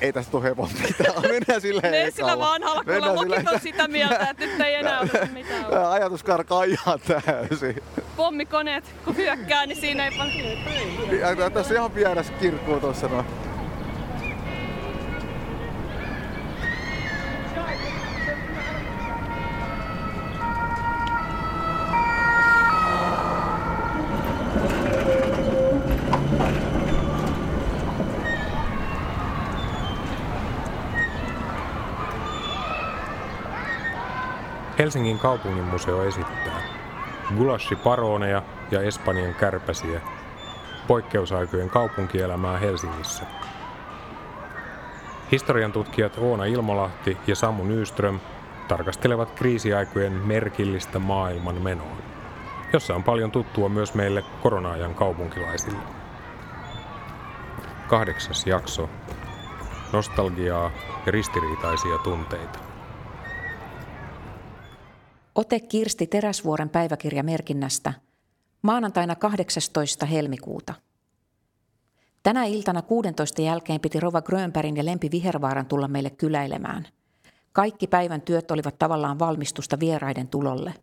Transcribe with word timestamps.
ei 0.00 0.12
tästä 0.12 0.30
tule 0.30 0.42
helpompi 0.42 0.74
mitään. 0.82 1.22
Mennään 1.32 1.60
silleen 1.60 1.92
Ne 1.92 2.10
sillä 2.10 2.38
vanhalla, 2.38 2.84
kun 2.84 3.14
lokit 3.14 3.48
on 3.48 3.60
sitä 3.60 3.88
mieltä, 3.88 4.28
että 4.30 4.46
nyt 4.46 4.60
ei 4.60 4.74
enää 4.74 5.00
ole 5.14 5.28
mitään. 5.32 5.90
Ajatus 5.90 6.22
karkaa 6.22 6.64
ihan 6.64 7.00
täysin. 7.00 7.82
Pommikoneet, 8.16 8.84
kun 9.04 9.16
hyökkää, 9.16 9.66
niin 9.66 9.80
siinä 9.80 10.06
ei 10.06 10.12
paljon... 10.18 11.52
Tässä 11.52 11.74
ihan 11.74 11.94
vieressä 11.94 12.32
kirkkuu 12.32 12.80
tuossa 12.80 13.08
noin. 13.08 13.26
Helsingin 34.90 35.18
kaupunginmuseo 35.18 36.02
esittää 36.02 36.62
Gulashi 37.36 37.76
paroneja 37.76 38.42
ja 38.70 38.82
Espanjan 38.82 39.34
kärpäsiä, 39.34 40.00
poikkeusaikojen 40.86 41.70
kaupunkielämää 41.70 42.58
Helsingissä. 42.58 43.24
Historian 45.32 45.72
tutkijat 45.72 46.18
Oona 46.18 46.44
Ilmolahti 46.44 47.18
ja 47.26 47.36
Samu 47.36 47.64
Nyström 47.64 48.20
tarkastelevat 48.68 49.30
kriisiaikojen 49.30 50.12
merkillistä 50.12 50.98
maailman 50.98 51.62
menoa, 51.62 51.96
jossa 52.72 52.94
on 52.94 53.04
paljon 53.04 53.30
tuttua 53.30 53.68
myös 53.68 53.94
meille 53.94 54.24
korona-ajan 54.42 54.94
kaupunkilaisille. 54.94 55.82
Kahdeksas 57.88 58.46
jakso. 58.46 58.88
Nostalgiaa 59.92 60.70
ja 61.06 61.12
ristiriitaisia 61.12 61.98
tunteita. 61.98 62.69
Ote 65.34 65.60
Kirsti 65.60 66.06
Teräsvuoren 66.06 66.68
päiväkirjamerkinnästä 66.68 67.92
maanantaina 68.62 69.16
18. 69.16 70.06
helmikuuta. 70.06 70.74
Tänä 72.22 72.44
iltana 72.44 72.82
16 72.82 73.42
jälkeen 73.42 73.80
piti 73.80 74.00
Rova 74.00 74.22
Grönbergin 74.22 74.76
ja 74.76 74.84
Lempi 74.84 75.10
Vihervaaran 75.10 75.66
tulla 75.66 75.88
meille 75.88 76.10
kyläilemään. 76.10 76.86
Kaikki 77.52 77.86
päivän 77.86 78.20
työt 78.20 78.50
olivat 78.50 78.78
tavallaan 78.78 79.18
valmistusta 79.18 79.80
vieraiden 79.80 80.28
tulolle. 80.28 80.74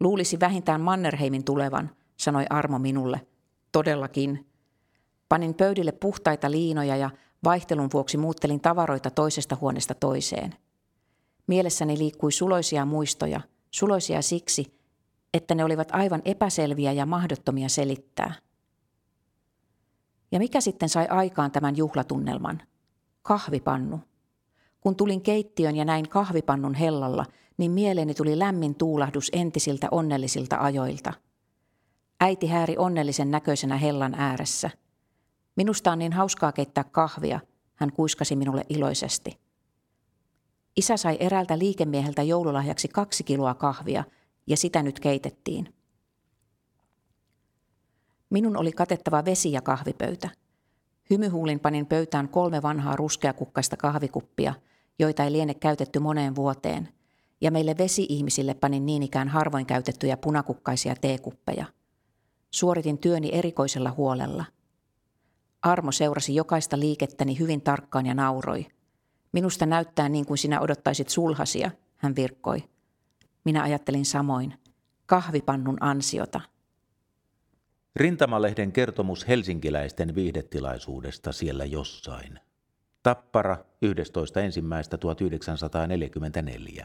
Luulisi 0.00 0.40
vähintään 0.40 0.80
Mannerheimin 0.80 1.44
tulevan, 1.44 1.90
sanoi 2.16 2.44
Armo 2.50 2.78
minulle. 2.78 3.20
Todellakin. 3.72 4.46
Panin 5.28 5.54
pöydille 5.54 5.92
puhtaita 5.92 6.50
liinoja 6.50 6.96
ja 6.96 7.10
vaihtelun 7.44 7.90
vuoksi 7.92 8.16
muuttelin 8.16 8.60
tavaroita 8.60 9.10
toisesta 9.10 9.56
huoneesta 9.60 9.94
toiseen. 9.94 10.54
Mielessäni 11.46 11.98
liikkui 11.98 12.32
suloisia 12.32 12.84
muistoja– 12.84 13.40
suloisia 13.70 14.22
siksi, 14.22 14.80
että 15.34 15.54
ne 15.54 15.64
olivat 15.64 15.88
aivan 15.92 16.22
epäselviä 16.24 16.92
ja 16.92 17.06
mahdottomia 17.06 17.68
selittää. 17.68 18.34
Ja 20.32 20.38
mikä 20.38 20.60
sitten 20.60 20.88
sai 20.88 21.06
aikaan 21.06 21.50
tämän 21.50 21.76
juhlatunnelman? 21.76 22.62
Kahvipannu. 23.22 24.00
Kun 24.80 24.96
tulin 24.96 25.20
keittiön 25.20 25.76
ja 25.76 25.84
näin 25.84 26.08
kahvipannun 26.08 26.74
hellalla, 26.74 27.26
niin 27.56 27.70
mieleeni 27.70 28.14
tuli 28.14 28.38
lämmin 28.38 28.74
tuulahdus 28.74 29.30
entisiltä 29.32 29.88
onnellisilta 29.90 30.56
ajoilta. 30.60 31.12
Äiti 32.20 32.46
hääri 32.46 32.76
onnellisen 32.78 33.30
näköisenä 33.30 33.76
hellan 33.76 34.14
ääressä. 34.14 34.70
Minusta 35.56 35.92
on 35.92 35.98
niin 35.98 36.12
hauskaa 36.12 36.52
keittää 36.52 36.84
kahvia, 36.84 37.40
hän 37.74 37.92
kuiskasi 37.92 38.36
minulle 38.36 38.64
iloisesti. 38.68 39.49
Isä 40.76 40.96
sai 40.96 41.16
eräältä 41.20 41.58
liikemieheltä 41.58 42.22
joululahjaksi 42.22 42.88
kaksi 42.88 43.24
kiloa 43.24 43.54
kahvia 43.54 44.04
ja 44.46 44.56
sitä 44.56 44.82
nyt 44.82 45.00
keitettiin. 45.00 45.74
Minun 48.30 48.56
oli 48.56 48.72
katettava 48.72 49.24
vesi 49.24 49.52
ja 49.52 49.62
kahvipöytä. 49.62 50.28
Hymyhuulin 51.10 51.60
panin 51.60 51.86
pöytään 51.86 52.28
kolme 52.28 52.62
vanhaa 52.62 52.96
ruskeakukkaista 52.96 53.76
kahvikuppia, 53.76 54.54
joita 54.98 55.24
ei 55.24 55.32
liene 55.32 55.54
käytetty 55.54 55.98
moneen 55.98 56.34
vuoteen, 56.34 56.88
ja 57.40 57.50
meille 57.50 57.74
vesi-ihmisille 57.78 58.54
panin 58.54 58.86
niin 58.86 59.02
ikään 59.02 59.28
harvoin 59.28 59.66
käytettyjä 59.66 60.16
punakukkaisia 60.16 60.94
teekuppeja. 61.00 61.66
Suoritin 62.50 62.98
työni 62.98 63.30
erikoisella 63.32 63.90
huolella. 63.90 64.44
Armo 65.62 65.92
seurasi 65.92 66.34
jokaista 66.34 66.78
liikettäni 66.78 67.38
hyvin 67.38 67.60
tarkkaan 67.60 68.06
ja 68.06 68.14
nauroi– 68.14 68.66
Minusta 69.32 69.66
näyttää 69.66 70.08
niin 70.08 70.26
kuin 70.26 70.38
sinä 70.38 70.60
odottaisit 70.60 71.08
sulhasia, 71.08 71.70
hän 71.96 72.16
virkkoi. 72.16 72.64
Minä 73.44 73.62
ajattelin 73.62 74.04
samoin. 74.04 74.54
Kahvipannun 75.06 75.76
ansiota. 75.80 76.40
Rintamalehden 77.96 78.72
kertomus 78.72 79.28
helsinkiläisten 79.28 80.14
viihdetilaisuudesta 80.14 81.32
siellä 81.32 81.64
jossain. 81.64 82.40
Tappara 83.02 83.56
11.1.1944. 86.80 86.84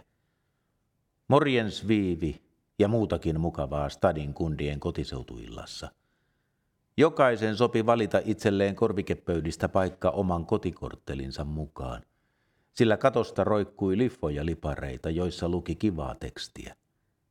Morjens 1.28 1.88
Viivi 1.88 2.42
ja 2.80 2.88
muutakin 2.88 3.40
mukavaa 3.40 3.90
Stadin 3.90 4.34
kundien 4.34 4.80
kotiseutuillassa. 4.80 5.92
Jokaisen 6.98 7.58
sopi 7.58 7.86
valita 7.86 8.22
itselleen 8.26 8.76
korvikepöydistä 8.76 9.70
paikka 9.70 10.10
oman 10.10 10.46
kotikorttelinsa 10.46 11.44
mukaan– 11.44 12.02
sillä 12.76 12.98
katosta 12.98 13.44
roikkui 13.44 13.98
liffoja 13.98 14.46
lipareita, 14.46 15.10
joissa 15.10 15.50
luki 15.50 15.76
kivaa 15.76 16.16
tekstiä. 16.16 16.76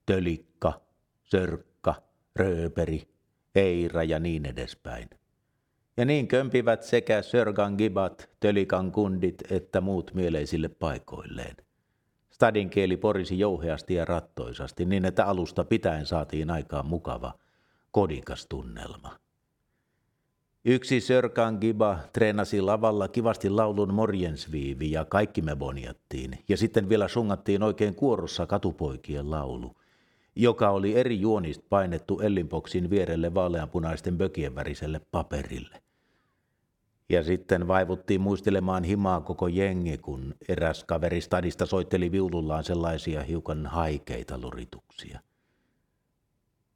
Tölikka, 0.06 0.81
sörkka, 1.25 1.94
rööperi, 2.37 3.09
eira 3.54 4.03
ja 4.03 4.19
niin 4.19 4.47
edespäin. 4.47 5.10
Ja 5.97 6.04
niin 6.04 6.28
kömpivät 6.28 6.83
sekä 6.83 7.22
Sörgan 7.22 7.75
gibat, 7.78 8.31
tölikan 8.41 8.93
kundit 8.93 9.43
että 9.50 9.81
muut 9.81 10.15
mieleisille 10.15 10.69
paikoilleen. 10.69 11.56
Stadin 12.31 12.71
kieli 12.71 12.97
porisi 12.97 13.38
jouheasti 13.38 13.94
ja 13.94 14.04
rattoisasti 14.04 14.84
niin, 14.84 15.04
että 15.04 15.27
alusta 15.27 15.65
pitäen 15.65 16.06
saatiin 16.06 16.50
aikaan 16.50 16.87
mukava, 16.87 17.34
kodikas 17.91 18.47
tunnelma. 18.47 19.23
Yksi 20.66 21.00
Sörkan 21.00 21.58
Giba 21.60 21.98
treenasi 22.12 22.60
lavalla 22.60 23.08
kivasti 23.08 23.50
laulun 23.50 23.94
morjensviivi 23.94 24.91
ja 24.91 25.04
kaikki 25.04 25.42
me 25.42 25.56
boniattiin. 25.56 26.38
Ja 26.48 26.56
sitten 26.56 26.88
vielä 26.88 27.08
sungattiin 27.08 27.62
oikein 27.62 27.94
kuorossa 27.94 28.47
katupoikien 28.47 29.30
laulu, 29.30 29.76
joka 30.36 30.70
oli 30.70 30.94
eri 30.94 31.20
juonista 31.20 31.64
painettu 31.69 32.20
Ellinboksin 32.20 32.91
vierelle 32.91 33.34
vaaleanpunaisten 33.34 34.19
bökien 34.19 34.54
väriselle 34.54 35.00
paperille. 35.10 35.82
Ja 37.08 37.22
sitten 37.22 37.69
vaivuttiin 37.69 38.20
muistelemaan 38.20 38.84
himaa 38.84 39.20
koko 39.20 39.48
jengi, 39.48 39.98
kun 39.98 40.34
eräs 40.48 40.84
kaveri 40.84 41.20
stadista 41.20 41.66
soitteli 41.66 42.12
viulullaan 42.12 42.64
sellaisia 42.64 43.22
hiukan 43.22 43.66
haikeita 43.66 44.38
lurituksia. 44.38 45.20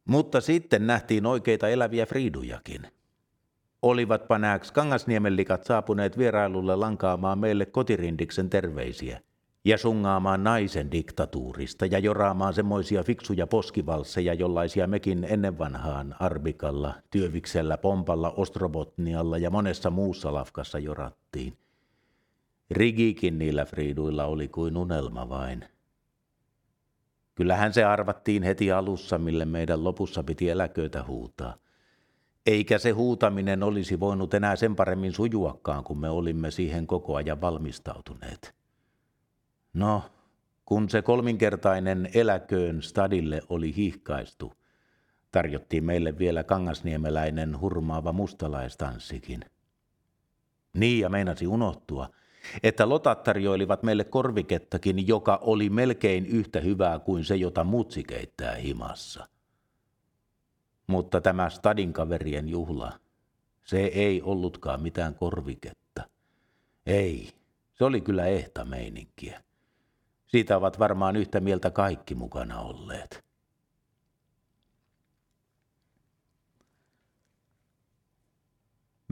Mutta 0.04 0.41
sitten 0.41 0.87
nähtiin 0.87 1.27
oikeita 1.27 1.69
eläviä 1.69 2.06
friidujakin– 2.06 2.87
Olivatpa 3.83 4.39
nääks 4.39 4.72
Kangasniemen 4.72 5.37
likat 5.37 5.65
saapuneet 5.65 6.19
vierailulle 6.19 6.77
lankaamaan 6.77 7.39
meille 7.39 7.66
kotirindiksen 7.66 8.50
terveisiä 8.50 9.21
ja 9.65 9.78
sungaamaan 9.78 10.44
naisen 10.44 10.93
diktatuurista 10.93 11.87
ja 11.87 11.99
joraamaan 11.99 12.55
semmoisia 12.55 13.03
fiksuja 13.03 13.47
poskivalsseja, 13.47 14.34
jollaisia 14.34 14.87
mekin 14.87 15.27
ennen 15.31 15.59
vanhaan 15.59 16.16
Arbikalla, 16.21 16.94
Työviksellä, 17.11 17.78
Pompalla, 17.78 18.31
Ostrobotnialla 18.31 19.39
ja 19.39 19.50
monessa 19.50 19.91
muussa 19.91 20.34
lafkassa 20.34 20.78
jorattiin. 20.78 21.59
Rigikin 22.71 23.39
niillä 23.39 23.65
friiduilla 23.65 24.25
oli 24.25 24.48
kuin 24.48 24.77
unelma 24.77 25.28
vain. 25.28 25.65
Kyllähän 27.34 27.72
se 27.72 27.84
arvattiin 27.84 28.42
heti 28.42 28.72
alussa, 28.72 29.19
mille 29.19 29.45
meidän 29.45 29.84
lopussa 29.84 30.22
piti 30.22 30.51
eläköitä 30.51 31.04
huutaa– 31.04 31.54
eikä 32.48 32.78
se 32.78 32.91
huutaminen 32.91 33.62
olisi 33.62 34.00
voinut 34.00 34.34
enää 34.34 34.56
sen 34.56 34.77
paremmin 34.77 35.12
sujuakaan, 35.12 35.84
kun 35.84 35.98
me 35.98 36.10
olimme 36.10 36.50
siihen 36.50 36.86
koko 36.86 37.16
ajan 37.16 37.41
valmistautuneet. 37.41 38.54
No, 39.74 40.03
kun 40.65 40.89
se 40.89 41.03
kolminkertainen 41.03 42.10
eläköön 42.15 42.83
stadille 42.83 43.42
oli 43.48 43.77
hihkaistu, 43.77 44.53
tarjottiin 45.33 45.84
meille 45.84 46.18
vielä 46.18 46.45
kangasniemeläinen 46.45 47.60
hurmaava 47.60 48.12
mustalaistanssikin. 48.12 49.41
Niin 50.74 51.01
ja 51.01 51.09
meinasi 51.09 51.47
unohtua, 51.47 52.09
että 52.62 52.89
lotat 52.89 53.22
tarjoilivat 53.22 53.83
meille 53.83 54.04
korvikettakin, 54.04 55.09
joka 55.09 55.39
oli 55.42 55.71
melkein 55.71 56.27
yhtä 56.27 56.60
hyvää 56.60 56.98
kuin 56.98 57.24
se, 57.24 57.36
jota 57.36 57.65
mutsi 57.65 58.04
keittää 58.04 58.54
himassa– 58.54 59.28
mutta 60.89 61.21
tämä 61.21 61.51
stadin 61.51 61.93
kaverien 61.93 62.49
juhla, 62.49 63.01
se 63.65 63.85
ei 63.85 64.23
ollutkaan 64.23 64.83
mitään 64.83 65.15
korviketta. 65.15 66.09
Ei, 66.87 67.33
Se 67.75 67.85
oli 67.85 68.01
kyllä 68.01 68.27
ehta 68.27 68.65
meininkiä. 68.65 69.43
Siitä 70.27 70.57
ovat 70.57 70.79
varmaan 70.79 71.17
yhtä 71.17 71.41
mieltä 71.41 71.71
kaikki 71.71 72.15
mukana 72.15 72.61
olleet. 72.61 73.25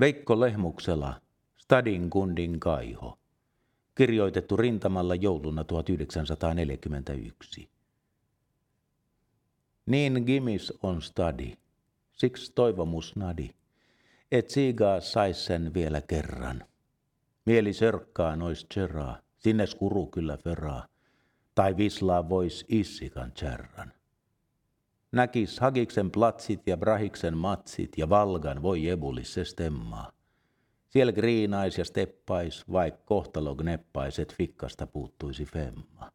Veikko 0.00 0.40
Lehmuksela, 0.40 1.20
Stadin 1.56 2.10
kundin 2.10 2.60
kaiho. 2.60 3.18
Kirjoitettu 3.94 4.56
rintamalla 4.56 5.14
jouluna 5.14 5.64
1941. 5.64 7.68
Niin 9.86 10.22
gimis 10.26 10.72
on 10.82 11.02
stadi, 11.02 11.56
siksi 12.16 12.52
toivomus 12.54 13.16
nadi, 13.16 13.50
et 14.32 14.50
siigaa 14.50 15.00
sais 15.00 15.46
sen 15.46 15.74
vielä 15.74 16.00
kerran. 16.00 16.64
Mieli 17.44 17.72
sörkkaa 17.72 18.36
nois 18.36 18.64
tseraa, 18.64 19.18
sinne 19.38 19.66
skuru 19.66 20.06
kyllä 20.06 20.36
feraa, 20.36 20.86
tai 21.54 21.76
vislaa 21.76 22.28
vois 22.28 22.64
issikan 22.68 23.32
tjärran. 23.32 23.92
Näkis 25.12 25.60
Hagiksen 25.60 26.10
platsit 26.10 26.66
ja 26.66 26.76
Brahiksen 26.76 27.36
matsit 27.36 27.98
ja 27.98 28.08
Valgan 28.08 28.62
voi 28.62 28.88
ebulisse 28.88 29.44
stemmaa. 29.44 30.12
Siellä 30.88 31.12
griinais 31.12 31.78
ja 31.78 31.84
steppais, 31.84 32.64
vaik 32.72 32.94
kohtalo 33.04 33.54
gneppais, 33.54 34.18
et 34.18 34.34
fikkasta 34.34 34.86
puuttuisi 34.86 35.44
femma. 35.44 36.12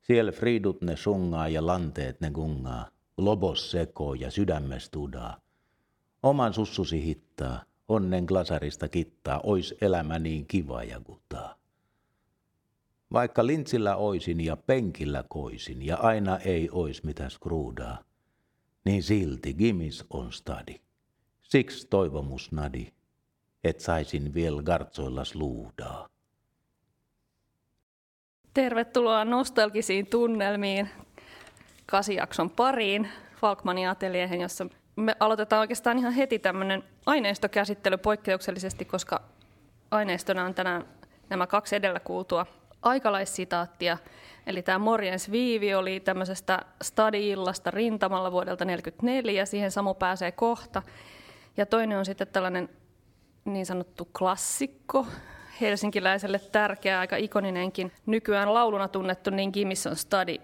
Siellä 0.00 0.32
fridut 0.32 0.82
ne 0.82 0.96
sungaa 0.96 1.48
ja 1.48 1.66
lanteet 1.66 2.20
ne 2.20 2.30
gungaa, 2.30 2.88
lobos 3.16 3.70
seko 3.70 4.14
ja 4.14 4.30
sydämes 4.30 4.90
tudaa. 4.90 5.40
Oman 6.22 6.54
sussusi 6.54 7.04
hittaa, 7.04 7.62
onnen 7.88 8.24
glasarista 8.24 8.88
kittaa, 8.88 9.40
ois 9.42 9.74
elämä 9.80 10.18
niin 10.18 10.46
kiva 10.46 10.82
ja 10.82 11.00
kutaa. 11.00 11.54
Vaikka 13.12 13.46
lintsillä 13.46 13.96
oisin 13.96 14.40
ja 14.40 14.56
penkillä 14.56 15.24
koisin 15.28 15.82
ja 15.82 15.96
aina 15.96 16.38
ei 16.38 16.68
ois 16.72 17.04
mitä 17.04 17.28
skruudaa, 17.28 18.04
niin 18.84 19.02
silti 19.02 19.54
gimis 19.54 20.04
on 20.10 20.32
stadi. 20.32 20.80
Siksi 21.42 21.86
toivomus 21.86 22.52
nadi, 22.52 22.92
et 23.64 23.80
saisin 23.80 24.34
vielä 24.34 24.62
gartsoillas 24.62 25.34
luudaa. 25.34 26.08
Tervetuloa 28.54 29.24
nostalgisiin 29.24 30.06
tunnelmiin 30.06 30.88
kasijakson 31.94 32.50
pariin 32.50 33.08
Falkmanin 33.36 33.88
ateliehen, 33.88 34.40
jossa 34.40 34.66
me 34.96 35.16
aloitetaan 35.20 35.60
oikeastaan 35.60 35.98
ihan 35.98 36.12
heti 36.12 36.38
tämmöinen 36.38 36.84
aineistokäsittely 37.06 37.96
poikkeuksellisesti, 37.96 38.84
koska 38.84 39.20
aineistona 39.90 40.44
on 40.44 40.54
tänään 40.54 40.84
nämä 41.30 41.46
kaksi 41.46 41.76
edellä 41.76 42.00
kuultua 42.00 42.46
aikalaissitaattia. 42.82 43.98
Eli 44.46 44.62
tämä 44.62 44.78
Morjens 44.78 45.30
Viivi 45.30 45.74
oli 45.74 46.00
tämmöisestä 46.00 46.62
stadi-illasta 46.82 47.70
rintamalla 47.70 48.32
vuodelta 48.32 48.64
1944, 48.64 49.46
siihen 49.46 49.70
Samu 49.70 49.94
pääsee 49.94 50.32
kohta. 50.32 50.82
Ja 51.56 51.66
toinen 51.66 51.98
on 51.98 52.04
sitten 52.04 52.28
tällainen 52.28 52.68
niin 53.44 53.66
sanottu 53.66 54.08
klassikko, 54.18 55.06
helsinkiläiselle 55.60 56.38
tärkeä, 56.38 57.00
aika 57.00 57.16
ikoninenkin, 57.16 57.92
nykyään 58.06 58.54
lauluna 58.54 58.88
tunnettu 58.88 59.30
niin 59.30 59.50
Gimisson 59.52 59.96
Stadi 59.96 60.40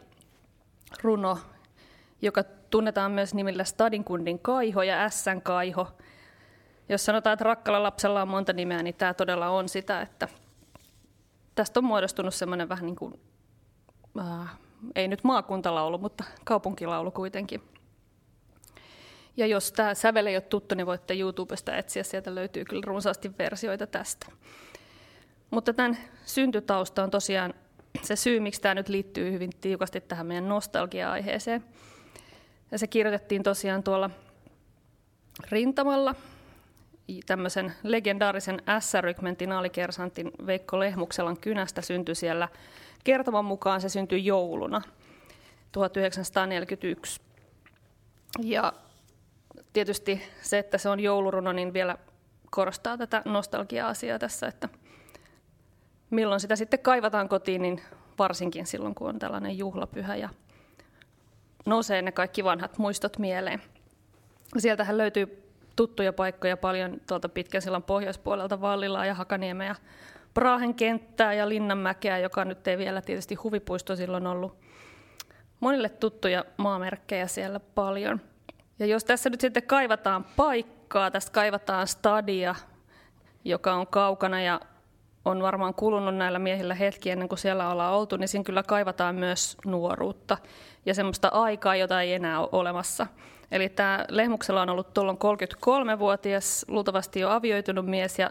runo, 1.03 1.39
joka 2.23 2.45
tunnetaan 2.71 3.13
myös 3.13 3.35
nimillä 3.35 3.65
Stadinkundin 3.65 4.39
kaiho 4.39 4.83
ja 4.83 5.05
Ässän 5.05 5.43
kaiho. 5.43 5.89
Jos 6.89 7.05
sanotaan, 7.05 7.33
että 7.33 7.45
rakkalla 7.45 7.83
lapsella 7.83 8.23
on 8.23 8.29
monta 8.29 8.53
nimeä, 8.53 8.83
niin 8.83 8.95
tämä 8.95 9.15
todella 9.15 9.49
on 9.49 9.69
sitä, 9.69 10.01
että 10.01 10.29
tästä 11.55 11.81
on 11.81 11.85
muodostunut 11.85 12.35
semmoinen 12.35 12.69
vähän 12.69 12.87
niin 12.87 12.97
kuin, 12.97 13.21
äh, 14.19 14.59
ei 14.95 15.09
nyt 15.09 15.25
maakuntalaulu, 15.25 15.99
mutta 15.99 16.25
kaupunkilaulu 16.45 17.11
kuitenkin. 17.11 17.63
Ja 19.37 19.47
jos 19.47 19.73
tämä 19.73 19.95
sävel 19.95 20.27
ei 20.27 20.37
ole 20.37 20.41
tuttu, 20.41 20.75
niin 20.75 20.87
voitte 20.87 21.15
YouTubesta 21.19 21.77
etsiä, 21.77 22.03
sieltä 22.03 22.35
löytyy 22.35 22.65
kyllä 22.65 22.83
runsaasti 22.87 23.33
versioita 23.39 23.87
tästä. 23.87 24.27
Mutta 25.51 25.73
tämän 25.73 25.99
syntytausta 26.25 27.03
on 27.03 27.11
tosiaan 27.11 27.55
se 28.03 28.17
syy, 28.17 28.41
miksi 28.41 28.61
tämä 28.61 28.75
nyt 28.75 28.89
liittyy 28.89 29.33
hyvin 29.33 29.51
tiukasti 29.61 30.01
tähän 30.01 30.27
meidän 30.27 30.49
nostalgia-aiheeseen. 30.49 31.65
Ja 32.71 32.79
se 32.79 32.87
kirjoitettiin 32.87 33.43
tosiaan 33.43 33.83
tuolla 33.83 34.11
rintamalla 35.51 36.15
tämmöisen 37.27 37.73
legendaarisen 37.83 38.63
S-rykmentin 38.81 39.53
alikersantin 39.53 40.31
Veikko 40.47 40.81
Lehmukselan 40.81 41.41
kynästä 41.41 41.83
syntyi 41.83 42.15
siellä. 42.15 42.49
Kertoman 43.05 43.45
mukaan 43.45 43.81
se 43.81 43.89
syntyi 43.89 44.25
jouluna 44.25 44.83
1941. 45.73 47.21
Ja 48.43 48.73
tietysti 49.73 50.23
se, 50.43 50.59
että 50.59 50.79
se 50.79 50.89
on 50.89 51.01
jouluruno, 51.01 51.53
niin 51.53 51.73
vielä 51.73 51.99
korostaa 52.51 52.99
tätä 52.99 53.23
nostalgia-asiaa 53.25 54.19
tässä, 54.19 54.47
että 54.47 54.69
milloin 56.11 56.41
sitä 56.41 56.57
sitten 56.57 56.81
kaivataan 56.81 57.29
kotiin, 57.29 57.63
niin 57.63 57.81
varsinkin 58.19 58.67
silloin, 58.67 58.95
kun 58.95 59.09
on 59.09 59.19
tällainen 59.19 59.59
juhlapyhä 59.59 60.17
ja 60.17 60.29
nousee 61.67 62.03
ne 62.03 62.13
kaikki 62.13 62.45
vanhat 62.45 62.79
muistot 62.79 63.19
mieleen. 63.19 63.63
Sieltähän 64.59 64.99
löytyy 64.99 65.51
tuttuja 65.77 66.13
paikkoja 66.13 66.57
paljon 66.57 67.01
tuolta 67.09 67.29
Pitkän 67.29 67.63
sillan 67.63 67.83
pohjoispuolelta, 67.83 68.61
Vallilaa 68.61 69.07
ja 69.07 69.15
Hakaniemeä 69.15 69.69
ja 69.69 69.75
Prahen 70.35 70.75
kenttää 70.75 71.33
ja 71.33 71.49
Linnanmäkeä, 71.49 72.19
joka 72.19 72.45
nyt 72.45 72.69
ei 72.69 72.79
vielä 72.79 73.03
tietysti 73.03 73.35
huvipuisto 73.35 73.97
silloin 73.97 74.27
ollut. 74.27 74.59
Monille 75.61 75.89
tuttuja 75.89 76.45
maamerkkejä 76.57 77.27
siellä 77.27 77.61
paljon. 77.61 78.21
Ja 78.79 78.87
jos 78.87 79.05
tässä 79.05 79.31
nyt 79.31 79.41
sitten 79.41 79.63
kaivataan 79.63 80.25
paikkaa, 80.37 81.11
tästä 81.11 81.33
kaivataan 81.33 81.87
stadia, 81.87 82.55
joka 83.45 83.75
on 83.75 83.87
kaukana 83.87 84.43
ja 84.43 84.61
on 85.25 85.43
varmaan 85.43 85.75
kulunut 85.75 86.17
näillä 86.17 86.39
miehillä 86.39 86.75
hetki 86.75 87.11
ennen 87.11 87.29
kuin 87.29 87.39
siellä 87.39 87.71
ollaan 87.71 87.95
oltu, 87.95 88.17
niin 88.17 88.29
siinä 88.29 88.45
kyllä 88.45 88.63
kaivataan 88.63 89.15
myös 89.15 89.57
nuoruutta 89.67 90.39
ja 90.87 90.95
semmoista 90.95 91.29
aikaa, 91.29 91.77
jota 91.77 92.03
ei 92.03 92.15
enää 92.15 92.41
ole 92.41 92.49
olemassa. 92.53 93.07
Eli 93.53 93.69
tämä 93.69 94.05
Lehmuksella 94.09 94.63
on 94.63 94.71
ollut 94.71 94.95
tuolloin 94.95 95.19
33-vuotias, 95.19 96.65
luultavasti 96.69 97.21
jo 97.21 97.31
avioitunut 97.31 97.87
mies 97.87 98.19
ja 98.19 98.31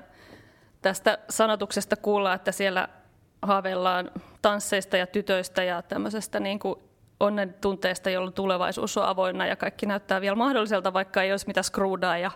tästä 0.82 1.18
sanotuksesta 1.30 1.96
kuullaan, 1.96 2.36
että 2.36 2.52
siellä 2.52 2.88
haaveillaan 3.42 4.12
tansseista 4.42 4.98
ja 4.98 5.08
tytöistä 5.08 5.64
ja 5.64 5.82
tämmöisestä 5.82 6.40
niin 6.40 6.60
kuin 6.60 6.80
onnen 7.20 7.56
tunteesta, 7.62 8.10
jolloin 8.10 8.34
tulevaisuus 8.34 8.98
on 8.98 9.06
avoinna 9.06 9.46
ja 9.46 9.56
kaikki 9.56 9.86
näyttää 9.86 10.22
vielä 10.22 10.36
mahdolliselta, 10.36 10.94
vaikka 10.94 11.24
ei 11.24 11.32
olisi 11.32 11.48
mitä 11.48 11.64
skruudaa 11.64 12.18
ja 12.18 12.32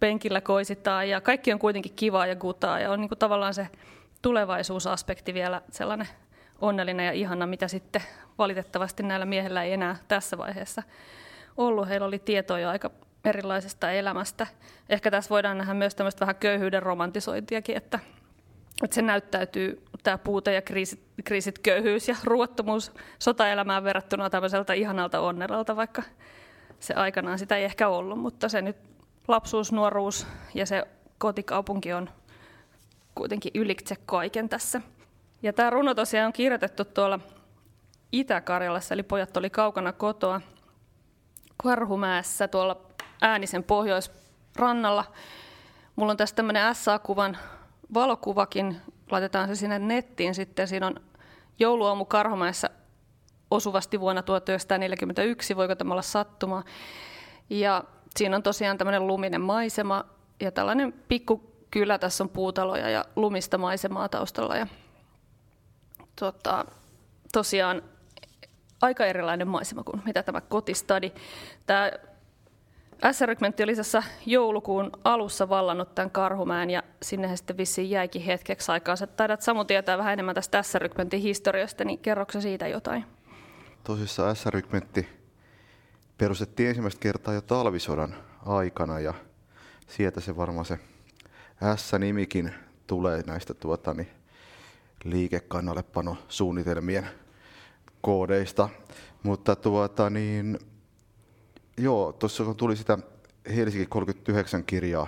penkillä 0.00 0.40
koisitaan 0.40 1.08
ja 1.08 1.20
kaikki 1.20 1.52
on 1.52 1.58
kuitenkin 1.58 1.92
kivaa 1.96 2.26
ja 2.26 2.36
gutaa 2.36 2.80
ja 2.80 2.90
on 2.90 3.00
niin 3.00 3.08
kuin 3.08 3.18
tavallaan 3.18 3.54
se 3.54 3.68
tulevaisuusaspekti 4.22 5.34
vielä 5.34 5.62
sellainen 5.70 6.08
onnellinen 6.60 7.06
ja 7.06 7.12
ihana, 7.12 7.46
mitä 7.46 7.68
sitten 7.68 8.02
valitettavasti 8.38 9.02
näillä 9.02 9.26
miehillä 9.26 9.62
ei 9.64 9.72
enää 9.72 9.96
tässä 10.08 10.38
vaiheessa 10.38 10.82
ollut. 11.56 11.88
Heillä 11.88 12.06
oli 12.06 12.18
tietoa 12.18 12.58
jo 12.58 12.68
aika 12.68 12.90
erilaisesta 13.24 13.90
elämästä. 13.90 14.46
Ehkä 14.88 15.10
tässä 15.10 15.30
voidaan 15.30 15.58
nähdä 15.58 15.74
myös 15.74 15.94
tämmöistä 15.94 16.20
vähän 16.20 16.36
köyhyyden 16.36 16.82
romantisointiakin, 16.82 17.76
että, 17.76 17.98
että 18.82 18.94
se 18.94 19.02
näyttäytyy 19.02 19.84
tämä 20.02 20.18
puute 20.18 20.54
ja 20.54 20.62
kriisit, 20.62 21.02
kriisit, 21.24 21.58
köyhyys 21.58 22.08
ja 22.08 22.16
ruottomuus 22.24 22.92
sotaelämään 23.18 23.84
verrattuna 23.84 24.30
tämmöiseltä 24.30 24.72
ihanalta 24.72 25.20
onnellalta, 25.20 25.76
vaikka 25.76 26.02
se 26.80 26.94
aikanaan 26.94 27.38
sitä 27.38 27.56
ei 27.56 27.64
ehkä 27.64 27.88
ollut, 27.88 28.18
mutta 28.18 28.48
se 28.48 28.62
nyt 28.62 28.76
lapsuus, 29.28 29.72
nuoruus 29.72 30.26
ja 30.54 30.66
se 30.66 30.86
kotikaupunki 31.18 31.92
on 31.92 32.10
kuitenkin 33.20 33.52
ylitse 33.54 33.96
kaiken 34.06 34.48
tässä. 34.48 34.80
Ja 35.42 35.52
tämä 35.52 35.70
runo 35.70 35.94
tosiaan 35.94 36.26
on 36.26 36.32
kirjoitettu 36.32 36.84
tuolla 36.84 37.20
Itä-Karjalassa, 38.12 38.94
eli 38.94 39.02
pojat 39.02 39.36
oli 39.36 39.50
kaukana 39.50 39.92
kotoa 39.92 40.40
Karhumäessä 41.56 42.48
tuolla 42.48 42.80
Äänisen 43.22 43.64
pohjoisrannalla. 43.64 45.04
Mulla 45.96 46.10
on 46.10 46.16
tässä 46.16 46.36
tämmöinen 46.36 46.74
SA-kuvan 46.74 47.36
valokuvakin, 47.94 48.76
laitetaan 49.10 49.48
se 49.48 49.54
sinne 49.54 49.78
nettiin 49.78 50.34
sitten. 50.34 50.68
Siinä 50.68 50.86
on 50.86 50.94
jouluaamu 51.58 52.04
Karhumäessä 52.04 52.70
osuvasti 53.50 54.00
vuonna 54.00 54.22
1941, 54.22 55.56
voiko 55.56 55.74
tämä 55.74 55.94
olla 55.94 56.02
sattuma. 56.02 56.64
Ja 57.50 57.84
siinä 58.16 58.36
on 58.36 58.42
tosiaan 58.42 58.78
tämmöinen 58.78 59.06
luminen 59.06 59.40
maisema 59.40 60.04
ja 60.40 60.52
tällainen 60.52 60.92
pikku 61.08 61.49
kylä, 61.70 61.98
tässä 61.98 62.24
on 62.24 62.30
puutaloja 62.30 62.90
ja 62.90 63.04
lumista 63.16 63.58
maisemaa 63.58 64.08
taustalla. 64.08 64.56
Ja, 64.56 64.66
tuota, 66.18 66.64
tosiaan 67.32 67.82
aika 68.82 69.06
erilainen 69.06 69.48
maisema 69.48 69.84
kuin 69.84 70.02
mitä 70.04 70.22
tämä 70.22 70.40
kotistadi. 70.40 71.12
Tämä 71.66 71.90
S-rykmentti 73.12 73.62
oli 73.62 73.76
tässä 73.76 74.02
joulukuun 74.26 74.90
alussa 75.04 75.48
vallannut 75.48 75.94
tämän 75.94 76.10
Karhumäen 76.10 76.70
ja 76.70 76.82
sinne 77.02 77.36
sitten 77.36 77.56
vissiin 77.56 77.90
jäikin 77.90 78.22
hetkeksi 78.22 78.72
aikaa. 78.72 78.96
Sä 78.96 79.06
taidat 79.06 79.42
Samu 79.42 79.64
tietää 79.64 79.98
vähän 79.98 80.12
enemmän 80.12 80.34
tästä 80.34 80.62
S-rykmentin 80.62 81.20
historiasta, 81.20 81.84
niin 81.84 81.98
kerroksä 81.98 82.40
siitä 82.40 82.68
jotain? 82.68 83.04
Tosissaan 83.84 84.36
S-rykmentti 84.36 85.08
perustettiin 86.18 86.68
ensimmäistä 86.68 87.00
kertaa 87.00 87.34
jo 87.34 87.40
talvisodan 87.40 88.14
aikana 88.46 89.00
ja 89.00 89.14
sieltä 89.86 90.20
se 90.20 90.36
varmaan 90.36 90.64
se 90.64 90.78
S-nimikin 91.76 92.54
tulee 92.86 93.22
näistä 93.26 93.54
tuota, 93.54 93.94
niin, 93.94 94.08
liikekannallepano 95.04 96.16
suunnitelmien 96.28 97.08
koodeista. 98.00 98.68
Mutta 99.22 99.56
tuota, 99.56 100.10
niin, 100.10 100.58
joo, 101.76 102.12
tuossa 102.12 102.54
tuli 102.54 102.76
sitä 102.76 102.98
Helsinki 103.56 103.86
39 103.86 104.64
kirjaa 104.64 105.06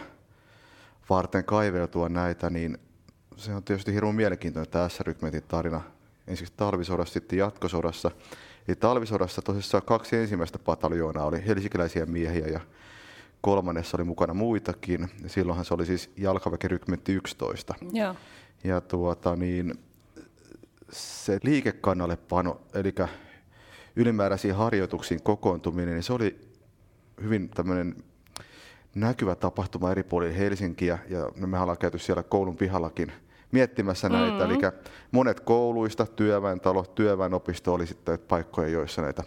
varten 1.11 1.45
kaiveltua 1.45 2.09
näitä, 2.09 2.51
niin 2.51 2.79
se 3.37 3.55
on 3.55 3.63
tietysti 3.63 3.95
hirveän 3.95 4.15
mielenkiintoinen 4.15 4.71
tämä 4.71 4.89
S-rykmentin 4.89 5.43
tarina. 5.43 5.81
Ensiksi 6.27 6.55
talvisodassa, 6.57 7.13
sitten 7.13 7.39
jatkosodassa. 7.39 8.11
Eli 8.69 8.77
talvisodassa 8.77 9.43
tosissaan 9.43 9.83
kaksi 9.87 10.17
ensimmäistä 10.17 10.59
pataljoonaa 10.59 11.25
oli 11.25 11.47
helsinkiläisiä 11.47 12.07
miehiä 12.07 12.47
ja 12.47 12.61
kolmannessa 13.43 13.97
oli 13.97 14.05
mukana 14.05 14.35
muitakin. 14.35 15.11
Ja 15.23 15.29
silloinhan 15.29 15.65
se 15.65 15.75
oli 15.75 15.87
siis 15.87 16.11
jalkaväkirykmentti 16.17 17.13
11. 17.13 17.75
Joo. 17.93 18.15
Ja 18.65 18.81
tuota, 18.81 19.37
niin, 19.37 19.75
se 20.93 21.39
liikekannallepano, 21.43 22.61
eli 22.75 22.95
ylimääräisiin 23.97 24.55
harjoituksiin 24.55 25.23
kokoontuminen, 25.23 25.95
niin 25.95 26.03
se 26.03 26.13
oli 26.13 26.41
hyvin 27.23 27.49
tämmöinen 27.49 28.05
näkyvä 28.95 29.35
tapahtuma 29.35 29.91
eri 29.91 30.03
puolilla 30.03 30.35
Helsinkiä, 30.35 30.99
ja 31.09 31.31
me 31.47 31.59
ollaan 31.59 31.79
käyty 31.79 31.99
siellä 31.99 32.23
koulun 32.23 32.57
pihallakin 32.57 33.13
miettimässä 33.53 34.09
näitä, 34.09 34.45
mm-hmm. 34.45 34.51
eli 34.51 34.73
monet 35.11 35.41
kouluista, 35.41 36.07
työväentalo, 36.07 36.85
työväenopisto 36.85 37.75
oli 37.75 37.87
sitten 37.87 38.19
paikkoja, 38.19 38.69
joissa 38.69 39.03
näitä 39.03 39.23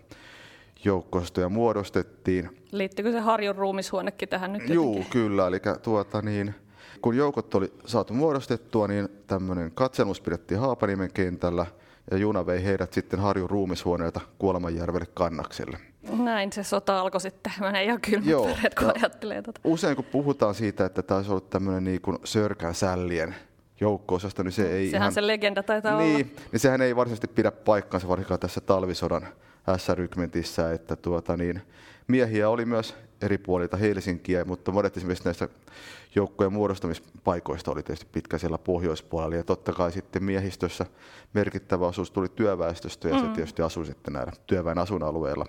joukkoistoja 0.86 1.50
muodostettiin. 1.50 2.62
Liittyykö 2.72 3.12
se 3.12 3.20
Harjun 3.20 3.56
ruumishuonekin 3.56 4.30
tähän 4.30 4.54
nyt 4.54 4.70
Joo, 4.70 5.04
kyllä, 5.10 5.48
eli 5.48 5.58
tuota 5.82 6.22
niin, 6.22 6.56
kun 7.02 7.18
joukot 7.18 7.56
oli 7.56 7.74
saatu 7.86 8.14
muodostettua, 8.14 8.88
niin 8.88 9.10
tämmöinen 9.28 9.72
katselmus 9.72 10.22
pidettiin 10.22 10.60
Haapaniemen 10.60 11.14
kentällä, 11.14 11.66
ja 12.12 12.18
juna 12.18 12.46
vei 12.46 12.64
heidät 12.64 12.94
sitten 12.94 13.20
Harjun 13.20 13.50
ruumishuoneelta 13.50 14.22
Kuolemanjärvelle 14.40 15.08
kannakselle. 15.14 15.78
Näin 16.18 16.54
se 16.54 16.64
sota 16.64 17.00
alkoi 17.00 17.22
sitten. 17.22 17.54
Mä 17.60 17.70
en 17.70 17.86
ihan 17.86 18.02
kylmät 18.02 18.76
kun 18.80 18.92
ajattelee 18.96 19.42
tota. 19.42 19.62
Usein 19.64 19.96
kun 19.96 20.06
puhutaan 20.06 20.56
siitä, 20.56 20.86
että 20.86 21.02
tämä 21.02 21.18
olisi 21.18 21.32
ollut 21.32 21.50
tämmöinen 21.50 21.84
niin 21.84 22.02
kuin 22.02 22.18
sörkään 22.24 22.76
sällien 22.76 23.36
joukko-osasta, 23.82 24.44
niin 24.44 24.52
se 24.52 24.72
ei 24.72 24.90
Sehän 24.90 25.04
ihan... 25.04 25.14
se 25.14 25.28
legenda 25.28 25.64
taitaa 25.64 25.98
niin, 25.98 26.16
olla. 26.16 26.42
Niin 26.52 26.60
sehän 26.60 26.82
ei 26.82 26.96
varsinaisesti 26.96 27.28
pidä 27.28 27.52
paikkaansa 27.52 28.08
varsinkaan 28.08 28.40
tässä 28.40 28.62
talvisodan 28.62 29.28
S-rykmentissä, 29.78 30.74
että 30.74 30.96
tuota 30.96 31.38
niin, 31.38 31.62
miehiä 32.08 32.50
oli 32.50 32.66
myös 32.66 32.96
eri 33.22 33.38
puolilta 33.38 33.78
Helsinkiä, 33.78 34.46
mutta 34.46 34.72
monet 34.72 34.98
esimerkiksi 34.98 35.26
näistä 35.26 35.50
joukkojen 36.16 36.54
muodostamispaikoista 36.54 37.72
oli 37.72 37.84
tietysti 37.84 38.08
pitkä 38.12 38.38
siellä 38.38 38.58
pohjoispuolella. 38.58 39.36
Ja 39.36 39.44
totta 39.44 39.74
kai 39.74 39.92
sitten 39.92 40.24
miehistössä 40.24 40.86
merkittävä 41.34 41.88
osuus 41.88 42.12
tuli 42.12 42.30
työväestöstä 42.30 43.10
ja 43.10 43.16
mm. 43.16 43.22
se 43.22 43.28
tietysti 43.28 43.62
asui 43.62 43.86
sitten 43.86 44.14
näillä 44.14 44.32
työväen 44.48 44.78
asuinalueilla. 44.78 45.46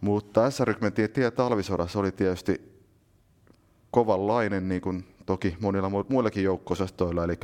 Mutta 0.00 0.50
S-rykmentin 0.50 1.10
tie 1.10 1.30
talvisodassa 1.30 1.98
oli 1.98 2.12
tietysti 2.12 2.72
kovanlainen, 3.90 4.68
niin 4.68 4.80
kuin 4.80 5.04
toki 5.26 5.56
monilla 5.60 5.90
muillakin 6.08 6.44
joukko-osastoilla, 6.44 7.24
eli 7.24 7.38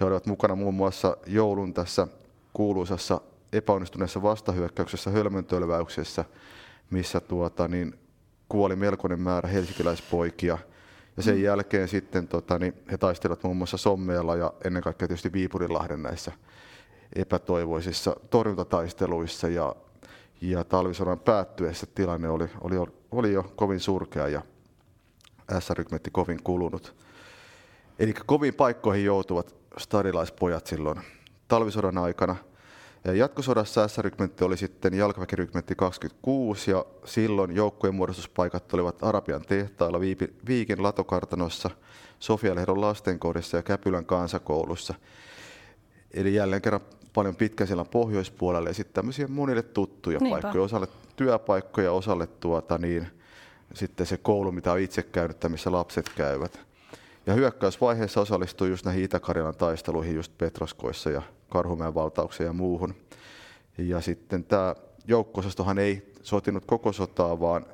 he 0.00 0.04
olivat 0.04 0.26
mukana 0.26 0.54
muun 0.54 0.74
muassa 0.74 1.16
joulun 1.26 1.74
tässä 1.74 2.08
kuuluisassa 2.52 3.20
epäonnistuneessa 3.52 4.22
vastahyökkäyksessä 4.22 5.10
hölmöntölväyksessä, 5.10 6.24
missä 6.90 7.20
tuota, 7.20 7.68
niin, 7.68 7.98
kuoli 8.48 8.76
melkoinen 8.76 9.20
määrä 9.20 9.48
helsinkiläispoikia. 9.48 10.58
Ja 11.16 11.22
sen 11.22 11.36
mm. 11.36 11.42
jälkeen 11.42 11.88
sitten 11.88 12.28
tota, 12.28 12.58
niin 12.58 12.74
he 12.90 12.98
taistelivat 12.98 13.42
muun 13.42 13.56
muassa 13.56 13.76
Sommeella 13.76 14.36
ja 14.36 14.52
ennen 14.64 14.82
kaikkea 14.82 15.08
tietysti 15.08 15.32
Viipurinlahden 15.32 16.02
näissä 16.02 16.32
epätoivoisissa 17.16 18.16
torjuntataisteluissa. 18.30 19.48
Ja, 19.48 19.76
ja 20.40 20.64
talvisodan 20.64 21.18
päättyessä 21.18 21.86
tilanne 21.94 22.28
oli, 22.28 22.48
oli, 22.60 22.76
oli 23.10 23.32
jo 23.32 23.52
kovin 23.56 23.80
surkea 23.80 24.28
ja 24.28 24.42
S-rykmetti 25.58 26.10
kovin 26.10 26.42
kulunut. 26.44 26.96
Eli 27.98 28.12
kovin 28.12 28.54
paikkoihin 28.54 29.04
joutuvat 29.04 29.56
stadilaispojat 29.78 30.66
silloin 30.66 31.00
talvisodan 31.48 31.98
aikana– 31.98 32.36
Jatkosodassa 33.04 33.88
S-rykmentti 33.88 34.44
oli 34.44 34.56
sitten 34.56 34.94
jalkaväkirykmentti 34.94 35.74
26 35.74 36.70
ja 36.70 36.84
silloin 37.04 37.56
joukkojen 37.56 37.94
muodostuspaikat 37.94 38.74
olivat 38.74 39.02
Arabian 39.02 39.42
tehtailla, 39.42 40.00
Viikin 40.48 40.82
latokartanossa, 40.82 41.70
Sofialehdon 42.18 42.80
lastenkodissa 42.80 43.56
ja 43.56 43.62
Käpylän 43.62 44.04
kansakoulussa. 44.06 44.94
Eli 46.10 46.34
jälleen 46.34 46.62
kerran 46.62 46.80
paljon 47.12 47.36
pitkäisellä 47.36 47.84
pohjoispuolella 47.84 48.68
ja 48.68 48.74
sitten 48.74 48.94
tämmöisiä 48.94 49.26
monille 49.28 49.62
tuttuja 49.62 50.18
Niinpä. 50.18 50.40
paikkoja, 50.40 50.64
osalle 50.64 50.88
työpaikkoja, 51.16 51.92
osalle 51.92 52.26
tuota, 52.26 52.78
niin, 52.78 53.06
sitten 53.74 54.06
se 54.06 54.16
koulu, 54.16 54.52
mitä 54.52 54.72
on 54.72 54.78
itse 54.78 55.02
käynyt, 55.02 55.36
missä 55.48 55.72
lapset 55.72 56.08
käyvät. 56.08 56.60
Ja 57.26 57.34
hyökkäysvaiheessa 57.34 58.20
osallistui 58.20 58.68
just 58.68 58.84
näihin 58.84 59.04
Itä-Karjalan 59.04 59.56
taisteluihin 59.56 60.14
just 60.14 60.38
Petroskoissa 60.38 61.10
ja 61.10 61.22
Karhumäen 61.48 61.94
valtaukseen 61.94 62.46
ja 62.46 62.52
muuhun. 62.52 62.94
Ja 63.78 64.00
sitten 64.00 64.44
tämä 64.44 64.74
joukko 65.06 65.42
ei 65.82 66.12
sotinut 66.22 66.64
koko 66.64 66.92
sotaa, 66.92 67.40
vaan 67.40 67.66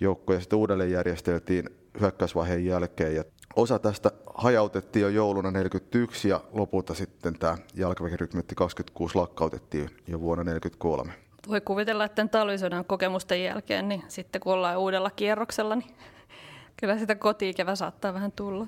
joukkoja 0.00 0.40
sitten 0.40 0.58
uudelleen 0.58 0.90
järjesteltiin 0.90 1.70
hyökkäysvaiheen 2.00 2.66
jälkeen. 2.66 3.14
Ja 3.14 3.24
osa 3.56 3.78
tästä 3.78 4.10
hajautettiin 4.34 5.02
jo 5.02 5.08
jouluna 5.08 5.52
1941 5.52 6.28
ja 6.28 6.40
lopulta 6.52 6.94
sitten 6.94 7.38
tämä 7.38 7.58
jalkaväkirykmentti 7.74 8.54
26 8.54 9.14
lakkautettiin 9.14 9.90
jo 10.06 10.20
vuonna 10.20 10.44
1943. 10.44 11.12
Voi 11.48 11.60
kuvitella, 11.60 12.04
että 12.04 12.28
talvisodan 12.28 12.84
kokemusten 12.84 13.44
jälkeen, 13.44 13.88
niin 13.88 14.02
sitten 14.08 14.40
kun 14.40 14.52
ollaan 14.52 14.78
uudella 14.78 15.10
kierroksella, 15.10 15.76
niin 15.76 15.94
kyllä 16.80 16.98
sitä 16.98 17.14
kotiikävä 17.14 17.76
saattaa 17.76 18.14
vähän 18.14 18.32
tulla. 18.32 18.66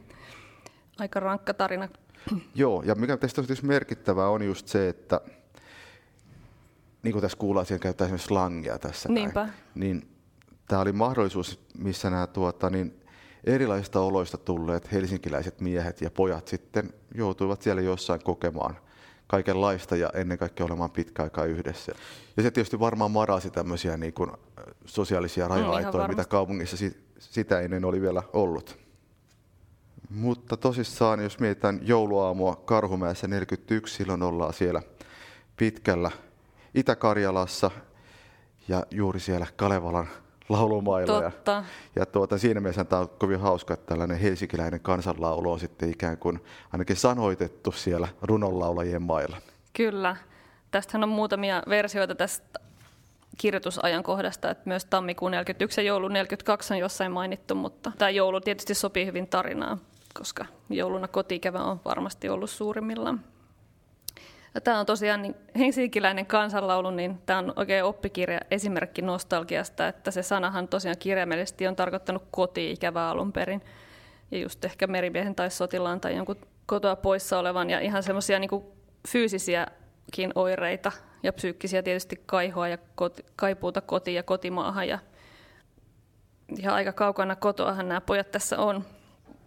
Aika 0.98 1.20
rankka 1.20 1.54
tarina 1.54 1.88
Joo, 2.54 2.83
ja 2.83 2.95
mikä 2.95 3.16
tästä 3.16 3.40
on 3.40 3.47
merkittävää 3.62 4.28
on 4.28 4.42
just 4.42 4.68
se, 4.68 4.88
että 4.88 5.21
niin 7.02 7.12
kuin 7.12 7.23
tässä 7.23 7.38
kuullaan, 7.38 7.66
siellä 7.66 7.83
käytetään 7.83 8.06
esimerkiksi 8.06 8.28
slangia 8.28 8.78
tässä. 8.78 9.09
Niinpä. 9.09 9.40
Näin, 9.40 9.52
niin 9.75 10.09
tämä 10.68 10.83
oli 10.83 10.92
mahdollisuus, 10.92 11.61
missä 11.78 12.11
nämä 12.11 12.26
tuota, 12.26 12.71
niin 12.71 13.00
erilaisista 13.45 14.00
oloista 14.00 14.38
tulleet 14.38 14.92
helsinkiläiset 14.92 15.61
miehet 15.61 16.00
ja 16.00 16.11
pojat 16.11 16.49
sitten 16.49 16.92
joutuivat 17.14 17.62
siellä 17.62 17.83
jossain 17.83 18.21
kokemaan 18.25 18.76
kaikenlaista 19.26 19.97
ja 19.97 20.11
ennen 20.14 20.38
kaikkea 20.38 20.66
olemaan 20.66 20.90
pitkä 20.90 21.23
aikaa 21.23 21.45
yhdessä. 21.45 21.92
Ja 22.37 22.42
se 22.42 22.50
tietysti 22.50 22.80
varmaan 22.80 23.11
marasi 23.11 23.50
tämmöisiä 23.50 23.97
niin 23.97 24.12
kuin 24.12 24.30
sosiaalisia 24.85 25.49
raja-aitoja, 25.49 26.02
no, 26.02 26.09
mitä 26.09 26.25
kaupungissa 26.25 26.76
sitä 27.18 27.61
ennen 27.61 27.85
oli 27.85 28.00
vielä 28.00 28.23
ollut. 28.33 28.86
Mutta 30.10 30.56
tosissaan, 30.56 31.22
jos 31.22 31.38
mietitään 31.38 31.80
jouluaamua 31.82 32.56
Karhumäessä 32.56 33.28
41, 33.28 33.94
silloin 33.94 34.22
ollaan 34.22 34.52
siellä 34.52 34.82
pitkällä 35.56 36.10
Itä-Karjalassa 36.75 37.70
ja 38.68 38.82
juuri 38.90 39.20
siellä 39.20 39.46
Kalevalan 39.56 40.08
laulumailla. 40.48 41.22
Totta. 41.22 41.50
Ja, 41.50 41.64
ja 41.96 42.06
tuota, 42.06 42.38
siinä 42.38 42.60
mielessä 42.60 42.84
tämä 42.84 43.02
on 43.02 43.08
kovin 43.08 43.40
hauska, 43.40 43.75
että 43.75 43.86
tällainen 43.86 44.18
helsinkiläinen 44.18 44.80
kansanlaulu 44.80 45.52
on 45.52 45.60
sitten 45.60 45.90
ikään 45.90 46.18
kuin 46.18 46.40
ainakin 46.72 46.96
sanoitettu 46.96 47.72
siellä 47.72 48.08
runonlaulajien 48.22 49.02
mailla. 49.02 49.36
Kyllä. 49.72 50.16
Tästähän 50.70 51.02
on 51.02 51.08
muutamia 51.08 51.62
versioita 51.68 52.14
tästä 52.14 52.60
kirjoitusajankohdasta, 53.38 54.50
että 54.50 54.62
myös 54.66 54.84
tammikuun 54.84 55.30
41 55.30 55.80
ja 55.80 55.86
joulun 55.86 56.12
42 56.12 56.75
on 56.75 56.78
jossain 56.78 57.12
mainittu, 57.12 57.54
mutta 57.54 57.92
tämä 57.98 58.10
joulu 58.10 58.40
tietysti 58.40 58.75
sopii 58.75 59.06
hyvin 59.06 59.26
tarinaan 59.26 59.80
koska 60.18 60.46
jouluna 60.70 61.08
kotikävä 61.08 61.58
on 61.58 61.80
varmasti 61.85 62.28
ollut 62.28 62.50
suurimmillaan. 62.50 63.25
Tämä 64.64 64.80
on 64.80 64.87
tosiaan 64.87 65.23
niin 65.23 65.35
helsinkiläinen 65.58 66.26
kansanlaulu, 66.26 66.90
niin 66.90 67.18
tämä 67.26 67.38
on 67.38 67.52
oikein 67.56 67.85
oppikirja 67.85 68.40
esimerkki 68.50 69.02
nostalgiasta, 69.02 69.88
että 69.88 70.11
se 70.11 70.23
sanahan 70.23 70.68
tosiaan 70.68 70.96
kirjaimellisesti 70.99 71.66
on 71.66 71.76
tarkoittanut 71.76 72.23
koti-ikävää 72.30 73.11
alun 73.11 73.32
perin. 73.32 73.62
Ja 74.30 74.38
just 74.38 74.64
ehkä 74.64 74.87
merimiehen 74.87 75.35
tai 75.35 75.50
sotilaan 75.50 76.00
tai 76.00 76.16
jonkun 76.16 76.37
kotoa 76.66 76.96
poissa 76.96 77.38
olevan 77.38 77.70
ja 77.70 77.80
ihan 77.80 78.02
semmoisia 78.02 78.38
niin 78.38 78.50
fyysisiäkin 79.08 80.32
oireita 80.35 80.92
ja 81.23 81.32
psyykkisiä 81.32 81.82
tietysti 81.82 82.23
kaihoa 82.26 82.68
ja 82.68 82.78
koti, 82.94 83.25
kaipuuta 83.37 83.80
kotiin 83.80 84.14
ja 84.14 84.23
kotimaahan 84.23 84.88
ja 84.88 84.99
ja 86.62 86.75
aika 86.75 86.92
kaukana 86.92 87.37
kotoahan 87.37 87.88
nämä 87.88 88.00
pojat 88.00 88.30
tässä 88.30 88.58
on. 88.58 88.85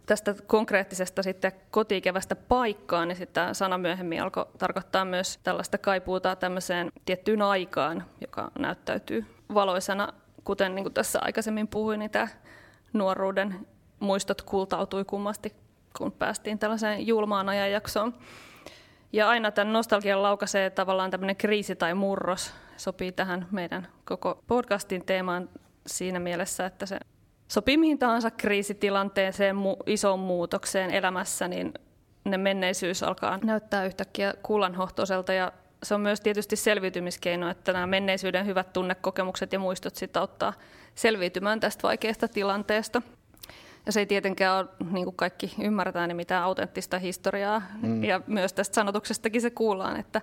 Tästä 0.09 0.35
konkreettisesta 0.47 1.23
sitten 1.23 1.51
kotiikevästä 1.71 2.35
paikkaan, 2.35 3.07
niin 3.07 3.27
tämä 3.33 3.53
sana 3.53 3.77
myöhemmin 3.77 4.21
alkoi 4.21 4.45
tarkoittaa 4.57 5.05
myös 5.05 5.39
tällaista 5.43 5.77
kaipuuta 5.77 6.35
tämmöiseen 6.35 6.91
tiettyyn 7.05 7.41
aikaan, 7.41 8.05
joka 8.21 8.51
näyttäytyy 8.59 9.25
valoisana, 9.53 10.13
kuten 10.43 10.75
niin 10.75 10.83
kuin 10.83 10.93
tässä 10.93 11.19
aikaisemmin 11.21 11.67
puhuin, 11.67 11.99
niin 11.99 12.11
tämä 12.11 12.27
nuoruuden 12.93 13.67
muistot 13.99 14.41
kultautui 14.41 15.05
kummasti, 15.05 15.55
kun 15.97 16.11
päästiin 16.11 16.59
tällaiseen 16.59 17.07
julmaan 17.07 17.49
ajanjaksoon. 17.49 18.13
Ja 19.13 19.29
aina 19.29 19.51
tämän 19.51 19.73
nostalgian 19.73 20.23
laukaisee 20.23 20.69
tavallaan 20.69 21.11
tämmöinen 21.11 21.35
kriisi 21.35 21.75
tai 21.75 21.93
murros. 21.93 22.53
Sopii 22.77 23.11
tähän 23.11 23.47
meidän 23.51 23.87
koko 24.05 24.43
podcastin 24.47 25.05
teemaan 25.05 25.49
siinä 25.87 26.19
mielessä, 26.19 26.65
että 26.65 26.85
se 26.85 26.99
sopii 27.50 27.77
mihin 27.77 28.00
tahansa 28.00 28.32
kriisitilanteeseen, 28.32 29.56
mu- 29.56 29.84
isoon 29.86 30.20
muutokseen 30.20 30.91
elämässä, 30.91 31.48
niin 31.48 31.74
ne 32.25 32.38
menneisyys 32.38 33.03
alkaa 33.03 33.39
näyttää 33.44 33.86
yhtäkkiä 33.86 34.34
kullanhohtoiselta 34.44 35.34
ja 35.34 35.51
se 35.84 35.96
on 35.96 36.01
myös 36.01 36.22
tietysti 36.22 36.56
selviytymiskeino, 36.56 37.50
että 37.50 37.74
nämä 37.74 37.88
menneisyyden 37.88 38.46
hyvät 38.46 38.74
tunnekokemukset 38.74 39.53
ja 39.53 39.60
muistot 39.60 39.96
sitten 39.96 40.20
auttaa 40.20 40.53
selviytymään 40.96 41.60
tästä 41.60 41.84
vaikeasta 41.84 42.27
tilanteesta. 42.27 43.01
Ja 43.86 43.91
se 43.91 44.00
ei 44.00 44.06
tietenkään 44.06 44.58
ole, 44.58 44.68
niin 44.91 45.06
kuin 45.06 45.15
kaikki 45.15 45.53
ymmärretään, 45.62 46.08
niin 46.08 46.15
mitään 46.15 46.44
autenttista 46.44 47.00
historiaa. 47.00 47.62
Mm. 47.82 48.03
Ja 48.03 48.22
myös 48.27 48.53
tästä 48.53 48.75
sanotuksestakin 48.75 49.41
se 49.41 49.50
kuullaan, 49.50 50.00
että, 50.00 50.22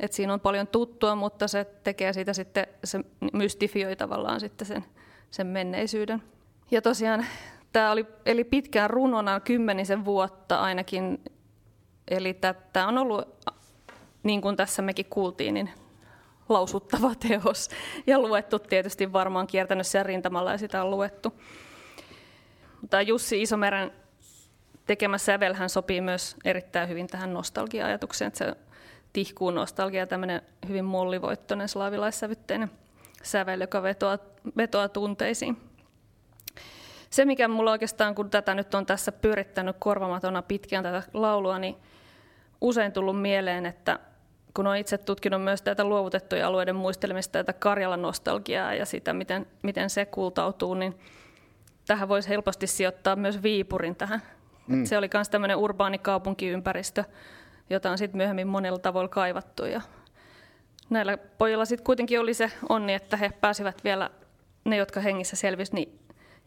että 0.00 0.16
siinä 0.16 0.32
on 0.32 0.40
paljon 0.40 0.66
tuttua, 0.66 1.14
mutta 1.14 1.48
se 1.48 1.66
tekee 1.84 2.12
siitä 2.12 2.32
sitten, 2.32 2.66
se 2.84 3.00
mystifioi 3.32 3.96
tavallaan 3.96 4.40
sitten 4.40 4.66
sen, 4.66 4.84
sen 5.30 5.46
menneisyyden. 5.46 6.22
Ja 6.70 6.82
tosiaan 6.82 7.26
tämä 7.72 7.90
oli, 7.90 8.06
eli 8.26 8.44
pitkään 8.44 8.90
runona 8.90 9.40
kymmenisen 9.40 10.04
vuotta 10.04 10.60
ainakin. 10.60 11.24
Eli 12.08 12.34
tämä 12.72 12.88
on 12.88 12.98
ollut, 12.98 13.46
niin 14.22 14.40
kuin 14.40 14.56
tässä 14.56 14.82
mekin 14.82 15.06
kuultiin, 15.06 15.54
niin 15.54 15.70
lausuttava 16.48 17.14
teos. 17.28 17.68
Ja 18.06 18.18
luettu 18.18 18.58
tietysti 18.58 19.12
varmaan 19.12 19.46
kiertänyt 19.46 19.86
rintamalla 20.02 20.52
ja 20.52 20.58
sitä 20.58 20.84
on 20.84 20.90
luettu. 20.90 21.32
Mutta 22.80 23.02
Jussi 23.02 23.42
Isomeren 23.42 23.92
tekemä 24.86 25.18
sävelhän 25.18 25.70
sopii 25.70 26.00
myös 26.00 26.36
erittäin 26.44 26.88
hyvin 26.88 27.06
tähän 27.06 27.34
nostalgia-ajatukseen, 27.34 28.26
että 28.26 28.38
se 28.38 28.56
tihkuu 29.12 29.50
nostalgia, 29.50 30.06
tämmöinen 30.06 30.42
hyvin 30.68 30.84
mollivoittoinen 30.84 31.68
slaavilaissävytteinen 31.68 32.70
sävel, 33.22 33.60
joka 33.60 33.82
vetoaa, 33.82 34.18
vetoaa 34.56 34.88
tunteisiin. 34.88 35.67
Se, 37.10 37.24
mikä 37.24 37.48
mulla 37.48 37.70
oikeastaan, 37.70 38.14
kun 38.14 38.30
tätä 38.30 38.54
nyt 38.54 38.74
on 38.74 38.86
tässä 38.86 39.12
pyörittänyt 39.12 39.76
korvamatona 39.78 40.42
pitkään 40.42 40.84
tätä 40.84 41.02
laulua, 41.14 41.58
niin 41.58 41.76
usein 42.60 42.92
tullut 42.92 43.22
mieleen, 43.22 43.66
että 43.66 43.98
kun 44.54 44.66
olen 44.66 44.80
itse 44.80 44.98
tutkinut 44.98 45.44
myös 45.44 45.62
tätä 45.62 45.84
luovutettuja 45.84 46.46
alueiden 46.46 46.76
muistelemista, 46.76 47.32
tätä 47.32 47.52
Karjalan 47.52 48.02
nostalgiaa 48.02 48.74
ja 48.74 48.86
sitä, 48.86 49.12
miten, 49.12 49.46
miten 49.62 49.90
se 49.90 50.06
kultautuu, 50.06 50.74
niin 50.74 50.98
tähän 51.86 52.08
voisi 52.08 52.28
helposti 52.28 52.66
sijoittaa 52.66 53.16
myös 53.16 53.42
Viipurin 53.42 53.96
tähän. 53.96 54.22
Mm. 54.66 54.84
Se 54.84 54.98
oli 54.98 55.10
myös 55.14 55.28
tämmöinen 55.28 55.56
urbaani 55.56 55.98
kaupunkiympäristö, 55.98 57.04
jota 57.70 57.90
on 57.90 57.98
sitten 57.98 58.16
myöhemmin 58.16 58.48
monella 58.48 58.78
tavoilla 58.78 59.08
kaivattu. 59.08 59.64
Ja 59.64 59.80
näillä 60.90 61.16
pojilla 61.16 61.64
sitten 61.64 61.84
kuitenkin 61.84 62.20
oli 62.20 62.34
se 62.34 62.50
onni, 62.68 62.94
että 62.94 63.16
he 63.16 63.30
pääsivät 63.40 63.84
vielä, 63.84 64.10
ne 64.64 64.76
jotka 64.76 65.00
hengissä 65.00 65.36
selvisi, 65.36 65.74
niin 65.74 65.98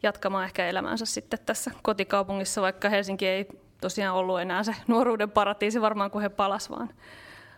jatkamaan 0.02 0.44
ehkä 0.44 0.66
elämänsä 0.66 1.06
sitten 1.06 1.38
tässä 1.46 1.70
kotikaupungissa, 1.82 2.62
vaikka 2.62 2.88
Helsinki 2.88 3.26
ei 3.26 3.48
tosiaan 3.80 4.16
ollut 4.16 4.40
enää 4.40 4.62
se 4.62 4.74
nuoruuden 4.86 5.30
paratiisi 5.30 5.80
varmaan, 5.80 6.10
kun 6.10 6.22
he 6.22 6.28
palas, 6.28 6.70
vaan 6.70 6.90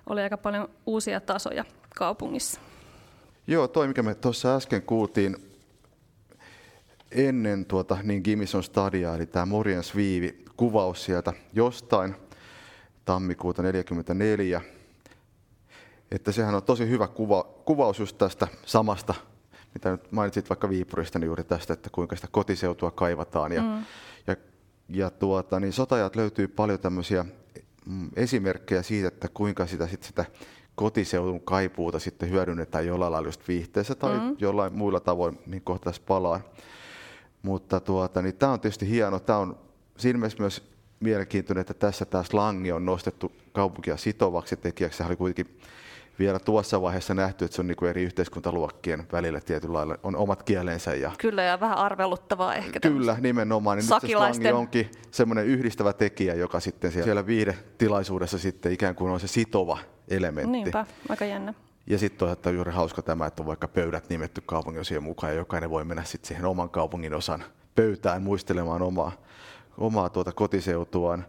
oli 0.06 0.22
aika 0.22 0.36
paljon 0.38 0.68
uusia 0.86 1.20
tasoja 1.20 1.64
kaupungissa. 1.96 2.60
Joo, 3.46 3.68
toi 3.68 3.88
mikä 3.88 4.02
me 4.02 4.14
tuossa 4.14 4.56
äsken 4.56 4.82
kuultiin 4.82 5.36
ennen 7.10 7.64
tuota, 7.64 7.98
niin 8.02 8.22
Gimison 8.24 8.62
stadia, 8.62 9.14
eli 9.14 9.26
tämä 9.26 9.46
Morjens 9.46 9.96
Viivi, 9.96 10.44
kuvaus 10.56 11.04
sieltä 11.04 11.32
jostain 11.52 12.16
tammikuuta 13.04 13.62
1944, 13.62 14.60
että 16.10 16.32
sehän 16.32 16.54
on 16.54 16.62
tosi 16.62 16.88
hyvä 16.88 17.08
kuva, 17.08 17.42
kuvaus 17.42 17.98
just 17.98 18.18
tästä 18.18 18.48
samasta, 18.66 19.14
mitä 19.74 19.90
nyt 19.90 20.12
mainitsit 20.12 20.50
vaikka 20.50 20.68
Viipurista, 20.68 21.18
niin 21.18 21.26
juuri 21.26 21.44
tästä, 21.44 21.72
että 21.72 21.90
kuinka 21.92 22.16
sitä 22.16 22.28
kotiseutua 22.30 22.90
kaivataan. 22.90 23.52
Ja, 23.52 23.62
mm. 23.62 23.84
ja, 24.26 24.36
ja 24.88 25.10
tuota, 25.10 25.60
niin 25.60 25.72
sotajat 25.72 26.16
löytyy 26.16 26.48
paljon 26.48 26.78
tämmöisiä 26.78 27.24
mm, 27.86 28.10
esimerkkejä 28.16 28.82
siitä, 28.82 29.08
että 29.08 29.28
kuinka 29.34 29.66
sitä, 29.66 29.86
sit 29.86 30.02
sitä 30.02 30.24
kotiseudun 30.74 31.40
kaipuuta 31.40 31.98
sitten 31.98 32.30
hyödynnetään 32.30 32.86
jollain 32.86 33.12
lailla 33.12 33.28
just 33.28 33.48
viihteessä 33.48 33.94
tai 33.94 34.18
mm. 34.18 34.36
jollain 34.38 34.72
muilla 34.72 35.00
tavoin, 35.00 35.38
niin 35.46 35.62
kohta 35.62 35.84
tässä 35.84 36.02
palaa. 36.06 36.40
Mutta 37.42 37.80
tuota, 37.80 38.22
niin 38.22 38.34
tämä 38.34 38.52
on 38.52 38.60
tietysti 38.60 38.88
hieno. 38.88 39.20
Tämä 39.20 39.38
on 39.38 39.58
siinä 39.96 40.18
mielessä 40.18 40.40
myös 40.40 40.62
mielenkiintoinen, 41.00 41.60
että 41.60 41.74
tässä 41.74 42.04
tämä 42.04 42.24
slangi 42.24 42.72
on 42.72 42.84
nostettu 42.84 43.32
kaupunkia 43.52 43.96
sitovaksi 43.96 44.56
tekijäksi. 44.56 44.96
Se 44.96 45.04
oli 45.04 45.16
kuitenkin 45.16 45.58
vielä 46.18 46.38
tuossa 46.38 46.82
vaiheessa 46.82 47.14
nähty, 47.14 47.44
että 47.44 47.54
se 47.54 47.62
on 47.62 47.66
niin 47.66 47.76
kuin 47.76 47.90
eri 47.90 48.02
yhteiskuntaluokkien 48.02 49.06
välillä 49.12 49.40
tietyllä 49.40 49.72
lailla 49.72 49.98
on 50.02 50.16
omat 50.16 50.42
kielensä. 50.42 50.94
Ja 50.94 51.12
Kyllä, 51.18 51.42
ja 51.42 51.60
vähän 51.60 51.78
arveluttavaa 51.78 52.54
ehkä. 52.54 52.80
Kyllä, 52.80 53.16
nimenomaan. 53.20 53.78
Niin 53.78 53.88
nyt 54.02 54.42
se 54.42 54.52
onkin 54.52 54.90
semmoinen 55.10 55.46
yhdistävä 55.46 55.92
tekijä, 55.92 56.34
joka 56.34 56.60
sitten 56.60 56.92
siellä, 56.92 57.04
siellä 57.04 57.26
viihdetilaisuudessa 57.26 58.38
sitten 58.38 58.72
ikään 58.72 58.94
kuin 58.94 59.10
on 59.10 59.20
se 59.20 59.26
sitova 59.26 59.78
elementti. 60.08 60.50
Niinpä, 60.50 60.86
aika 61.08 61.24
jännä. 61.24 61.54
Ja 61.86 61.98
sitten 61.98 62.18
toisaalta 62.18 62.50
juuri 62.50 62.72
hauska 62.72 63.02
tämä, 63.02 63.26
että 63.26 63.42
on 63.42 63.46
vaikka 63.46 63.68
pöydät 63.68 64.08
nimetty 64.08 64.42
kaupunginosien 64.46 65.02
mukaan 65.02 65.32
ja 65.32 65.38
jokainen 65.38 65.70
voi 65.70 65.84
mennä 65.84 66.04
sitten 66.04 66.28
siihen 66.28 66.44
oman 66.44 66.70
kaupungin 66.70 67.14
osan 67.14 67.44
pöytään 67.74 68.22
muistelemaan 68.22 68.82
omaa, 68.82 69.12
omaa 69.78 70.08
tuota 70.08 70.32
kotiseutuaan. 70.32 71.26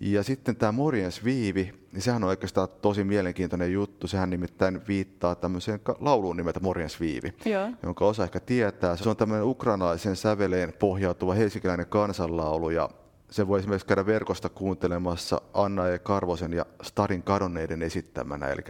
Ja 0.00 0.22
sitten 0.22 0.56
tämä 0.56 0.72
Morjens 0.72 1.24
Viivi, 1.24 1.72
niin 1.92 2.02
sehän 2.02 2.24
on 2.24 2.28
oikeastaan 2.28 2.68
tosi 2.82 3.04
mielenkiintoinen 3.04 3.72
juttu. 3.72 4.06
Sehän 4.06 4.30
nimittäin 4.30 4.80
viittaa 4.88 5.34
tämmöiseen 5.34 5.80
lauluun 5.98 6.36
nimeltä 6.36 6.60
Morjens 6.60 7.00
Viivi, 7.00 7.34
Joo. 7.44 7.70
jonka 7.82 8.06
osa 8.06 8.24
ehkä 8.24 8.40
tietää. 8.40 8.96
Se 8.96 9.08
on 9.08 9.16
tämmöinen 9.16 9.46
ukrainalaisen 9.46 10.16
säveleen 10.16 10.72
pohjautuva 10.78 11.34
helsinkiläinen 11.34 11.86
kansanlaulu 11.86 12.70
ja 12.70 12.88
se 13.30 13.48
voi 13.48 13.58
esimerkiksi 13.58 13.86
käydä 13.86 14.06
verkosta 14.06 14.48
kuuntelemassa 14.48 15.40
Anna 15.54 15.88
E. 15.88 15.98
Karvosen 15.98 16.52
ja 16.52 16.66
Starin 16.82 17.22
kadonneiden 17.22 17.82
esittämänä. 17.82 18.48
Eli 18.48 18.62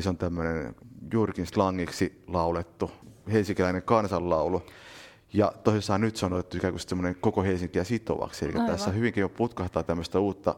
se 0.00 0.08
on 0.08 0.16
tämmöinen 0.16 0.74
juurikin 1.12 1.46
slangiksi 1.46 2.22
laulettu 2.26 2.90
helsinkiläinen 3.32 3.82
kansanlaulu. 3.82 4.62
Ja 5.32 5.52
tosissaan 5.64 6.00
nyt 6.00 6.16
se 6.16 6.26
on 6.26 6.32
otettu 6.32 6.56
ikään 6.56 6.72
kuin 6.72 6.80
semmoinen 6.80 7.16
koko 7.20 7.42
Helsinkiä 7.42 7.84
sitovaksi. 7.84 8.44
Eli 8.44 8.52
Aivan. 8.54 8.66
tässä 8.66 8.90
hyvinkin 8.90 9.20
jo 9.20 9.28
putkahtaa 9.28 9.82
tämmöistä 9.82 10.18
uutta 10.18 10.54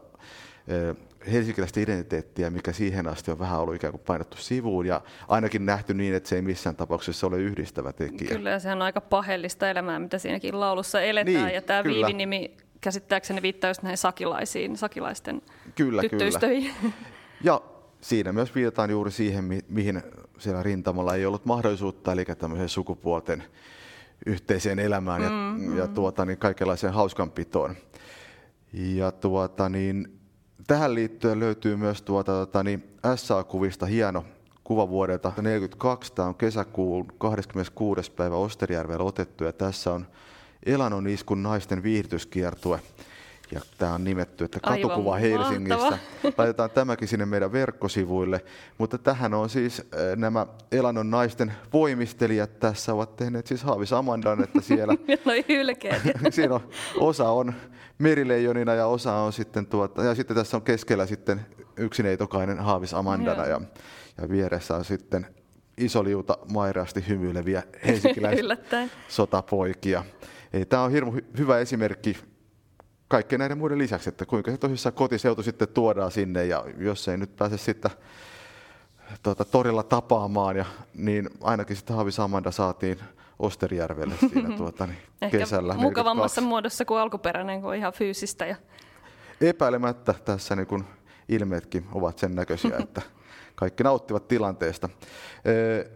helsinkiläistä 1.31 1.79
identiteettiä, 1.79 2.49
mikä 2.49 2.71
siihen 2.71 3.07
asti 3.07 3.31
on 3.31 3.39
vähän 3.39 3.59
ollut 3.59 3.75
ikään 3.75 3.91
kuin 3.91 4.03
painettu 4.05 4.37
sivuun 4.37 4.85
ja 4.85 5.01
ainakin 5.27 5.65
nähty 5.65 5.93
niin, 5.93 6.13
että 6.13 6.29
se 6.29 6.35
ei 6.35 6.41
missään 6.41 6.75
tapauksessa 6.75 7.27
ole 7.27 7.37
yhdistävä 7.37 7.93
tekijä. 7.93 8.31
Kyllä, 8.31 8.49
ja 8.49 8.59
se 8.59 8.71
on 8.71 8.81
aika 8.81 9.01
pahellista 9.01 9.69
elämää, 9.69 9.99
mitä 9.99 10.17
siinäkin 10.17 10.59
laulussa 10.59 11.01
eletään. 11.01 11.45
Niin, 11.45 11.55
ja 11.55 11.61
tämä 11.61 11.83
Viivi-nimi 11.83 12.57
käsittääkseni 12.81 13.41
viittaa 13.41 13.69
just 13.69 13.83
näihin 13.83 13.97
sakilaisiin, 13.97 14.77
sakilaisten 14.77 15.41
kyllä, 15.75 16.01
tyttöistöihin. 16.01 16.73
Kyllä. 16.81 16.93
Ja 17.43 17.61
siinä 18.01 18.33
myös 18.33 18.55
viitataan 18.55 18.89
juuri 18.89 19.11
siihen, 19.11 19.63
mihin 19.69 20.03
siellä 20.37 20.63
rintamalla 20.63 21.15
ei 21.15 21.25
ollut 21.25 21.45
mahdollisuutta, 21.45 22.11
eli 22.11 22.25
tämmöiseen 22.25 22.69
sukupuolten 22.69 23.43
yhteiseen 24.25 24.79
elämään 24.79 25.21
ja, 25.21 25.29
mm, 25.29 25.77
ja 25.77 25.85
mm. 25.85 25.93
tuota, 25.93 26.25
niin 26.25 26.37
kaikenlaiseen 26.37 26.93
hauskanpitoon. 26.93 27.75
Ja 28.73 29.11
tuota, 29.11 29.69
niin, 29.69 30.19
tähän 30.67 30.95
liittyen 30.95 31.39
löytyy 31.39 31.75
myös 31.75 32.01
tuota, 32.01 32.31
tuota, 32.31 32.63
niin 32.63 32.83
SA-kuvista 33.15 33.85
hieno 33.85 34.25
kuva 34.63 34.89
vuodelta 34.89 35.21
1942. 35.21 36.13
Tämä 36.13 36.27
on 36.27 36.35
kesäkuun 36.35 37.07
26. 37.17 38.11
päivä 38.11 38.35
Osterijärvellä 38.35 39.03
otettu 39.03 39.43
ja 39.43 39.53
tässä 39.53 39.93
on 39.93 40.07
Elanon 40.65 41.07
iskun 41.07 41.43
naisten 41.43 41.83
viihdytyskiertue. 41.83 42.79
Ja 43.51 43.61
tämä 43.77 43.93
on 43.93 44.03
nimetty, 44.03 44.43
että 44.43 44.59
katukuva 44.59 45.13
Aivan 45.13 45.19
Helsingistä. 45.19 45.77
Mahtava. 45.77 46.33
Laitetaan 46.37 46.69
tämäkin 46.69 47.07
sinne 47.07 47.25
meidän 47.25 47.51
verkkosivuille. 47.51 48.45
Mutta 48.77 48.97
tähän 48.97 49.33
on 49.33 49.49
siis 49.49 49.83
nämä 50.15 50.47
Elanon 50.71 51.09
naisten 51.09 51.53
voimistelijat 51.73 52.59
tässä 52.59 52.93
ovat 52.93 53.15
tehneet 53.15 53.47
siis 53.47 53.63
Haavis 53.63 53.93
Amandan, 53.93 54.43
että 54.43 54.61
siellä... 54.61 54.93
Siinä 56.31 56.55
on, 56.55 56.69
osa 56.99 57.29
on 57.29 57.53
merileijonina 57.97 58.73
ja 58.73 58.87
osa 58.87 59.13
on 59.13 59.33
sitten 59.33 59.65
tuota, 59.65 60.03
ja 60.03 60.15
sitten 60.15 60.35
tässä 60.35 60.57
on 60.57 60.63
keskellä 60.63 61.05
sitten 61.05 61.45
yksineitokainen 61.77 62.59
Haavis 62.59 62.93
Amandana 62.93 63.45
ja, 63.45 63.61
ja 64.21 64.29
vieressä 64.29 64.75
on 64.75 64.85
sitten 64.85 65.27
iso 65.77 66.03
liuta 66.03 66.37
maireasti 66.51 67.07
hymyileviä 67.07 67.63
helsinkiläisiä 67.85 68.57
sotapoikia. 69.07 70.05
Eli 70.53 70.65
tämä 70.65 70.83
on 70.83 70.91
hirmu 70.91 71.11
hy- 71.11 71.25
hyvä 71.37 71.59
esimerkki 71.59 72.17
kaikkien 73.09 73.39
näiden 73.39 73.57
muiden 73.57 73.77
lisäksi, 73.77 74.09
että 74.09 74.25
kuinka 74.25 74.51
se 74.51 74.57
tosissaan 74.57 74.93
kotiseutu 74.93 75.43
sitten 75.43 75.67
tuodaan 75.67 76.11
sinne 76.11 76.45
ja 76.45 76.65
jos 76.77 77.07
ei 77.07 77.17
nyt 77.17 77.35
pääse 77.35 77.57
sitten 77.57 77.91
tuota, 79.23 79.45
torilla 79.45 79.83
tapaamaan, 79.83 80.57
ja, 80.57 80.65
niin 80.93 81.29
ainakin 81.41 81.75
sitten 81.75 81.95
Haavis 81.95 82.19
Amanda 82.19 82.51
saatiin 82.51 82.99
Osterjärvelle 83.39 84.15
siinä 84.19 84.55
tuota, 84.57 84.87
niin 84.87 84.97
Ehkä 85.21 85.37
kesällä. 85.37 85.73
mukavammassa 85.73 86.41
42. 86.41 86.41
muodossa 86.41 86.85
kuin 86.85 86.99
alkuperäinen, 86.99 87.61
kun 87.61 87.75
ihan 87.75 87.93
fyysistä. 87.93 88.45
Ja... 88.45 88.55
Epäilemättä 89.41 90.13
tässä 90.25 90.55
niin 90.55 90.67
kun 90.67 90.85
ilmeetkin 91.29 91.85
ovat 91.93 92.17
sen 92.17 92.35
näköisiä, 92.35 92.77
että 92.83 93.01
kaikki 93.55 93.83
nauttivat 93.83 94.27
tilanteesta. 94.27 94.89
Ee, 95.45 95.91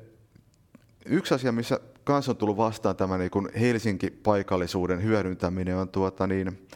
Yksi 1.06 1.34
asia, 1.34 1.52
missä 1.52 1.80
kanssa 2.04 2.32
on 2.32 2.38
tullut 2.38 2.58
vastaan 2.58 2.96
tämä 2.96 3.18
niin 3.18 3.32
kun 3.32 3.50
Helsinki-paikallisuuden 3.60 5.04
hyödyntäminen 5.04 5.78
on 5.78 5.90
tuota 5.90 6.28
niin, 6.28 6.68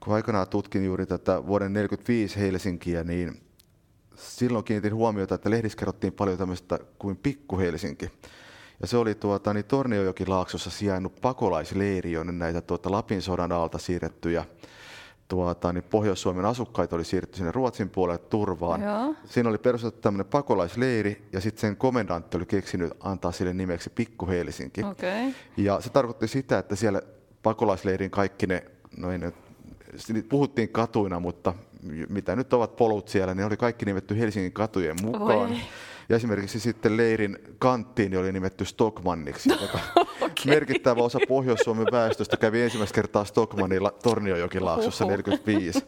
kun 0.00 0.14
aikanaan 0.14 0.48
tutkin 0.48 0.84
juuri 0.84 1.06
tätä 1.06 1.32
vuoden 1.32 1.72
1945 1.72 2.40
Helsinkiä, 2.40 3.04
niin 3.04 3.40
silloin 4.14 4.64
kiinnitin 4.64 4.94
huomiota, 4.94 5.34
että 5.34 5.50
lehdissä 5.50 5.78
kerrottiin 5.78 6.12
paljon 6.12 6.38
tämmöistä 6.38 6.78
kuin 6.98 7.16
Pikku 7.16 7.58
Helsinki. 7.58 8.10
Ja 8.80 8.86
se 8.86 8.96
oli 8.96 9.14
tuota, 9.14 9.54
niin 9.54 9.64
Torniojokilaaksossa 9.64 10.70
sijainnut 10.70 11.20
pakolaisleiri, 11.20 12.12
jonne 12.12 12.32
näitä 12.32 12.60
tuota, 12.60 12.90
Lapin 12.90 13.22
sodan 13.22 13.52
alta 13.52 13.78
siirrettyjä 13.78 14.44
tuota, 15.28 15.72
niin 15.72 15.84
Pohjois-Suomen 15.84 16.44
asukkaita 16.44 16.96
oli 16.96 17.04
siirretty 17.04 17.36
sinne 17.36 17.52
Ruotsin 17.52 17.90
puolelle 17.90 18.18
turvaan. 18.18 18.82
Joo. 18.82 19.14
Siinä 19.24 19.48
oli 19.48 19.58
perustettu 19.58 20.00
tämmöinen 20.00 20.26
pakolaisleiri 20.26 21.28
ja 21.32 21.40
sitten 21.40 21.60
sen 21.60 21.76
komendantti 21.76 22.36
oli 22.36 22.46
keksinyt 22.46 22.92
antaa 23.00 23.32
sille 23.32 23.54
nimeksi 23.54 23.90
Pikku 23.90 24.26
Helsinki. 24.26 24.82
Okei. 24.82 25.34
Ja 25.56 25.80
se 25.80 25.90
tarkoitti 25.90 26.28
sitä, 26.28 26.58
että 26.58 26.76
siellä 26.76 27.02
pakolaisleirin 27.42 28.10
kaikki 28.10 28.46
ne, 28.46 28.64
no 28.96 29.12
ei 29.12 29.18
niitä 29.18 29.47
puhuttiin 30.28 30.68
katuina, 30.68 31.20
mutta 31.20 31.54
mitä 32.08 32.36
nyt 32.36 32.52
ovat 32.52 32.76
polut 32.76 33.08
siellä, 33.08 33.34
ne 33.34 33.44
oli 33.44 33.56
kaikki 33.56 33.84
nimetty 33.84 34.18
Helsingin 34.18 34.52
katujen 34.52 34.96
mukaan. 35.02 35.48
Voi. 35.50 35.56
Ja 36.08 36.16
esimerkiksi 36.16 36.60
sitten 36.60 36.96
leirin 36.96 37.38
kanttiin 37.58 38.18
oli 38.18 38.32
nimetty 38.32 38.64
Stockmanniksi, 38.64 39.50
joka 39.60 39.78
merkittävä 40.44 41.02
osa 41.02 41.18
Pohjois-Suomen 41.28 41.86
väestöstä 41.92 42.36
kävi 42.36 42.62
ensimmäistä 42.62 42.94
kertaa 42.94 43.24
Stockmannilla 43.24 43.90
Torniojokilaaksossa 44.02 45.04
Oho. 45.04 45.10
45. 45.10 45.84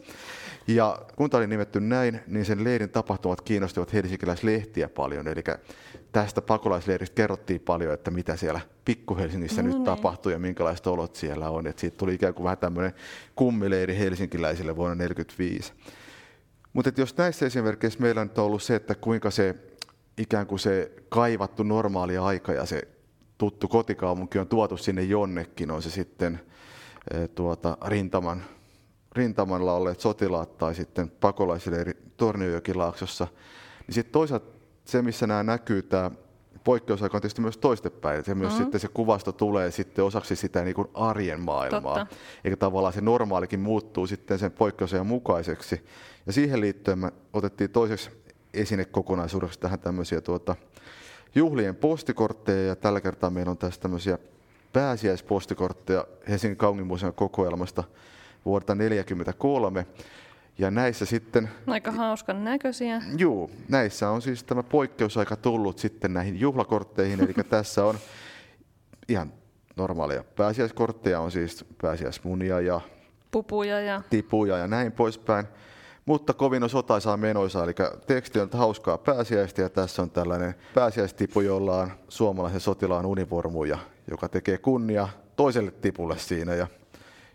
Ja 0.66 0.98
kun 1.16 1.30
tämä 1.30 1.38
oli 1.38 1.46
nimetty 1.46 1.80
näin, 1.80 2.20
niin 2.26 2.44
sen 2.44 2.64
leirin 2.64 2.90
tapahtumat 2.90 3.40
kiinnostivat 3.40 3.92
helsinkiläislehtiä 3.92 4.88
paljon. 4.88 5.28
Eli 5.28 5.44
tästä 6.12 6.42
pakolaisleiristä 6.42 7.14
kerrottiin 7.14 7.60
paljon, 7.60 7.94
että 7.94 8.10
mitä 8.10 8.36
siellä 8.36 8.60
Pikku-Helsingissä 8.84 9.62
No 9.62 9.68
nyt 9.68 9.76
niin. 9.76 9.84
tapahtuu 9.84 10.32
ja 10.32 10.38
minkälaiset 10.38 10.86
olot 10.86 11.16
siellä 11.16 11.50
on. 11.50 11.66
Et 11.66 11.78
siitä 11.78 11.96
tuli 11.96 12.14
ikään 12.14 12.34
kuin 12.34 12.44
vähän 12.44 12.58
tämmöinen 12.58 12.92
kummileiri 13.36 13.98
helsinkiläisille 13.98 14.76
vuonna 14.76 14.96
1945. 14.96 15.72
Mutta 16.72 16.92
jos 16.96 17.16
näissä 17.16 17.46
esimerkkeissä 17.46 18.00
meillä 18.00 18.24
nyt 18.24 18.38
on 18.38 18.44
ollut 18.44 18.62
se, 18.62 18.74
että 18.74 18.94
kuinka 18.94 19.30
se 19.30 19.54
ikään 20.18 20.46
kuin 20.46 20.58
se 20.58 20.92
kaivattu 21.08 21.62
normaali 21.62 22.18
aika 22.18 22.52
ja 22.52 22.66
se 22.66 22.82
tuttu 23.38 23.68
kotikaupunki 23.68 24.38
on 24.38 24.48
tuotu 24.48 24.76
sinne 24.76 25.02
jonnekin, 25.02 25.70
on 25.70 25.82
se 25.82 25.90
sitten 25.90 26.40
eh, 27.14 27.28
tuota, 27.28 27.78
rintaman, 27.86 28.44
rintamalla 29.12 29.72
olleet 29.72 30.00
sotilaat 30.00 30.58
tai 30.58 30.74
sitten 30.74 31.10
pakolaisleiri 31.10 31.92
Torniojokilaaksossa, 32.16 33.26
niin 33.86 33.94
sitten 33.94 34.12
toisaalta 34.12 34.60
se, 34.84 35.02
missä 35.02 35.26
nämä 35.26 35.42
näkyy, 35.42 35.82
tämä 35.82 36.10
poikkeusaika 36.64 37.16
on 37.16 37.20
tietysti 37.20 37.40
myös 37.40 37.56
toistepäin. 37.56 38.24
Se 38.24 38.34
myös 38.34 38.52
mm-hmm. 38.52 38.64
sitten 38.64 38.80
se 38.80 38.88
kuvasto 38.88 39.32
tulee 39.32 39.70
sitten 39.70 40.04
osaksi 40.04 40.36
sitä 40.36 40.64
niin 40.64 40.74
kuin 40.74 40.88
arjen 40.94 41.40
maailmaa. 41.40 41.98
Totta. 41.98 42.16
Eikä 42.44 42.56
tavallaan 42.56 42.92
se 42.92 43.00
normaalikin 43.00 43.60
muuttuu 43.60 44.06
sitten 44.06 44.38
sen 44.38 44.50
poikkeusajan 44.50 45.06
mukaiseksi. 45.06 45.84
Ja 46.26 46.32
siihen 46.32 46.60
liittyen 46.60 46.98
me 46.98 47.12
otettiin 47.32 47.70
toiseksi 47.70 48.10
esinekokonaisuudeksi 48.54 49.60
tähän 49.60 49.78
tämmöisiä 49.78 50.20
tuota, 50.20 50.56
juhlien 51.34 51.76
postikortteja. 51.76 52.66
Ja 52.66 52.76
tällä 52.76 53.00
kertaa 53.00 53.30
meillä 53.30 53.50
on 53.50 53.58
tässä 53.58 53.80
tämmöisiä 53.80 54.18
pääsiäispostikortteja 54.72 56.04
Helsingin 56.28 56.56
kaupunginmuseon 56.56 57.14
kokoelmasta 57.14 57.84
vuodelta 58.44 58.72
1943. 58.72 59.86
Ja 60.58 60.70
näissä 60.70 61.06
sitten 61.06 61.50
Aika 61.66 61.90
hauskan 61.90 62.44
näköisiä. 62.44 63.02
Juu, 63.16 63.50
näissä 63.68 64.10
on 64.10 64.22
siis 64.22 64.44
tämä 64.44 64.62
poikkeusaika 64.62 65.36
tullut 65.36 65.78
sitten 65.78 66.12
näihin 66.12 66.40
juhlakortteihin, 66.40 67.20
eli 67.20 67.34
tässä 67.50 67.84
on 67.84 67.98
ihan 69.08 69.32
normaaleja 69.76 70.24
pääsiäiskortteja, 70.24 71.20
on 71.20 71.32
siis 71.32 71.64
pääsiäismunia 71.82 72.60
ja 72.60 72.80
Pupuja 73.30 73.80
ja 73.80 74.02
tipuja 74.10 74.56
ja 74.56 74.66
näin 74.66 74.92
poispäin. 74.92 75.46
Mutta 76.06 76.34
kovin 76.34 76.62
on 76.62 76.70
sotaisaa 76.70 77.16
menoisa, 77.16 77.64
eli 77.64 77.72
teksti 78.06 78.40
on 78.40 78.48
hauskaa 78.52 78.98
pääsiäistä 78.98 79.62
ja 79.62 79.70
tässä 79.70 80.02
on 80.02 80.10
tällainen 80.10 80.54
pääsiäistipu, 80.74 81.40
jolla 81.40 81.76
on 81.76 81.90
suomalaisen 82.08 82.60
sotilaan 82.60 83.06
univormuja, 83.06 83.78
joka 84.10 84.28
tekee 84.28 84.58
kunnia 84.58 85.08
toiselle 85.36 85.70
tipulle 85.70 86.18
siinä 86.18 86.54
ja 86.54 86.66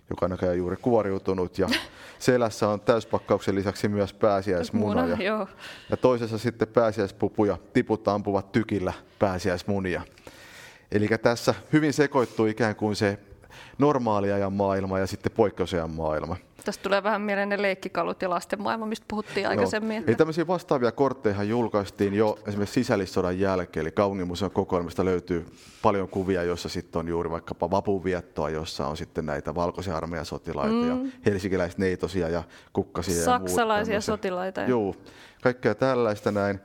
joka 0.09 0.25
on 0.25 0.29
näköjään 0.29 0.57
juuri 0.57 0.77
kuoriutunut 0.77 1.59
ja 1.59 1.69
selässä 2.19 2.69
on 2.69 2.81
täyspakkauksen 2.81 3.55
lisäksi 3.55 3.87
myös 3.87 4.13
pääsiäismuna 4.13 5.01
muna. 5.01 5.15
ja, 5.15 5.23
Joo. 5.23 5.47
ja 5.89 5.97
toisessa 5.97 6.37
sitten 6.37 6.67
pääsiäispupu 6.67 7.45
ja 7.45 7.57
tiput 7.73 8.07
ampuvat 8.07 8.51
tykillä 8.51 8.93
pääsiäismunia. 9.19 10.01
Eli 10.91 11.07
tässä 11.21 11.55
hyvin 11.73 11.93
sekoittuu 11.93 12.45
ikään 12.45 12.75
kuin 12.75 12.95
se 12.95 13.19
normaaliajan 13.77 14.53
maailma 14.53 14.99
ja 14.99 15.07
sitten 15.07 15.31
poikkeusajan 15.31 15.91
maailma. 15.91 16.35
Tästä 16.65 16.83
tulee 16.83 17.03
vähän 17.03 17.21
mieleen 17.21 17.49
ne 17.49 17.61
leikkikalut 17.61 18.21
ja 18.21 18.29
lasten 18.29 18.61
maailma, 18.61 18.85
mistä 18.85 19.05
puhuttiin 19.09 19.47
aikaisemmin. 19.47 19.95
Joo. 19.95 20.03
Eli 20.07 20.15
tämmöisiä 20.15 20.47
vastaavia 20.47 20.91
kortteja 20.91 21.43
julkaistiin 21.43 22.13
jo 22.13 22.39
esimerkiksi 22.47 22.73
sisällissodan 22.73 23.39
jälkeen, 23.39 23.81
eli 23.81 23.91
kaupunginmuseon 23.91 24.51
kokoelmasta 24.51 25.05
löytyy 25.05 25.45
paljon 25.81 26.09
kuvia, 26.09 26.43
joissa 26.43 26.69
sitten 26.69 26.99
on 26.99 27.07
juuri 27.07 27.29
vaikkapa 27.29 27.71
vapunviettoa, 27.71 28.49
jossa 28.49 28.87
on 28.87 28.97
sitten 28.97 29.25
näitä 29.25 29.55
valkoisia 29.55 29.97
armeijan 29.97 30.25
sotilaita 30.25 30.73
mm. 30.73 30.89
ja 30.89 31.11
helsinkiläisneitosia 31.25 32.29
ja 32.29 32.43
kukkasia 32.73 33.13
ja 33.13 33.19
muuta 33.39 33.47
Saksalaisia 33.47 33.91
tämmöisiä. 33.91 34.13
sotilaita 34.13 34.61
ja- 34.61 34.67
Joo, 34.67 34.95
kaikkea 35.41 35.75
tällaista 35.75 36.31
näin. 36.31 36.59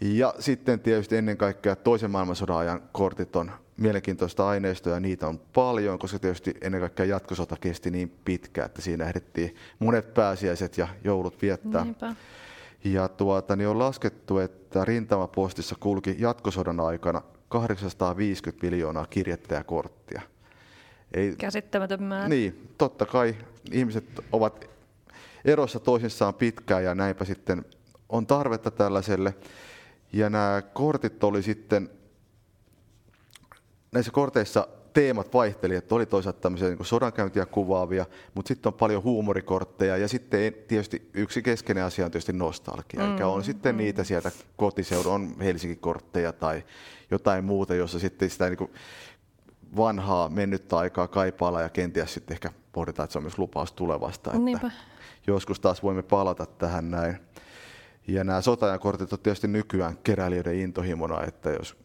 Ja 0.00 0.34
sitten 0.38 0.80
tietysti 0.80 1.16
ennen 1.16 1.36
kaikkea 1.36 1.76
toisen 1.76 2.10
maailmansodan 2.10 2.56
ajan 2.56 2.82
kortit 2.92 3.36
on 3.36 3.50
mielenkiintoista 3.76 4.48
aineistoa 4.48 4.92
ja 4.92 5.00
niitä 5.00 5.26
on 5.26 5.40
paljon, 5.54 5.98
koska 5.98 6.18
tietysti 6.18 6.54
ennen 6.60 6.80
kaikkea 6.80 7.06
jatkosota 7.06 7.56
kesti 7.60 7.90
niin 7.90 8.12
pitkään, 8.24 8.66
että 8.66 8.82
siinä 8.82 9.04
ehdittiin 9.04 9.54
monet 9.78 10.14
pääsiäiset 10.14 10.78
ja 10.78 10.88
joulut 11.04 11.42
viettää. 11.42 11.84
Niinpä. 11.84 12.14
Ja 12.84 13.08
tuota, 13.08 13.56
niin 13.56 13.68
on 13.68 13.78
laskettu, 13.78 14.38
että 14.38 14.84
rintamapostissa 14.84 15.76
kulki 15.80 16.16
jatkosodan 16.18 16.80
aikana 16.80 17.22
850 17.48 18.66
miljoonaa 18.66 19.06
kirjettä 19.06 19.54
ja 19.54 19.64
korttia. 19.64 20.22
Ei, 21.14 21.34
Käsittämätön 21.38 22.02
määrä. 22.02 22.28
niin, 22.28 22.68
totta 22.78 23.06
kai 23.06 23.36
ihmiset 23.72 24.04
ovat 24.32 24.70
erossa 25.44 25.80
toisissaan 25.80 26.34
pitkään 26.34 26.84
ja 26.84 26.94
näinpä 26.94 27.24
sitten 27.24 27.64
on 28.08 28.26
tarvetta 28.26 28.70
tällaiselle. 28.70 29.34
Ja 30.12 30.30
nämä 30.30 30.62
kortit 30.72 31.24
oli 31.24 31.42
sitten, 31.42 31.90
näissä 33.96 34.12
korteissa 34.12 34.68
teemat 34.92 35.34
vaihteli, 35.34 35.74
että 35.74 35.94
oli 35.94 36.06
toisaalta 36.06 36.40
tämmöisiä 36.40 36.68
niin 36.68 36.84
sodankäyntiä 36.84 37.46
kuvaavia, 37.46 38.06
mutta 38.34 38.48
sitten 38.48 38.70
on 38.70 38.78
paljon 38.78 39.02
huumorikortteja 39.02 39.96
ja 39.96 40.08
sitten 40.08 40.54
tietysti 40.68 41.10
yksi 41.14 41.42
keskeinen 41.42 41.84
asia 41.84 42.04
on 42.04 42.10
tietysti 42.10 42.32
nostalgia, 42.32 43.00
mm, 43.00 43.14
eli 43.14 43.22
on 43.22 43.44
sitten 43.44 43.74
mm. 43.74 43.78
niitä 43.78 44.04
sieltä 44.04 44.30
kotiseudun, 44.56 45.12
on 45.12 45.34
Helsinki-kortteja 45.40 46.32
tai 46.32 46.64
jotain 47.10 47.44
muuta, 47.44 47.74
jossa 47.74 47.98
sitten 47.98 48.30
sitä 48.30 48.48
niin 48.50 48.70
vanhaa 49.76 50.28
mennyttä 50.28 50.78
aikaa 50.78 51.08
kaipailla 51.08 51.60
ja 51.60 51.68
kenties 51.68 52.14
sitten 52.14 52.34
ehkä 52.34 52.50
pohditaan, 52.72 53.04
että 53.04 53.12
se 53.12 53.18
on 53.18 53.24
myös 53.24 53.38
lupaus 53.38 53.72
tulevasta, 53.72 54.30
että 54.30 54.42
Niinpä. 54.42 54.70
joskus 55.26 55.60
taas 55.60 55.82
voimme 55.82 56.02
palata 56.02 56.46
tähän 56.46 56.90
näin. 56.90 57.16
Ja 58.08 58.24
nämä 58.24 58.40
sotajankortit 58.40 59.12
on 59.12 59.18
tietysti 59.18 59.48
nykyään 59.48 59.98
keräilijöiden 60.04 60.54
intohimona, 60.54 61.24
että 61.24 61.50
jos 61.50 61.76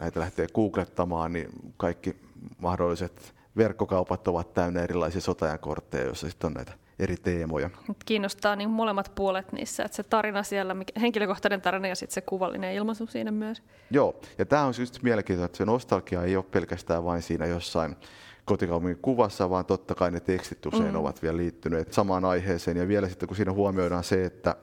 näitä 0.00 0.20
lähtee 0.20 0.46
googlettamaan, 0.54 1.32
niin 1.32 1.48
kaikki 1.76 2.16
mahdolliset 2.58 3.34
verkkokaupat 3.56 4.28
ovat 4.28 4.54
täynnä 4.54 4.82
erilaisia 4.82 5.20
sotajankortteja, 5.20 6.04
joissa 6.04 6.28
sitten 6.30 6.46
on 6.46 6.54
näitä 6.54 6.72
eri 6.98 7.16
teemoja. 7.16 7.70
Mut 7.88 8.04
Kiinnostaa 8.04 8.56
niin 8.56 8.70
molemmat 8.70 9.12
puolet 9.14 9.52
niissä, 9.52 9.84
että 9.84 9.96
se 9.96 10.02
tarina 10.02 10.42
siellä, 10.42 10.74
mikä- 10.74 11.00
henkilökohtainen 11.00 11.60
tarina 11.60 11.88
ja 11.88 11.94
sitten 11.94 12.14
se 12.14 12.20
kuvallinen 12.20 12.74
ilmaisu 12.74 13.06
siinä 13.06 13.30
myös. 13.30 13.62
Joo, 13.90 14.20
ja 14.38 14.46
tämä 14.46 14.64
on 14.64 14.74
just 14.78 15.02
mielenkiintoista, 15.02 15.46
että 15.46 15.58
se 15.58 15.64
nostalgia 15.64 16.22
ei 16.22 16.36
ole 16.36 16.44
pelkästään 16.50 17.04
vain 17.04 17.22
siinä 17.22 17.46
jossain 17.46 17.96
kotikaupungin 18.44 18.98
kuvassa, 19.02 19.50
vaan 19.50 19.64
totta 19.64 19.94
kai 19.94 20.10
ne 20.10 20.20
tekstit 20.20 20.66
usein 20.66 20.90
mm. 20.90 20.96
ovat 20.96 21.22
vielä 21.22 21.36
liittyneet 21.36 21.92
samaan 21.92 22.24
aiheeseen. 22.24 22.76
Ja 22.76 22.88
vielä 22.88 23.08
sitten 23.08 23.26
kun 23.26 23.36
siinä 23.36 23.52
huomioidaan 23.52 24.04
se, 24.04 24.24
että 24.24 24.56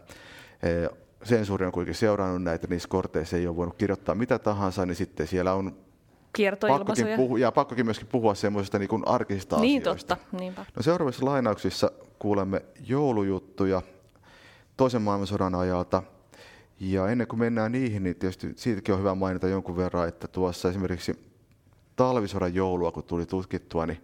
eh, 0.64 0.90
sensuuri 1.28 1.66
on 1.66 1.72
kuitenkin 1.72 2.00
seurannut 2.00 2.44
näitä, 2.44 2.68
niissä 2.68 2.90
korteissa 2.90 3.38
ei 3.38 3.48
ole 3.48 3.56
voinut 3.56 3.76
kirjoittaa 3.76 4.16
mitä 4.16 4.40
tahansa, 4.40 4.86
niin 4.86 4.96
sitten 4.96 5.28
siellä 5.28 5.54
on 5.54 5.78
pakkokin, 6.68 7.08
puhu, 7.16 7.38
ja 7.38 7.52
pakkokin 7.52 7.86
myöskin 7.86 8.08
puhua 8.08 8.36
semmoisista 8.36 8.80
niin 8.80 8.90
arkisista 9.06 9.60
niin, 9.60 9.82
asioista. 9.82 10.16
totta. 10.16 10.38
Niinpä. 10.38 10.66
No 10.76 10.82
seuraavissa 10.82 11.26
lainauksissa 11.26 11.92
kuulemme 12.20 12.62
joulujuttuja 12.88 13.82
toisen 14.78 15.02
maailmansodan 15.02 15.56
ajalta. 15.56 16.04
Ja 16.80 17.10
ennen 17.10 17.28
kuin 17.28 17.40
mennään 17.40 17.72
niihin, 17.72 18.04
niin 18.04 18.16
tietysti 18.16 18.54
siitäkin 18.56 18.94
on 18.94 19.00
hyvä 19.00 19.16
mainita 19.16 19.48
jonkun 19.48 19.78
verran, 19.78 20.08
että 20.08 20.28
tuossa 20.28 20.70
esimerkiksi 20.70 21.28
talvisodan 21.96 22.56
joulua, 22.56 22.92
kun 22.92 23.04
tuli 23.04 23.26
tutkittua, 23.26 23.86
niin 23.86 24.04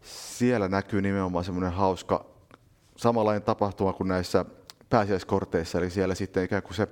siellä 0.00 0.68
näkyy 0.68 1.02
nimenomaan 1.02 1.44
semmoinen 1.44 1.72
hauska 1.72 2.26
samanlainen 2.96 3.42
tapahtuma 3.42 3.92
kuin 3.92 4.08
näissä 4.08 4.44
pääsiäiskorteissa, 4.90 5.78
eli 5.78 5.90
siellä 5.90 6.14
sitten 6.14 6.44
ikään 6.44 6.62
kuin 6.62 6.74
se 6.74 6.88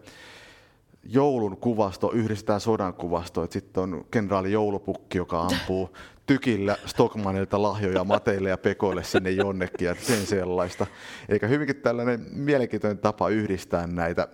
joulun 1.04 1.57
kuvasto 1.57 2.12
yhdistetään 2.12 2.61
sodan 2.61 2.94
kuvastoon. 2.94 3.48
Sitten 3.50 3.83
on 3.83 4.04
kenraali 4.11 4.52
joulupukki, 4.52 5.18
joka 5.18 5.40
ampuu 5.40 5.96
tykillä 6.26 6.76
Stockmanilta 6.87 7.62
lahjoja 7.62 8.04
Mateille 8.04 8.48
ja 8.48 8.59
Pekoille 8.59 9.04
sinne 9.04 9.30
jonnekin 9.30 9.87
ja 9.87 9.94
sen 9.98 10.26
sellaista. 10.26 10.87
Eikä 11.28 11.46
hyvinkin 11.46 11.76
tällainen 11.76 12.26
mielenkiintoinen 12.33 12.98
tapa 12.98 13.28
yhdistää 13.28 13.87
näitä. 13.87 14.28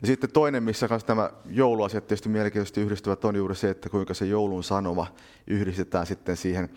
Ja 0.00 0.06
sitten 0.06 0.30
toinen, 0.30 0.62
missä 0.62 0.88
kanssa 0.88 1.14
nämä 1.14 1.30
jouluasiat 1.46 2.06
tietysti 2.06 2.28
mielenkiintoisesti 2.28 2.80
yhdistyvät, 2.80 3.24
on 3.24 3.36
juuri 3.36 3.54
se, 3.54 3.70
että 3.70 3.88
kuinka 3.88 4.14
se 4.14 4.26
joulun 4.26 4.64
sanoma 4.64 5.06
yhdistetään 5.46 6.06
sitten 6.06 6.36
siihen 6.36 6.68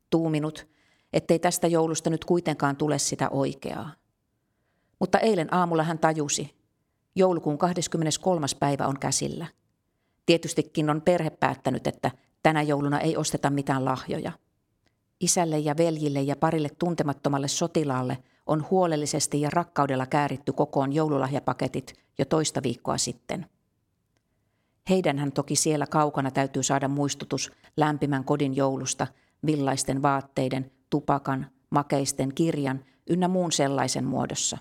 Tuuminut, 0.09 0.67
ettei 1.13 1.39
tästä 1.39 1.67
joulusta 1.67 2.09
nyt 2.09 2.25
kuitenkaan 2.25 2.75
tule 2.75 2.99
sitä 2.99 3.29
oikeaa. 3.29 3.91
Mutta 4.99 5.19
eilen 5.19 5.53
aamulla 5.53 5.83
hän 5.83 5.99
tajusi. 5.99 6.55
Joulukuun 7.15 7.57
23. 7.57 8.47
päivä 8.59 8.87
on 8.87 8.99
käsillä. 8.99 9.47
Tietystikin 10.25 10.89
on 10.89 11.01
perhe 11.01 11.29
päättänyt, 11.29 11.87
että 11.87 12.11
tänä 12.43 12.61
jouluna 12.61 12.99
ei 12.99 13.17
osteta 13.17 13.49
mitään 13.49 13.85
lahjoja. 13.85 14.31
Isälle 15.21 15.59
ja 15.59 15.77
veljille 15.77 16.21
ja 16.21 16.35
parille 16.35 16.69
tuntemattomalle 16.79 17.47
sotilaalle 17.47 18.17
on 18.45 18.65
huolellisesti 18.71 19.41
ja 19.41 19.49
rakkaudella 19.49 20.05
kääritty 20.05 20.53
kokoon 20.53 20.93
joululahjapaketit 20.93 21.93
jo 22.17 22.25
toista 22.25 22.63
viikkoa 22.63 22.97
sitten. 22.97 23.45
Heidänhän 24.89 25.31
toki 25.31 25.55
siellä 25.55 25.87
kaukana 25.87 26.31
täytyy 26.31 26.63
saada 26.63 26.87
muistutus 26.87 27.51
lämpimän 27.77 28.23
kodin 28.23 28.55
joulusta, 28.55 29.07
villaisten 29.45 30.01
vaatteiden, 30.01 30.71
tupakan, 30.89 31.47
makeisten, 31.69 32.35
kirjan 32.35 32.85
ynnä 33.09 33.27
muun 33.27 33.51
sellaisen 33.51 34.05
muodossa. 34.05 34.57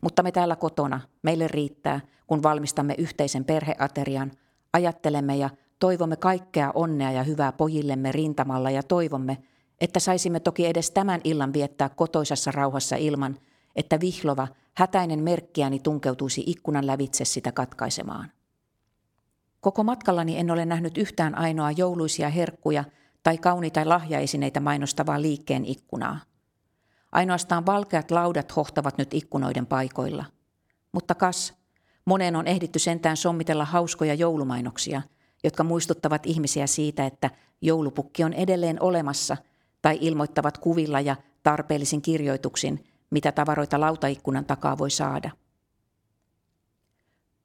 Mutta 0.00 0.22
me 0.22 0.32
täällä 0.32 0.56
kotona, 0.56 1.00
meille 1.22 1.48
riittää, 1.48 2.00
kun 2.26 2.42
valmistamme 2.42 2.94
yhteisen 2.98 3.44
perheaterian, 3.44 4.32
ajattelemme 4.72 5.36
ja 5.36 5.50
toivomme 5.80 6.16
kaikkea 6.16 6.70
onnea 6.74 7.12
ja 7.12 7.22
hyvää 7.22 7.52
pojillemme 7.52 8.12
rintamalla 8.12 8.70
ja 8.70 8.82
toivomme, 8.82 9.38
että 9.80 10.00
saisimme 10.00 10.40
toki 10.40 10.66
edes 10.66 10.90
tämän 10.90 11.20
illan 11.24 11.52
viettää 11.52 11.88
kotoisassa 11.88 12.50
rauhassa 12.50 12.96
ilman, 12.96 13.38
että 13.76 14.00
vihlova, 14.00 14.48
hätäinen 14.74 15.22
merkkiäni 15.22 15.78
tunkeutuisi 15.78 16.44
ikkunan 16.46 16.86
lävitse 16.86 17.24
sitä 17.24 17.52
katkaisemaan. 17.52 18.32
Koko 19.60 19.84
matkallani 19.84 20.38
en 20.38 20.50
ole 20.50 20.64
nähnyt 20.64 20.98
yhtään 20.98 21.38
ainoa 21.38 21.70
jouluisia 21.70 22.28
herkkuja 22.28 22.84
tai 23.22 23.38
kauniita 23.38 23.88
lahjaesineitä 23.88 24.60
mainostavaa 24.60 25.22
liikkeen 25.22 25.64
ikkunaa. 25.64 26.20
Ainoastaan 27.12 27.66
valkeat 27.66 28.10
laudat 28.10 28.56
hohtavat 28.56 28.98
nyt 28.98 29.14
ikkunoiden 29.14 29.66
paikoilla. 29.66 30.24
Mutta 30.92 31.14
kas, 31.14 31.54
moneen 32.04 32.36
on 32.36 32.46
ehditty 32.46 32.78
sentään 32.78 33.16
sommitella 33.16 33.64
hauskoja 33.64 34.14
joulumainoksia, 34.14 35.02
jotka 35.44 35.64
muistuttavat 35.64 36.26
ihmisiä 36.26 36.66
siitä, 36.66 37.06
että 37.06 37.30
joulupukki 37.60 38.24
on 38.24 38.32
edelleen 38.32 38.82
olemassa– 38.82 39.36
tai 39.82 39.98
ilmoittavat 40.00 40.58
kuvilla 40.58 41.00
ja 41.00 41.16
tarpeellisin 41.42 42.02
kirjoituksin, 42.02 42.84
mitä 43.10 43.32
tavaroita 43.32 43.80
lautaikkunan 43.80 44.44
takaa 44.44 44.78
voi 44.78 44.90
saada. 44.90 45.30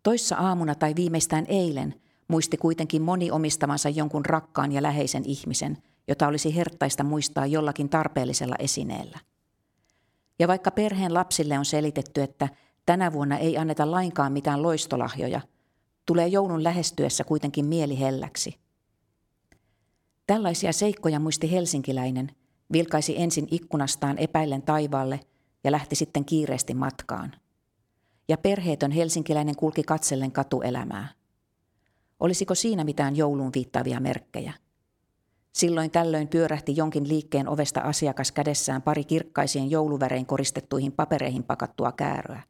Toissa 0.03 0.35
aamuna 0.35 0.75
tai 0.75 0.95
viimeistään 0.95 1.45
eilen 1.47 1.95
muisti 2.27 2.57
kuitenkin 2.57 3.01
moni 3.01 3.31
omistamansa 3.31 3.89
jonkun 3.89 4.25
rakkaan 4.25 4.71
ja 4.71 4.81
läheisen 4.81 5.23
ihmisen, 5.25 5.77
jota 6.07 6.27
olisi 6.27 6.55
herttaista 6.55 7.03
muistaa 7.03 7.45
jollakin 7.45 7.89
tarpeellisella 7.89 8.55
esineellä. 8.59 9.19
Ja 10.39 10.47
vaikka 10.47 10.71
perheen 10.71 11.13
lapsille 11.13 11.59
on 11.59 11.65
selitetty, 11.65 12.21
että 12.21 12.49
tänä 12.85 13.13
vuonna 13.13 13.37
ei 13.37 13.57
anneta 13.57 13.91
lainkaan 13.91 14.33
mitään 14.33 14.61
loistolahjoja, 14.61 15.41
tulee 16.05 16.27
joulun 16.27 16.63
lähestyessä 16.63 17.23
kuitenkin 17.23 17.65
mieli 17.65 17.99
helläksi– 17.99 18.55
Tällaisia 20.27 20.73
seikkoja 20.73 21.19
muisti 21.19 21.51
helsinkiläinen, 21.51 22.31
vilkaisi 22.71 23.21
ensin 23.21 23.47
ikkunastaan 23.51 24.17
epäillen 24.17 24.61
taivaalle 24.61 25.19
ja 25.63 25.71
lähti 25.71 25.95
sitten 25.95 26.25
kiireesti 26.25 26.73
matkaan. 26.73 27.31
Ja 28.27 28.37
perheetön 28.37 28.91
helsinkiläinen 28.91 29.55
kulki 29.55 29.83
katsellen 29.83 30.31
katuelämää. 30.31 31.07
Olisiko 32.19 32.55
siinä 32.55 32.83
mitään 32.83 33.15
jouluun 33.15 33.51
viittaavia 33.55 33.99
merkkejä? 33.99 34.53
Silloin 35.51 35.91
tällöin 35.91 36.27
pyörähti 36.27 36.75
jonkin 36.75 37.07
liikkeen 37.07 37.47
ovesta 37.47 37.81
asiakas 37.81 38.31
kädessään 38.31 38.81
pari 38.81 39.03
kirkkaisien 39.03 39.71
jouluvärein 39.71 40.25
koristettuihin 40.25 40.91
papereihin 40.91 41.43
pakattua 41.43 41.91
kääröä. 41.91 42.41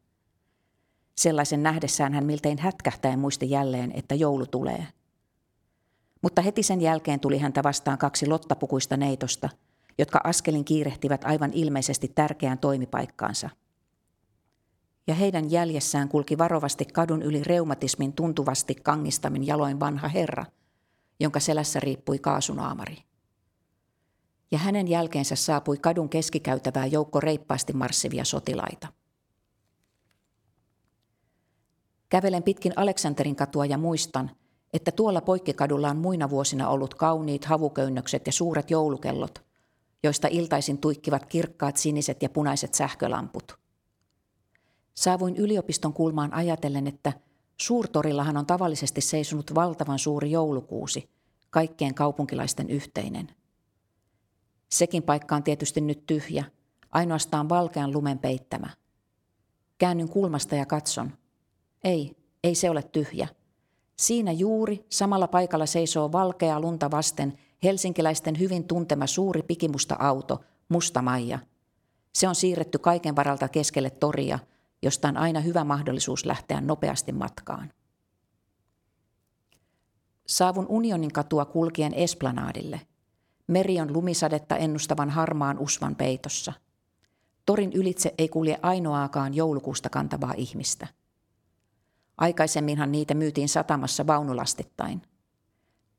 Sellaisen 1.17 1.63
nähdessään 1.63 2.13
hän 2.13 2.25
miltein 2.25 2.59
hätkähtäen 2.59 3.19
muisti 3.19 3.49
jälleen, 3.49 3.91
että 3.95 4.15
joulu 4.15 4.45
tulee– 4.45 4.87
mutta 6.25 6.41
heti 6.41 6.63
sen 6.63 6.81
jälkeen 6.81 7.19
tuli 7.19 7.37
häntä 7.37 7.63
vastaan 7.63 7.97
kaksi 7.97 8.27
lottapukuista 8.27 8.97
neitosta, 8.97 9.49
jotka 9.97 10.21
askelin 10.23 10.65
kiirehtivät 10.65 11.25
aivan 11.25 11.53
ilmeisesti 11.53 12.11
tärkeään 12.15 12.57
toimipaikkaansa. 12.57 13.49
Ja 15.07 15.15
heidän 15.15 15.51
jäljessään 15.51 16.09
kulki 16.09 16.37
varovasti 16.37 16.85
kadun 16.85 17.21
yli 17.21 17.43
reumatismin 17.43 18.13
tuntuvasti 18.13 18.75
kangistamin 18.75 19.47
jaloin 19.47 19.79
vanha 19.79 20.07
herra, 20.07 20.45
jonka 21.19 21.39
selässä 21.39 21.79
riippui 21.79 22.19
kaasunaamari. 22.19 22.97
Ja 24.51 24.57
hänen 24.57 24.87
jälkeensä 24.87 25.35
saapui 25.35 25.77
kadun 25.77 26.09
keskikäytävää 26.09 26.85
joukko 26.85 27.19
reippaasti 27.19 27.73
marssivia 27.73 28.23
sotilaita. 28.23 28.87
Kävelen 32.09 32.43
pitkin 32.43 32.73
Aleksanterin 32.75 33.35
katua 33.35 33.65
ja 33.65 33.77
muistan– 33.77 34.31
että 34.75 34.91
tuolla 34.91 35.21
poikkikadulla 35.21 35.89
on 35.89 35.97
muina 35.97 36.29
vuosina 36.29 36.69
ollut 36.69 36.93
kauniit 36.93 37.45
havuköynnökset 37.45 38.25
ja 38.25 38.31
suuret 38.31 38.71
joulukellot, 38.71 39.43
joista 40.03 40.27
iltaisin 40.31 40.77
tuikkivat 40.77 41.25
kirkkaat 41.25 41.77
siniset 41.77 42.23
ja 42.23 42.29
punaiset 42.29 42.73
sähkölamput. 42.73 43.59
Saavuin 44.93 45.35
yliopiston 45.35 45.93
kulmaan 45.93 46.33
ajatellen, 46.33 46.87
että 46.87 47.13
suurtorillahan 47.61 48.37
on 48.37 48.45
tavallisesti 48.45 49.01
seisonut 49.01 49.55
valtavan 49.55 49.99
suuri 49.99 50.31
joulukuusi, 50.31 51.09
kaikkien 51.49 51.93
kaupunkilaisten 51.93 52.69
yhteinen. 52.69 53.27
Sekin 54.69 55.03
paikka 55.03 55.35
on 55.35 55.43
tietysti 55.43 55.81
nyt 55.81 56.05
tyhjä, 56.05 56.45
ainoastaan 56.91 57.49
valkean 57.49 57.91
lumen 57.91 58.19
peittämä. 58.19 58.69
Käännyn 59.77 60.09
kulmasta 60.09 60.55
ja 60.55 60.65
katson. 60.65 61.11
Ei, 61.85 62.15
ei 62.43 62.55
se 62.55 62.69
ole 62.69 62.83
tyhjä– 62.83 63.27
Siinä 63.95 64.31
juuri 64.31 64.85
samalla 64.89 65.27
paikalla 65.27 65.65
seisoo 65.65 66.11
valkea 66.11 66.59
lunta 66.59 66.91
vasten 66.91 67.37
helsinkiläisten 67.63 68.39
hyvin 68.39 68.63
tuntema 68.63 69.07
suuri 69.07 69.41
pikimusta 69.41 69.95
auto, 69.99 70.43
Musta 70.69 71.01
Maija. 71.01 71.39
Se 72.13 72.27
on 72.27 72.35
siirretty 72.35 72.77
kaiken 72.77 73.15
varalta 73.15 73.47
keskelle 73.47 73.89
toria, 73.89 74.39
josta 74.81 75.07
on 75.07 75.17
aina 75.17 75.39
hyvä 75.39 75.63
mahdollisuus 75.63 76.25
lähteä 76.25 76.61
nopeasti 76.61 77.11
matkaan. 77.11 77.71
Saavun 80.27 80.65
unionin 80.69 81.13
katua 81.13 81.45
kulkien 81.45 81.93
Esplanadille. 81.93 82.81
Meri 83.47 83.81
on 83.81 83.93
lumisadetta 83.93 84.57
ennustavan 84.57 85.09
harmaan 85.09 85.59
usvan 85.59 85.95
peitossa. 85.95 86.53
Torin 87.45 87.73
ylitse 87.73 88.13
ei 88.17 88.29
kulje 88.29 88.59
ainoaakaan 88.61 89.33
joulukuusta 89.33 89.89
kantavaa 89.89 90.33
ihmistä. 90.37 90.87
Aikaisemminhan 92.17 92.91
niitä 92.91 93.13
myytiin 93.13 93.49
satamassa 93.49 94.07
vaunulastittain. 94.07 95.01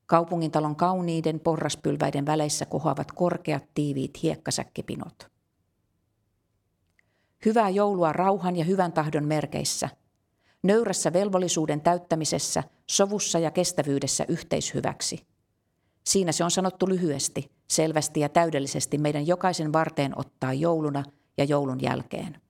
Kaupungintalon 0.05 0.75
kauniiden 0.75 1.39
porraspylväiden 1.39 2.25
väleissä 2.25 2.65
kohoavat 2.65 3.11
korkeat 3.11 3.63
tiiviit 3.73 4.23
hiekkasäkkipinot. 4.23 5.31
Hyvää 7.45 7.69
joulua 7.69 8.13
rauhan 8.13 8.55
ja 8.55 8.63
hyvän 8.63 8.93
tahdon 8.93 9.25
merkeissä– 9.25 9.89
nöyrässä 10.63 11.13
velvollisuuden 11.13 11.81
täyttämisessä, 11.81 12.63
sovussa 12.87 13.39
ja 13.39 13.51
kestävyydessä 13.51 14.25
yhteishyväksi. 14.27 15.27
Siinä 16.03 16.31
se 16.31 16.43
on 16.43 16.51
sanottu 16.51 16.89
lyhyesti, 16.89 17.51
selvästi 17.67 18.19
ja 18.19 18.29
täydellisesti 18.29 18.97
meidän 18.97 19.27
jokaisen 19.27 19.73
varteen 19.73 20.19
ottaa 20.19 20.53
jouluna 20.53 21.03
ja 21.37 21.43
joulun 21.43 21.81
jälkeen. 21.81 22.41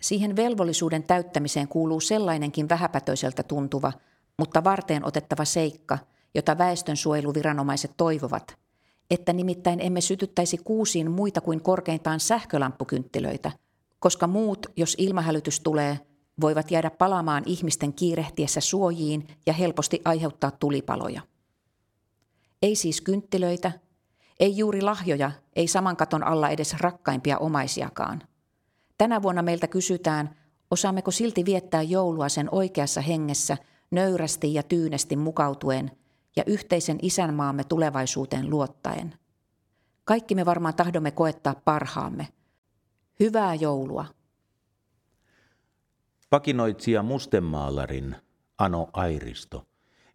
Siihen 0.00 0.36
velvollisuuden 0.36 1.02
täyttämiseen 1.02 1.68
kuuluu 1.68 2.00
sellainenkin 2.00 2.68
vähäpätöiseltä 2.68 3.42
tuntuva, 3.42 3.92
mutta 4.38 4.64
varteen 4.64 5.04
otettava 5.04 5.44
seikka, 5.44 5.98
jota 6.34 6.58
väestönsuojeluviranomaiset 6.58 7.90
toivovat, 7.96 8.58
että 9.10 9.32
nimittäin 9.32 9.80
emme 9.80 10.00
sytyttäisi 10.00 10.58
kuusiin 10.58 11.10
muita 11.10 11.40
kuin 11.40 11.62
korkeintaan 11.62 12.20
sähkölamppukynttilöitä, 12.20 13.52
koska 13.98 14.26
muut, 14.26 14.66
jos 14.76 14.94
ilmahälytys 14.98 15.60
tulee, 15.60 15.98
voivat 16.40 16.70
jäädä 16.70 16.90
palaamaan 16.90 17.42
ihmisten 17.46 17.92
kiirehtiessä 17.92 18.60
suojiin 18.60 19.26
ja 19.46 19.52
helposti 19.52 20.02
aiheuttaa 20.04 20.50
tulipaloja. 20.50 21.20
Ei 22.62 22.76
siis 22.76 23.00
kynttilöitä, 23.00 23.72
ei 24.40 24.56
juuri 24.56 24.82
lahjoja, 24.82 25.32
ei 25.56 25.68
saman 25.68 25.96
katon 25.96 26.24
alla 26.24 26.48
edes 26.48 26.74
rakkaimpia 26.80 27.38
omaisiakaan. 27.38 28.22
Tänä 29.00 29.22
vuonna 29.22 29.42
meiltä 29.42 29.66
kysytään, 29.66 30.36
osaammeko 30.70 31.10
silti 31.10 31.44
viettää 31.44 31.82
joulua 31.82 32.28
sen 32.28 32.48
oikeassa 32.52 33.00
hengessä, 33.00 33.56
nöyrästi 33.90 34.54
ja 34.54 34.62
tyynesti 34.62 35.16
mukautuen 35.16 35.90
ja 36.36 36.44
yhteisen 36.46 36.98
isänmaamme 37.02 37.64
tulevaisuuteen 37.64 38.50
luottaen. 38.50 39.14
Kaikki 40.04 40.34
me 40.34 40.46
varmaan 40.46 40.74
tahdomme 40.74 41.10
koettaa 41.10 41.54
parhaamme. 41.64 42.28
Hyvää 43.20 43.54
joulua! 43.54 44.04
Pakinoitsija 46.30 47.02
Mustemaalarin 47.02 48.16
Ano 48.58 48.88
Airisto 48.92 49.66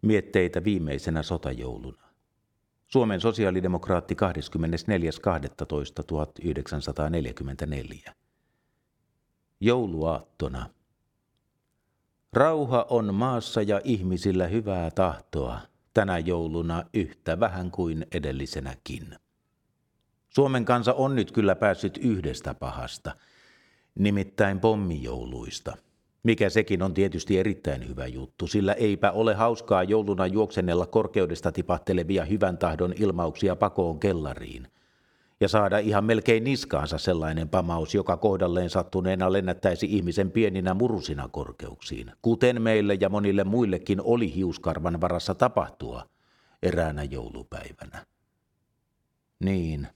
mietteitä 0.02 0.64
viimeisenä 0.64 1.22
sotajouluna. 1.22 2.02
Suomen 2.86 3.20
sosiaalidemokraatti 3.20 4.16
24.12.1944. 8.08 8.25
Jouluaattona. 9.60 10.70
Rauha 12.32 12.86
on 12.90 13.14
maassa 13.14 13.62
ja 13.62 13.80
ihmisillä 13.84 14.46
hyvää 14.46 14.90
tahtoa, 14.90 15.60
tänä 15.94 16.18
jouluna 16.18 16.84
yhtä 16.94 17.40
vähän 17.40 17.70
kuin 17.70 18.06
edellisenäkin. 18.12 19.18
Suomen 20.28 20.64
kansa 20.64 20.92
on 20.92 21.14
nyt 21.14 21.32
kyllä 21.32 21.56
päässyt 21.56 21.98
yhdestä 21.98 22.54
pahasta, 22.54 23.14
nimittäin 23.94 24.60
pommijouluista– 24.60 25.76
mikä 26.26 26.50
sekin 26.50 26.82
on 26.82 26.94
tietysti 26.94 27.38
erittäin 27.38 27.88
hyvä 27.88 28.06
juttu, 28.06 28.46
sillä 28.46 28.72
eipä 28.72 29.10
ole 29.10 29.34
hauskaa 29.34 29.82
jouluna 29.82 30.26
juoksennella 30.26 30.86
korkeudesta 30.86 31.52
tipahtelevia 31.52 32.24
hyvän 32.24 32.58
tahdon 32.58 32.94
ilmauksia 32.98 33.56
pakoon 33.56 34.00
kellariin. 34.00 34.68
Ja 35.40 35.48
saada 35.48 35.78
ihan 35.78 36.04
melkein 36.04 36.44
niskaansa 36.44 36.98
sellainen 36.98 37.48
pamaus, 37.48 37.94
joka 37.94 38.16
kohdalleen 38.16 38.70
sattuneena 38.70 39.32
lennättäisi 39.32 39.86
ihmisen 39.86 40.30
pieninä 40.30 40.74
murusina 40.74 41.28
korkeuksiin, 41.28 42.12
kuten 42.22 42.62
meille 42.62 42.98
ja 43.00 43.08
monille 43.08 43.44
muillekin 43.44 44.00
oli 44.00 44.34
hiuskarvan 44.34 45.00
varassa 45.00 45.34
tapahtua 45.34 46.06
eräänä 46.62 47.02
joulupäivänä. 47.02 48.06
Niin, 49.40 49.88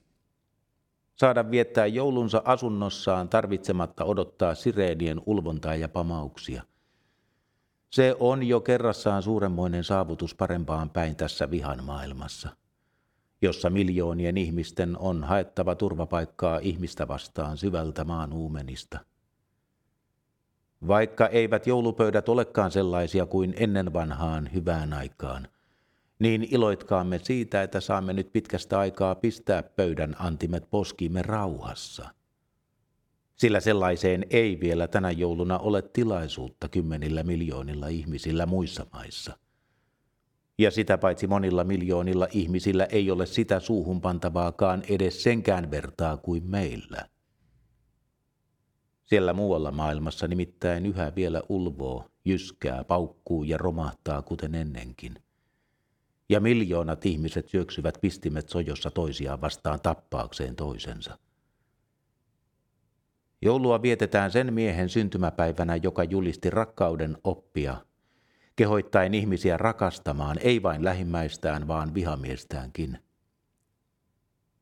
saada 1.16 1.50
viettää 1.50 1.87
joulunsa 1.87 2.42
asunnossaan 2.44 3.29
tarvitsematta 3.29 4.05
odottaa 4.05 4.55
sireenien 4.55 5.20
ulvontaa 5.26 5.74
ja 5.74 5.88
pamauksia. 5.88 6.62
Se 7.90 8.16
on 8.20 8.42
jo 8.42 8.61
kerrassaan 8.61 9.22
suuremmoinen 9.22 9.85
saavutus 9.85 10.35
parempaan 10.35 10.90
päin 10.90 11.16
tässä 11.16 11.50
vihan 11.50 11.85
maailmassa, 11.85 12.48
jossa 13.42 13.70
miljoonien 13.70 14.38
ihmisten 14.38 14.98
on 14.98 15.24
haettava 15.24 15.74
turvapaikkaa 15.74 16.59
ihmistä 16.59 17.09
vastaan 17.09 17.57
syvältä 17.57 18.05
maan 18.05 18.33
uumenista. 18.33 18.98
Vaikka 20.88 21.26
eivät 21.26 21.66
joulupöydät 21.66 22.29
olekaan 22.29 22.70
sellaisia 22.70 23.26
kuin 23.26 23.55
ennen 23.57 23.92
vanhaan 23.92 24.50
hyvään 24.55 24.92
aikaan– 24.92 25.48
niin 26.20 26.48
iloitkaamme 26.50 27.20
siitä, 27.22 27.62
että 27.62 27.81
saamme 27.81 28.12
nyt 28.12 28.33
pitkästä 28.33 28.79
aikaa 28.79 29.14
pistää 29.14 29.62
pöydän 29.62 30.16
antimet 30.18 30.70
poskiimme 30.70 31.22
rauhassa. 31.22 32.09
Sillä 33.37 33.61
sellaiseen 33.61 34.26
ei 34.31 34.61
vielä 34.61 34.88
tänä 34.88 35.11
jouluna 35.11 35.59
ole 35.59 35.83
tilaisuutta 35.83 36.68
kymmenillä 36.68 37.22
miljoonilla 37.22 37.88
ihmisillä 37.88 38.46
muissa 38.46 38.87
maissa. 38.92 39.38
Ja 40.61 40.70
sitä 40.70 40.99
paitsi 40.99 41.27
monilla 41.27 41.64
miljoonilla 41.64 42.27
ihmisillä 42.33 42.85
ei 42.85 43.11
ole 43.11 43.27
sitä 43.27 43.61
suuhun 43.61 44.01
pantavaakaan 44.01 44.83
edes 44.88 45.23
senkään 45.23 45.70
vertaa 45.70 46.16
kuin 46.16 46.46
meillä. 46.46 47.09
Siellä 49.05 49.33
muualla 49.33 49.70
maailmassa 49.70 50.29
nimittäin 50.29 50.87
yhä 50.87 51.12
vielä 51.16 51.42
ulvoo, 51.49 52.11
jyskää, 52.25 52.85
paukkuu 52.85 53.44
ja 53.44 53.59
romahtaa 53.59 54.23
kuten 54.23 54.55
ennenkin– 54.55 55.14
ja 56.31 56.40
miljoonat 56.40 57.07
ihmiset 57.07 57.49
syöksyvät 57.49 57.99
pistimet 58.01 58.49
sojossa 58.49 58.90
toisiaan 58.90 59.40
vastaan 59.40 59.81
tappaakseen 59.81 60.57
toisensa. 60.57 61.18
Joulua 63.42 63.83
vietetään 63.83 64.31
sen 64.31 64.55
miehen 64.55 64.88
syntymäpäivänä, 64.88 65.77
joka 65.77 66.05
julisti 66.05 66.51
rakkauden 66.51 67.16
oppia, 67.25 67.77
kehoittaen 68.61 69.14
ihmisiä 69.14 69.57
rakastamaan 69.57 70.37
ei 70.40 70.62
vain 70.62 70.85
lähimmäistään, 70.85 71.68
vaan 71.68 71.94
vihamiestäänkin. 71.94 72.99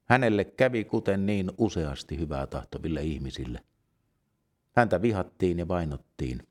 Hänelle 0.04 0.44
kävi 0.44 0.84
kuten 0.84 1.26
niin 1.26 1.50
useasti 1.58 2.18
hyvää 2.18 2.46
tahtoville 2.46 3.02
ihmisille. 3.02 3.64
Häntä 4.76 5.02
vihattiin 5.02 5.58
ja 5.58 5.68
vainottiin. 5.68 6.46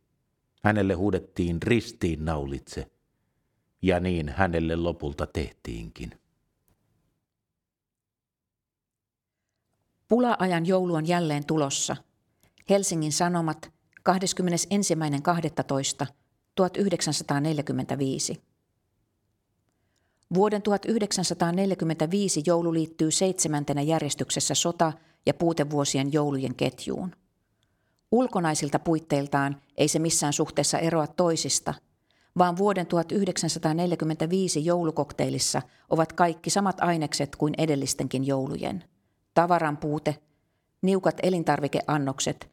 Hänelle 0.63 0.93
huudettiin 0.93 1.61
ristiin 1.61 2.25
naulitse– 2.25 2.91
ja 3.81 3.99
niin 3.99 4.29
hänelle 4.29 4.75
lopulta 4.75 5.27
tehtiinkin. 5.27 6.11
Pula-ajan 10.07 10.65
joulu 10.65 10.95
on 10.95 11.07
jälleen 11.07 11.45
tulossa. 11.45 11.95
Helsingin 12.69 13.11
Sanomat 13.11 13.71
21.12.1945. 16.59 18.41
Vuoden 20.33 20.61
1945 20.61 22.43
joulu 22.45 22.73
liittyy 22.73 23.11
seitsemäntenä 23.11 23.81
järjestyksessä 23.81 24.53
sota- 24.55 24.93
ja 25.25 25.33
puutevuosien 25.33 26.13
joulujen 26.13 26.55
ketjuun. 26.55 27.15
Ulkonaisilta 28.11 28.79
puitteiltaan 28.79 29.61
ei 29.77 29.87
se 29.87 29.99
missään 29.99 30.33
suhteessa 30.33 30.79
eroa 30.79 31.07
toisista– 31.07 31.73
vaan 32.37 32.57
vuoden 32.57 32.87
1945 32.87 34.65
joulukokteilissa 34.65 35.61
ovat 35.89 36.13
kaikki 36.13 36.49
samat 36.49 36.81
ainekset 36.81 37.35
kuin 37.35 37.53
edellistenkin 37.57 38.27
joulujen. 38.27 38.83
Tavaran 39.33 39.77
puute, 39.77 40.15
niukat 40.81 41.15
elintarvikeannokset 41.23 42.49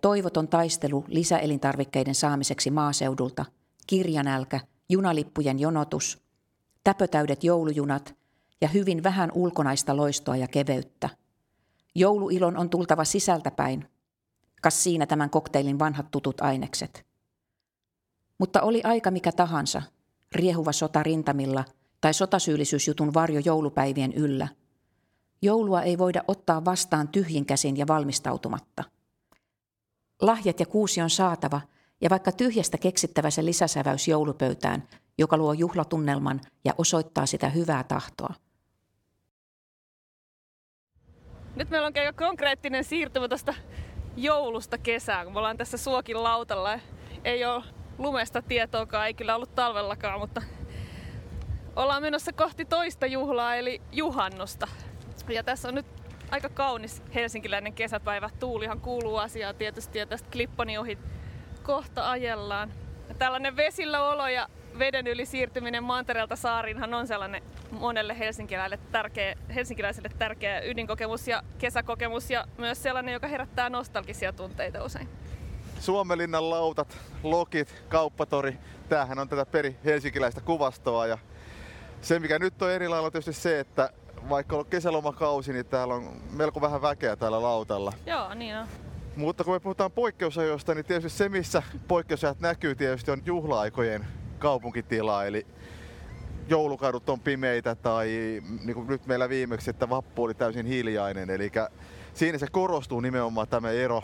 toivoton 0.00 0.48
taistelu 0.48 1.04
lisäelintarvikkeiden 1.08 2.14
saamiseksi 2.14 2.70
maaseudulta, 2.70 3.44
kirjanälkä, 3.86 4.60
junalippujen 4.88 5.58
jonotus, 5.58 6.24
täpötäydet 6.84 7.44
joulujunat 7.44 8.14
ja 8.60 8.68
hyvin 8.68 9.02
vähän 9.02 9.32
ulkonaista 9.34 9.96
loistoa 9.96 10.36
ja 10.36 10.48
keveyttä. 10.48 11.08
Jouluilon 11.94 12.56
on 12.56 12.70
tultava 12.70 13.04
sisältäpäin. 13.04 13.88
Kas 14.62 14.84
siinä 14.84 15.06
tämän 15.06 15.30
kokteilin 15.30 15.78
vanhat 15.78 16.10
tutut 16.10 16.40
ainekset– 16.40 17.04
mutta 18.38 18.62
oli 18.62 18.80
aika 18.84 19.10
mikä 19.10 19.32
tahansa, 19.32 19.82
riehuva 20.34 20.72
sota 20.72 21.02
rintamilla 21.02 21.64
tai 22.00 22.14
sotasyyllisyysjutun 22.14 23.14
varjo 23.14 23.40
joulupäivien 23.44 24.12
yllä. 24.12 24.48
Joulua 25.42 25.82
ei 25.82 25.98
voida 25.98 26.24
ottaa 26.28 26.64
vastaan 26.64 27.08
tyhjin 27.08 27.46
käsin 27.46 27.76
ja 27.76 27.86
valmistautumatta. 27.86 28.84
Lahjat 30.22 30.60
ja 30.60 30.66
kuusi 30.66 31.00
on 31.02 31.10
saatava 31.10 31.60
ja 32.00 32.10
vaikka 32.10 32.32
tyhjästä 32.32 32.78
keksittävä 32.78 33.30
se 33.30 33.44
lisäsäväys 33.44 34.08
joulupöytään, 34.08 34.88
joka 35.18 35.36
luo 35.36 35.52
juhlatunnelman 35.52 36.40
ja 36.64 36.74
osoittaa 36.78 37.26
sitä 37.26 37.48
hyvää 37.48 37.84
tahtoa. 37.84 38.34
Nyt 41.56 41.70
meillä 41.70 41.86
on 41.86 41.92
aika 41.96 42.24
konkreettinen 42.26 42.84
siirtymä 42.84 43.28
tuosta 43.28 43.54
joulusta 44.16 44.78
kesään, 44.78 45.24
kun 45.24 45.32
me 45.32 45.38
ollaan 45.38 45.56
tässä 45.56 45.76
Suokin 45.76 46.22
lautalla. 46.22 46.78
Ei 47.24 47.44
ole 47.44 47.64
lumesta 47.98 48.42
tietoakaan, 48.42 49.06
ei 49.06 49.14
kyllä 49.14 49.36
ollut 49.36 49.54
talvellakaan, 49.54 50.20
mutta 50.20 50.42
ollaan 51.76 52.02
menossa 52.02 52.32
kohti 52.32 52.64
toista 52.64 53.06
juhlaa, 53.06 53.56
eli 53.56 53.82
juhannosta. 53.92 54.68
Ja 55.28 55.44
tässä 55.44 55.68
on 55.68 55.74
nyt 55.74 56.03
aika 56.30 56.48
kaunis 56.48 57.02
helsinkiläinen 57.14 57.72
kesäpäivä. 57.72 58.30
Tuulihan 58.40 58.80
kuuluu 58.80 59.16
asiaa 59.16 59.54
tietysti 59.54 59.98
ja 59.98 60.06
tästä 60.06 60.28
Klippani 60.30 60.78
ohi 60.78 60.98
kohta 61.62 62.10
ajellaan. 62.10 62.72
Ja 63.08 63.14
tällainen 63.14 63.56
vesillä 63.56 64.08
olo 64.08 64.28
ja 64.28 64.48
veden 64.78 65.06
yli 65.06 65.26
siirtyminen 65.26 65.84
Mantereelta 65.84 66.36
saariinhan 66.36 66.94
on 66.94 67.06
sellainen 67.06 67.42
monelle 67.70 68.18
helsinkiläiselle 68.18 68.78
tärkeä, 68.92 69.34
helsinkiläiselle 69.54 70.10
tärkeä 70.18 70.60
ydinkokemus 70.60 71.28
ja 71.28 71.42
kesäkokemus 71.58 72.30
ja 72.30 72.44
myös 72.58 72.82
sellainen, 72.82 73.12
joka 73.12 73.28
herättää 73.28 73.70
nostalgisia 73.70 74.32
tunteita 74.32 74.84
usein. 74.84 75.08
Suomelinnan 75.80 76.50
lautat, 76.50 76.98
lokit, 77.22 77.84
kauppatori, 77.88 78.58
tämähän 78.88 79.18
on 79.18 79.28
tätä 79.28 79.46
peri 79.46 79.76
helsinkiläistä 79.84 80.40
kuvastoa 80.40 81.06
ja 81.06 81.18
se 82.00 82.18
mikä 82.18 82.38
nyt 82.38 82.62
on 82.62 82.70
eri 82.70 82.86
on 82.86 83.12
tietysti 83.12 83.32
se, 83.32 83.60
että 83.60 83.90
vaikka 84.28 84.56
on 84.56 84.66
kesälomakausi, 84.66 85.52
niin 85.52 85.66
täällä 85.66 85.94
on 85.94 86.20
melko 86.30 86.60
vähän 86.60 86.82
väkeä 86.82 87.16
täällä 87.16 87.42
lautalla. 87.42 87.92
Joo, 88.06 88.34
niin 88.34 88.56
on. 88.56 88.66
Mutta 89.16 89.44
kun 89.44 89.52
me 89.52 89.60
puhutaan 89.60 89.92
poikkeusajoista, 89.92 90.74
niin 90.74 90.84
tietysti 90.84 91.18
se, 91.18 91.28
missä 91.28 91.62
poikkeusajat 91.88 92.40
näkyy 92.40 92.74
tietysti 92.74 93.10
on 93.10 93.22
juhla-aikojen 93.26 94.06
kaupunkitila, 94.38 95.24
eli 95.24 95.46
joulukadut 96.48 97.08
on 97.08 97.20
pimeitä 97.20 97.74
tai 97.74 98.06
niin 98.64 98.74
kuin 98.74 98.86
nyt 98.86 99.06
meillä 99.06 99.28
viimeksi, 99.28 99.70
että 99.70 99.88
vappu 99.88 100.24
oli 100.24 100.34
täysin 100.34 100.66
hiljainen. 100.66 101.30
Eli 101.30 101.52
siinä 102.14 102.38
se 102.38 102.46
korostuu 102.50 103.00
nimenomaan 103.00 103.48
tämä 103.48 103.70
ero 103.70 104.02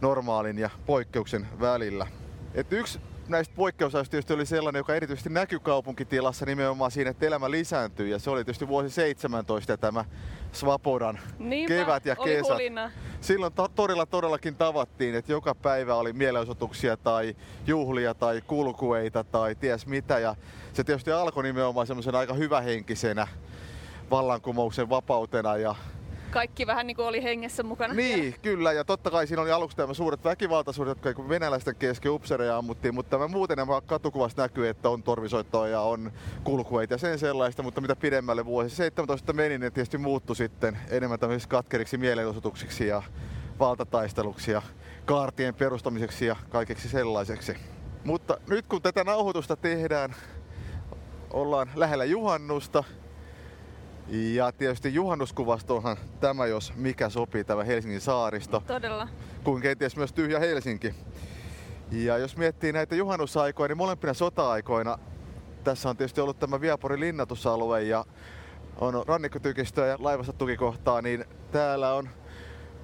normaalin 0.00 0.58
ja 0.58 0.70
poikkeuksen 0.86 1.46
välillä. 1.60 2.06
Et 2.54 2.72
yksi 2.72 3.00
näistä 3.28 3.54
poikkeusajoista 3.56 4.10
tietysti 4.10 4.32
oli 4.32 4.46
sellainen, 4.46 4.80
joka 4.80 4.94
erityisesti 4.94 5.30
näkyy 5.30 5.58
kaupunkitilassa 5.58 6.46
nimenomaan 6.46 6.90
siinä, 6.90 7.10
että 7.10 7.26
elämä 7.26 7.50
lisääntyy. 7.50 8.08
Ja 8.08 8.18
se 8.18 8.30
oli 8.30 8.44
tietysti 8.44 8.68
vuosi 8.68 8.90
17 8.90 9.76
tämä 9.76 10.04
Svapodan 10.52 11.18
Niinpä, 11.38 11.74
kevät 11.74 12.06
ja 12.06 12.16
hulina. 12.18 12.90
Silloin 13.20 13.52
to- 13.52 13.68
torilla 13.68 14.06
todellakin 14.06 14.56
tavattiin, 14.56 15.14
että 15.14 15.32
joka 15.32 15.54
päivä 15.54 15.94
oli 15.94 16.12
mielenosoituksia 16.12 16.96
tai 16.96 17.36
juhlia 17.66 18.14
tai 18.14 18.42
kulkueita 18.46 19.24
tai 19.24 19.54
ties 19.54 19.86
mitä. 19.86 20.18
Ja 20.18 20.36
se 20.72 20.84
tietysti 20.84 21.12
alkoi 21.12 21.42
nimenomaan 21.42 21.86
semmoisen 21.86 22.14
aika 22.14 22.34
hyvähenkisenä 22.34 23.28
vallankumouksen 24.10 24.88
vapautena 24.88 25.56
ja 25.56 25.74
Kaikki 26.30 26.66
vähän 26.66 26.86
niin 26.86 26.96
kuin 26.96 27.06
oli 27.06 27.22
hengessä 27.22 27.62
mukana. 27.62 27.94
niin, 27.94 28.34
kyllä. 28.42 28.72
Ja 28.72 28.84
totta 28.84 29.10
kai 29.10 29.26
siinä 29.26 29.42
oli 29.42 29.50
aluksi 29.50 29.76
tämä 29.76 29.94
suuret 29.94 30.24
väkivaltaisuudet, 30.24 30.98
jotka 31.04 31.28
venäläisten 31.28 31.76
kesken 31.76 32.12
upseereja 32.12 32.56
ammuttiin, 32.56 32.94
mutta 32.94 33.10
tämä 33.10 33.28
muuten 33.28 33.56
nämä 33.56 33.80
katukuvassa 33.80 34.42
näkyy, 34.42 34.68
että 34.68 34.88
on 34.88 35.02
torvisoittoa 35.02 35.68
ja 35.68 35.80
on 35.80 36.12
kulkueita 36.44 36.94
ja 36.94 36.98
sen 36.98 37.18
sellaista, 37.18 37.62
mutta 37.62 37.80
mitä 37.80 37.96
pidemmälle 37.96 38.44
vuosi 38.44 38.76
17 38.76 39.32
meni, 39.32 39.58
niin 39.58 39.72
tietysti 39.72 39.98
muuttui 39.98 40.36
sitten 40.36 40.78
enemmän 40.90 41.18
tämmöisiksi 41.18 41.48
katkeriksi 41.48 41.98
mielenosoituksiksi 41.98 42.86
ja 42.86 43.02
valtataisteluksi 43.58 44.50
ja 44.50 44.62
kaartien 45.04 45.54
perustamiseksi 45.54 46.26
ja 46.26 46.36
kaikeksi 46.48 46.88
sellaiseksi. 46.88 47.56
Mutta 48.04 48.38
nyt 48.48 48.66
kun 48.66 48.82
tätä 48.82 49.04
nauhoitusta 49.04 49.56
tehdään, 49.56 50.14
ollaan 51.30 51.70
lähellä 51.74 52.04
juhannusta, 52.04 52.84
ja 54.08 54.52
tietysti 54.52 54.94
juhannuskuvastoonhan 54.94 55.96
tämä, 56.20 56.46
jos 56.46 56.72
mikä 56.76 57.08
sopii, 57.08 57.44
tämä 57.44 57.64
Helsingin 57.64 58.00
saaristo, 58.00 58.62
Todella. 58.66 59.08
kuin 59.44 59.62
kenties 59.62 59.96
myös 59.96 60.12
tyhjä 60.12 60.38
Helsinki. 60.38 60.94
Ja 61.90 62.18
jos 62.18 62.36
miettii 62.36 62.72
näitä 62.72 62.94
juhannusaikoja, 62.94 63.68
niin 63.68 63.76
molempina 63.76 64.14
sota-aikoina 64.14 64.98
tässä 65.64 65.88
on 65.88 65.96
tietysti 65.96 66.20
ollut 66.20 66.38
tämä 66.38 66.60
Viaporin 66.60 67.00
linnatusalue 67.00 67.82
ja 67.82 68.04
on 68.76 69.04
rannikkotykistöä 69.06 69.86
ja 69.86 69.96
laivassa 70.00 70.32
tukikohtaa, 70.32 71.02
niin 71.02 71.24
täällä 71.52 71.94
on 71.94 72.08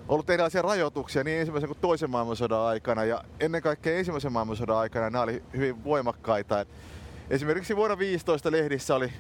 ollut 0.09 0.31
erilaisia 0.31 0.63
rajoituksia 0.63 1.25
niin 1.25 1.41
ensimmäisen 1.41 1.69
kuin 1.69 1.79
toisen 1.81 2.11
maailmansodan 2.11 2.61
aikana. 2.61 3.05
Ja 3.05 3.25
ennen 3.41 3.63
kaikkea 3.63 3.99
ensimmäisen 3.99 4.33
maailmansodan 4.33 4.77
aikana 4.77 5.11
nämä 5.11 5.23
oli 5.23 5.43
hyvin 5.57 5.85
voimakkaita. 5.85 6.67
Esimerkiksi 7.31 7.77
vuonna 7.77 7.99
15 7.99 8.53
lehdissä 8.53 8.95
oli 8.95 9.13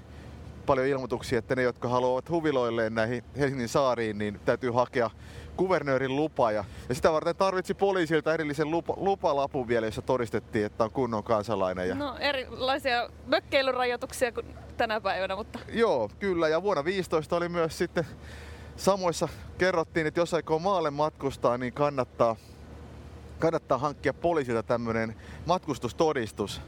paljon 0.66 0.86
ilmoituksia, 0.86 1.38
että 1.38 1.56
ne, 1.56 1.62
jotka 1.62 1.88
haluavat 1.88 2.30
huviloilleen 2.30 2.94
näihin 2.94 3.24
Helsingin 3.38 3.68
saariin, 3.68 4.18
niin 4.18 4.40
täytyy 4.44 4.70
hakea 4.70 5.10
kuvernöörin 5.56 6.16
lupa. 6.16 6.52
Ja, 6.52 6.64
ja 6.88 6.94
sitä 6.94 7.12
varten 7.12 7.36
tarvitsi 7.36 7.74
poliisilta 7.74 8.34
erillisen 8.34 8.70
lupa, 8.70 8.94
lupalapun 8.96 9.68
vielä, 9.68 9.86
jossa 9.86 10.02
todistettiin, 10.02 10.66
että 10.66 10.84
on 10.84 10.90
kunnon 10.90 11.24
kansalainen. 11.24 11.88
Ja... 11.88 11.94
No 11.94 12.16
erilaisia 12.18 13.08
mökkeilyrajoituksia 13.26 14.32
kuin 14.32 14.46
tänä 14.76 15.00
päivänä, 15.00 15.36
mutta 15.36 15.58
Joo, 15.72 16.10
kyllä. 16.18 16.48
Ja 16.48 16.62
vuonna 16.62 16.84
15 16.84 17.36
oli 17.36 17.48
myös 17.48 17.78
sitten 17.78 18.06
samoissa 18.76 19.28
kerrottiin, 19.58 20.06
että 20.06 20.20
jos 20.20 20.34
aikoo 20.34 20.58
maalle 20.58 20.90
matkustaa, 20.90 21.58
niin 21.58 21.72
kannattaa, 21.72 22.36
kannattaa 23.38 23.78
hankkia 23.78 24.14
poliisilta 24.14 24.62
tämmöinen 24.62 25.16
matkustustodistus. 25.46 26.60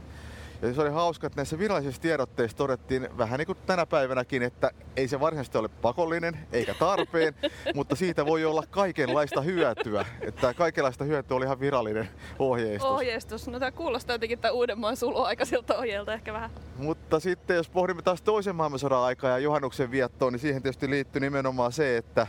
Ja 0.62 0.74
se 0.74 0.80
oli 0.80 0.90
hauska, 0.90 1.26
että 1.26 1.36
näissä 1.36 1.58
virallisissa 1.58 2.02
tiedotteissa 2.02 2.56
todettiin 2.56 3.08
vähän 3.18 3.38
niin 3.38 3.46
kuin 3.46 3.58
tänä 3.66 3.86
päivänäkin, 3.86 4.42
että 4.42 4.70
ei 4.96 5.08
se 5.08 5.20
varsinaisesti 5.20 5.58
ole 5.58 5.68
pakollinen 5.68 6.38
eikä 6.52 6.74
tarpeen, 6.74 7.34
mutta 7.74 7.96
siitä 7.96 8.26
voi 8.26 8.44
olla 8.44 8.62
kaikenlaista 8.70 9.40
hyötyä. 9.40 10.06
Että 10.20 10.54
kaikenlaista 10.54 11.04
hyötyä 11.04 11.36
oli 11.36 11.44
ihan 11.44 11.60
virallinen 11.60 12.08
ohjeistus. 12.38 12.90
ohjeistus. 12.90 13.48
No 13.48 13.58
tämä 13.58 13.72
kuulostaa 13.72 14.14
jotenkin 14.14 14.38
tämän 14.38 14.54
Uudenmaan 14.54 14.96
suluaikaisilta 14.96 15.78
ohjeilta 15.78 16.14
ehkä 16.14 16.32
vähän. 16.32 16.50
Mutta 16.76 17.20
sitten 17.20 17.56
jos 17.56 17.68
pohdimme 17.68 18.02
taas 18.02 18.22
toisen 18.22 18.56
maailmansodan 18.56 19.02
aikaa 19.02 19.30
ja 19.30 19.38
juhannuksen 19.38 19.90
viettoon, 19.90 20.32
niin 20.32 20.40
siihen 20.40 20.62
tietysti 20.62 20.90
liittyy 20.90 21.20
nimenomaan 21.20 21.72
se, 21.72 21.96
että 21.96 22.26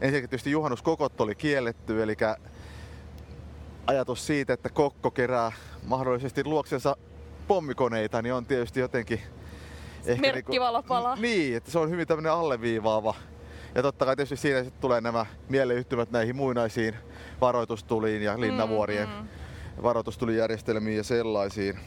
ensinnäkin 0.00 0.30
tietysti 0.30 0.50
juhannuskokot 0.50 1.20
oli 1.20 1.34
kielletty, 1.34 2.02
eli 2.02 2.16
ajatus 3.86 4.26
siitä, 4.26 4.52
että 4.52 4.68
kokko 4.68 5.10
kerää 5.10 5.52
mahdollisesti 5.86 6.44
luoksensa 6.44 6.96
pommikoneita, 7.48 8.22
niin 8.22 8.34
on 8.34 8.46
tietysti 8.46 8.80
jotenkin... 8.80 9.20
Merkkivalopala. 10.20 11.16
Niin, 11.16 11.56
että 11.56 11.70
se 11.70 11.78
on 11.78 11.90
hyvin 11.90 12.06
tämmöinen 12.06 12.32
alleviivaava. 12.32 13.14
Ja 13.74 13.82
totta 13.82 14.04
kai 14.04 14.16
tietysti 14.16 14.36
siinä 14.36 14.64
sitten 14.64 14.80
tulee 14.80 15.00
nämä 15.00 15.26
mieleyhtymät 15.48 16.10
näihin 16.10 16.36
muinaisiin 16.36 16.94
varoitustuliin 17.40 18.22
ja 18.22 18.40
linnavuorien 18.40 19.08
Mm, 19.08 19.14
mm. 19.14 19.82
varoitustulijärjestelmiin 19.82 20.96
ja 20.96 21.04
sellaisiin. 21.04 21.78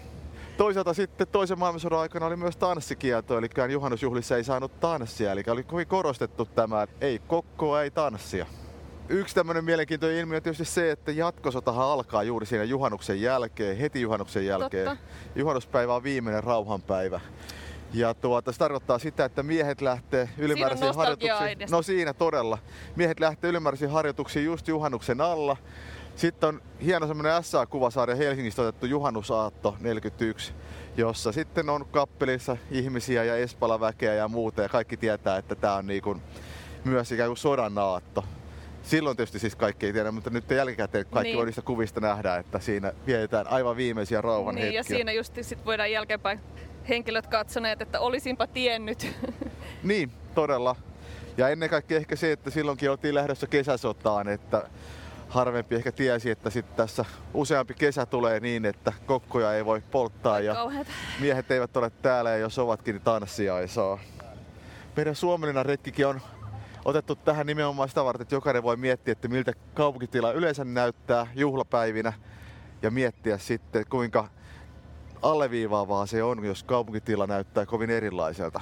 Toisaalta 0.57 0.93
sitten 0.93 1.27
toisen 1.27 1.59
maailmansodan 1.59 1.99
aikana 1.99 2.25
oli 2.25 2.35
myös 2.35 2.57
tanssikielto, 2.57 3.37
eli 3.37 3.49
juhannusjuhlissa 3.71 4.37
ei 4.37 4.43
saanut 4.43 4.79
tanssia, 4.79 5.31
eli 5.31 5.43
oli 5.47 5.63
kovin 5.63 5.87
korostettu 5.87 6.45
tämä, 6.45 6.83
että 6.83 7.05
ei 7.05 7.19
kokkoa, 7.19 7.81
ei 7.81 7.91
tanssia. 7.91 8.45
Yksi 9.09 9.35
tämmöinen 9.35 9.65
mielenkiintoinen 9.65 10.19
ilmiö 10.19 10.37
on 10.37 10.43
tietysti 10.43 10.65
se, 10.65 10.91
että 10.91 11.11
jatkosotahan 11.11 11.87
alkaa 11.87 12.23
juuri 12.23 12.45
siinä 12.45 12.63
juhannuksen 12.63 13.21
jälkeen, 13.21 13.77
heti 13.77 14.01
juhannuksen 14.01 14.45
jälkeen. 14.45 14.87
Totta. 14.87 15.03
Juhannuspäivä 15.35 15.95
on 15.95 16.03
viimeinen 16.03 16.43
rauhanpäivä. 16.43 17.19
Ja 17.93 18.13
tuota, 18.13 18.51
se 18.51 18.59
tarkoittaa 18.59 18.99
sitä, 18.99 19.25
että 19.25 19.43
miehet 19.43 19.81
lähtee 19.81 20.29
ylimääräisiin 20.37 20.95
harjoituksiin. 20.95 21.57
No 21.71 21.81
siinä 21.81 22.13
todella. 22.13 22.57
Miehet 22.95 23.19
lähtee 23.19 23.49
ylimääräisiin 23.49 23.91
harjoituksiin 23.91 24.45
just 24.45 24.67
juhannuksen 24.67 25.21
alla. 25.21 25.57
Sitten 26.15 26.49
on 26.49 26.61
hieno 26.83 27.07
semmoinen 27.07 27.43
SA-kuvasarja 27.43 28.15
Helsingistä 28.15 28.61
otettu 28.61 28.85
juhannusaatto 28.85 29.75
41, 29.79 30.53
jossa 30.97 31.31
sitten 31.31 31.69
on 31.69 31.85
kappelissa 31.85 32.57
ihmisiä 32.71 33.23
ja 33.23 33.35
Espala-väkeä 33.35 34.13
ja 34.13 34.27
muuta. 34.27 34.61
Ja 34.61 34.69
kaikki 34.69 34.97
tietää, 34.97 35.37
että 35.37 35.55
tämä 35.55 35.75
on 35.75 35.87
niinku 35.87 36.17
myös 36.83 37.11
ikään 37.11 37.29
kuin 37.29 37.37
sodan 37.37 37.77
aatto. 37.77 38.23
Silloin 38.85 39.17
tietysti 39.17 39.39
siis 39.39 39.55
kaikki 39.55 39.85
ei 39.85 39.93
tiedä, 39.93 40.11
mutta 40.11 40.29
nyt 40.29 40.49
jälkikäteen 40.49 41.05
kaikki 41.05 41.27
Niin. 41.29 41.37
voi 41.37 41.45
niistä 41.45 41.61
kuvista 41.61 41.99
nähdä, 42.01 42.35
että 42.35 42.59
siinä 42.59 42.93
vietetään 43.07 43.47
aivan 43.47 43.77
viimeisiä 43.77 44.21
rauhan 44.21 44.55
Niin, 44.55 44.63
hetkiä. 44.63 44.79
ja 44.79 44.83
siinä 44.83 45.11
just 45.11 45.33
sit 45.41 45.65
voidaan 45.65 45.91
jälkeenpäin 45.91 46.39
henkilöt 46.89 47.27
katsoneet, 47.27 47.81
että 47.81 47.99
olisinpa 47.99 48.47
tiennyt. 48.47 49.07
Niin, 49.83 50.11
todella. 50.35 50.75
Ja 51.37 51.49
ennen 51.49 51.69
kaikkea 51.69 51.97
ehkä 51.97 52.15
se, 52.15 52.31
että 52.31 52.49
silloinkin 52.49 52.91
oltiin 52.91 53.15
lähdössä 53.15 53.47
kesäsotaan, 53.47 54.27
että 54.27 54.69
harvempi 55.29 55.75
ehkä 55.75 55.91
tiesi, 55.91 56.29
että 56.31 56.49
sitten 56.49 56.75
tässä 56.75 57.05
useampi 57.33 57.73
kesä 57.73 58.05
tulee 58.05 58.39
niin, 58.39 58.65
että 58.65 58.93
kokkoja 59.05 59.53
ei 59.53 59.65
voi 59.65 59.81
polttaa 59.91 60.39
ja 60.39 60.55
miehet 61.19 61.51
eivät 61.51 61.77
ole 61.77 61.89
täällä 62.01 62.29
ja 62.29 62.37
jos 62.37 62.59
ovatkin, 62.59 62.93
niin 62.95 63.01
tanssia 63.03 63.59
ei 63.59 63.67
saa. 63.67 63.99
Meidän 64.95 65.15
Suomenlinnan 65.15 65.65
retkikin 65.65 66.07
on 66.07 66.21
otettu 66.85 67.15
tähän 67.15 67.47
nimenomaan 67.47 67.89
sitä 67.89 68.03
varten, 68.03 68.21
että 68.21 68.35
jokainen 68.35 68.63
voi 68.63 68.77
miettiä, 68.77 69.11
että 69.11 69.27
miltä 69.27 69.53
kaupunkitila 69.73 70.31
yleensä 70.31 70.65
näyttää 70.65 71.27
juhlapäivinä 71.35 72.13
ja 72.81 72.91
miettiä 72.91 73.37
sitten, 73.37 73.85
kuinka 73.89 74.29
alleviivaavaa 75.21 76.05
se 76.05 76.23
on, 76.23 76.45
jos 76.45 76.63
kaupunkitila 76.63 77.27
näyttää 77.27 77.65
kovin 77.65 77.89
erilaiselta. 77.89 78.61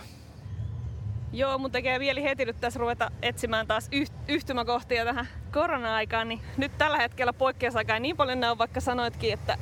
Joo, 1.33 1.57
mun 1.57 1.71
tekee 1.71 1.99
mieli 1.99 2.23
heti 2.23 2.45
nyt 2.45 2.61
tässä 2.61 2.79
ruveta 2.79 3.11
etsimään 3.21 3.67
taas 3.67 3.89
yhtymäkohtia 4.27 5.05
tähän 5.05 5.27
korona-aikaan, 5.53 6.29
niin 6.29 6.41
nyt 6.57 6.71
tällä 6.77 6.97
hetkellä 6.97 7.33
poikkeusaikaa 7.33 7.99
niin 7.99 8.17
paljon 8.17 8.39
näy, 8.39 8.57
vaikka 8.57 8.81
sanoitkin, 8.81 9.33
että 9.33 9.57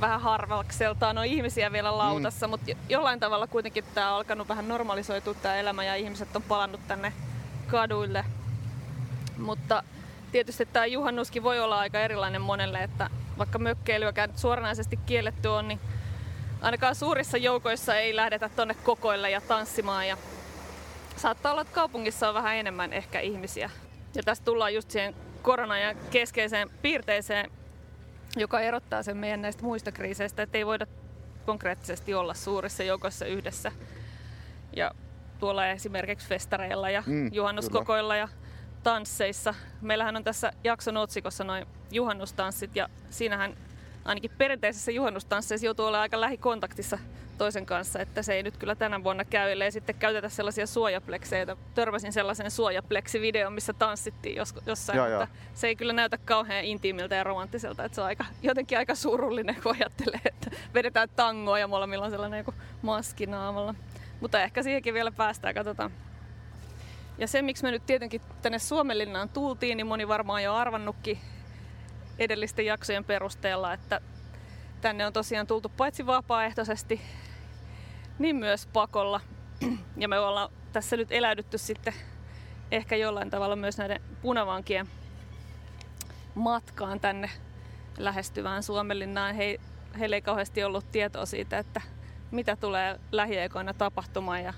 vähän 0.00 0.20
harvakseltaan 0.20 1.18
on 1.18 1.26
ihmisiä 1.26 1.72
vielä 1.72 1.98
lautassa, 1.98 2.46
mm. 2.46 2.50
mutta 2.50 2.72
jollain 2.88 3.20
tavalla 3.20 3.46
kuitenkin 3.46 3.84
tämä 3.94 4.10
on 4.10 4.16
alkanut 4.16 4.48
vähän 4.48 4.68
normalisoitua 4.68 5.34
tämä 5.34 5.56
elämä 5.56 5.84
ja 5.84 5.94
ihmiset 5.94 6.36
on 6.36 6.42
palannut 6.42 6.80
tänne 6.88 7.12
kaduille. 7.72 8.24
Mutta 9.38 9.82
tietysti 10.32 10.66
tämä 10.66 10.86
juhannuskin 10.86 11.42
voi 11.42 11.60
olla 11.60 11.78
aika 11.78 12.00
erilainen 12.00 12.42
monelle, 12.42 12.82
että 12.82 13.10
vaikka 13.38 13.58
mökkeilyäkään 13.58 14.32
suoranaisesti 14.36 14.98
kielletty 15.06 15.48
on, 15.48 15.68
niin 15.68 15.80
ainakaan 16.60 16.94
suurissa 16.94 17.36
joukoissa 17.36 17.96
ei 17.96 18.16
lähdetä 18.16 18.48
tonne 18.48 18.74
kokoille 18.74 19.30
ja 19.30 19.40
tanssimaan. 19.40 20.08
Ja 20.08 20.16
saattaa 21.16 21.52
olla, 21.52 21.62
että 21.62 21.74
kaupungissa 21.74 22.28
on 22.28 22.34
vähän 22.34 22.56
enemmän 22.56 22.92
ehkä 22.92 23.20
ihmisiä. 23.20 23.70
Ja 24.14 24.22
tästä 24.22 24.44
tullaan 24.44 24.74
just 24.74 24.90
siihen 24.90 25.14
koronan 25.42 25.80
ja 25.80 25.94
keskeiseen 25.94 26.70
piirteeseen, 26.82 27.50
joka 28.36 28.60
erottaa 28.60 29.02
sen 29.02 29.16
meidän 29.16 29.42
näistä 29.42 29.62
muista 29.62 29.92
kriiseistä, 29.92 30.42
että 30.42 30.58
ei 30.58 30.66
voida 30.66 30.86
konkreettisesti 31.46 32.14
olla 32.14 32.34
suurissa 32.34 32.82
joukossa 32.82 33.26
yhdessä. 33.26 33.72
Ja 34.76 34.90
tuolla 35.42 35.66
esimerkiksi 35.66 36.28
festareilla 36.28 36.90
ja 36.90 37.02
mm, 37.06 37.30
juhannuskokoilla 37.32 38.14
kyllä. 38.14 38.16
ja 38.16 38.28
tansseissa. 38.82 39.54
Meillähän 39.80 40.16
on 40.16 40.24
tässä 40.24 40.52
jakson 40.64 40.96
otsikossa 40.96 41.44
noin 41.44 41.66
juhannustanssit 41.90 42.76
ja 42.76 42.88
siinähän 43.10 43.56
ainakin 44.04 44.30
perinteisessä 44.38 44.92
juhannustansseissa 44.92 45.66
joutuu 45.66 45.86
olla 45.86 46.00
aika 46.00 46.20
lähikontaktissa 46.20 46.98
toisen 47.38 47.66
kanssa, 47.66 48.00
että 48.00 48.22
se 48.22 48.34
ei 48.34 48.42
nyt 48.42 48.56
kyllä 48.56 48.74
tänä 48.74 49.04
vuonna 49.04 49.24
käy, 49.24 49.50
ellei 49.50 49.72
sitten 49.72 49.94
käytetä 49.94 50.28
sellaisia 50.28 50.66
suojaplekseitä. 50.66 51.56
Törmäsin 51.74 52.12
sellaisen 52.12 52.50
suojapleksivideon, 52.50 53.52
missä 53.52 53.72
tanssittiin 53.72 54.36
jos, 54.36 54.54
jossain, 54.66 54.96
ja, 54.96 55.02
mutta 55.02 55.20
ja. 55.20 55.28
se 55.54 55.66
ei 55.66 55.76
kyllä 55.76 55.92
näytä 55.92 56.18
kauhean 56.24 56.64
intiimiltä 56.64 57.14
ja 57.14 57.24
romanttiselta, 57.24 57.84
että 57.84 57.94
se 57.94 58.00
on 58.00 58.06
aika, 58.06 58.24
jotenkin 58.42 58.78
aika 58.78 58.94
surullinen, 58.94 59.56
kun 59.62 59.76
ajattelee, 59.80 60.20
että 60.24 60.50
vedetään 60.74 61.08
tangoa 61.16 61.58
ja 61.58 61.68
molemmilla 61.68 62.04
on 62.04 62.10
sellainen 62.10 62.38
joku 62.38 62.54
maski 62.82 63.26
naamalla. 63.26 63.74
Mutta 64.22 64.42
ehkä 64.42 64.62
siihenkin 64.62 64.94
vielä 64.94 65.12
päästään, 65.12 65.54
katsotaan. 65.54 65.90
Ja 67.18 67.26
se, 67.26 67.42
miksi 67.42 67.62
me 67.62 67.70
nyt 67.70 67.86
tietenkin 67.86 68.20
tänne 68.42 68.58
Suomenlinnaan 68.58 69.28
tultiin, 69.28 69.76
niin 69.76 69.86
moni 69.86 70.08
varmaan 70.08 70.42
jo 70.42 70.54
arvannutkin 70.54 71.18
edellisten 72.18 72.66
jaksojen 72.66 73.04
perusteella, 73.04 73.72
että 73.72 74.00
tänne 74.80 75.06
on 75.06 75.12
tosiaan 75.12 75.46
tultu 75.46 75.68
paitsi 75.68 76.06
vapaaehtoisesti, 76.06 77.00
niin 78.18 78.36
myös 78.36 78.66
pakolla. 78.66 79.20
Ja 79.96 80.08
me 80.08 80.18
ollaan 80.18 80.48
tässä 80.72 80.96
nyt 80.96 81.12
eläydytty 81.12 81.58
sitten 81.58 81.94
ehkä 82.70 82.96
jollain 82.96 83.30
tavalla 83.30 83.56
myös 83.56 83.78
näiden 83.78 84.00
punavankien 84.22 84.88
matkaan 86.34 87.00
tänne 87.00 87.30
lähestyvään 87.98 88.62
Suomenlinnaan. 88.62 89.34
He, 89.34 89.60
heillä 89.98 90.16
ei 90.16 90.22
kauheasti 90.22 90.64
ollut 90.64 90.92
tietoa 90.92 91.26
siitä, 91.26 91.58
että 91.58 91.80
mitä 92.32 92.56
tulee 92.56 93.00
lähiaikoina 93.12 93.74
tapahtumaan 93.74 94.44
ja 94.44 94.54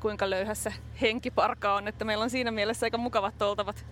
kuinka 0.00 0.30
löyhässä 0.30 0.72
henkiparka 1.00 1.74
on, 1.74 1.88
että 1.88 2.04
meillä 2.04 2.24
on 2.24 2.30
siinä 2.30 2.50
mielessä 2.50 2.86
aika 2.86 2.98
mukavat 2.98 3.42
oltavat. 3.42 3.86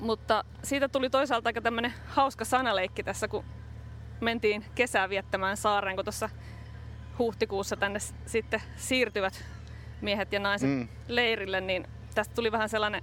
Mutta 0.00 0.44
siitä 0.62 0.88
tuli 0.88 1.10
toisaalta 1.10 1.48
aika 1.48 1.60
tämmöinen 1.60 1.92
hauska 2.06 2.44
sanaleikki 2.44 3.02
tässä, 3.02 3.28
kun 3.28 3.44
mentiin 4.20 4.64
kesää 4.74 5.08
viettämään 5.08 5.56
saareen, 5.56 5.96
kun 5.96 6.04
tuossa 6.04 6.28
huhtikuussa 7.18 7.76
tänne 7.76 7.98
sitten 8.26 8.62
siirtyvät 8.76 9.44
miehet 10.00 10.32
ja 10.32 10.40
naiset 10.40 10.70
mm. 10.70 10.88
leirille, 11.08 11.60
niin 11.60 11.88
tästä 12.14 12.34
tuli 12.34 12.52
vähän 12.52 12.68
sellainen 12.68 13.02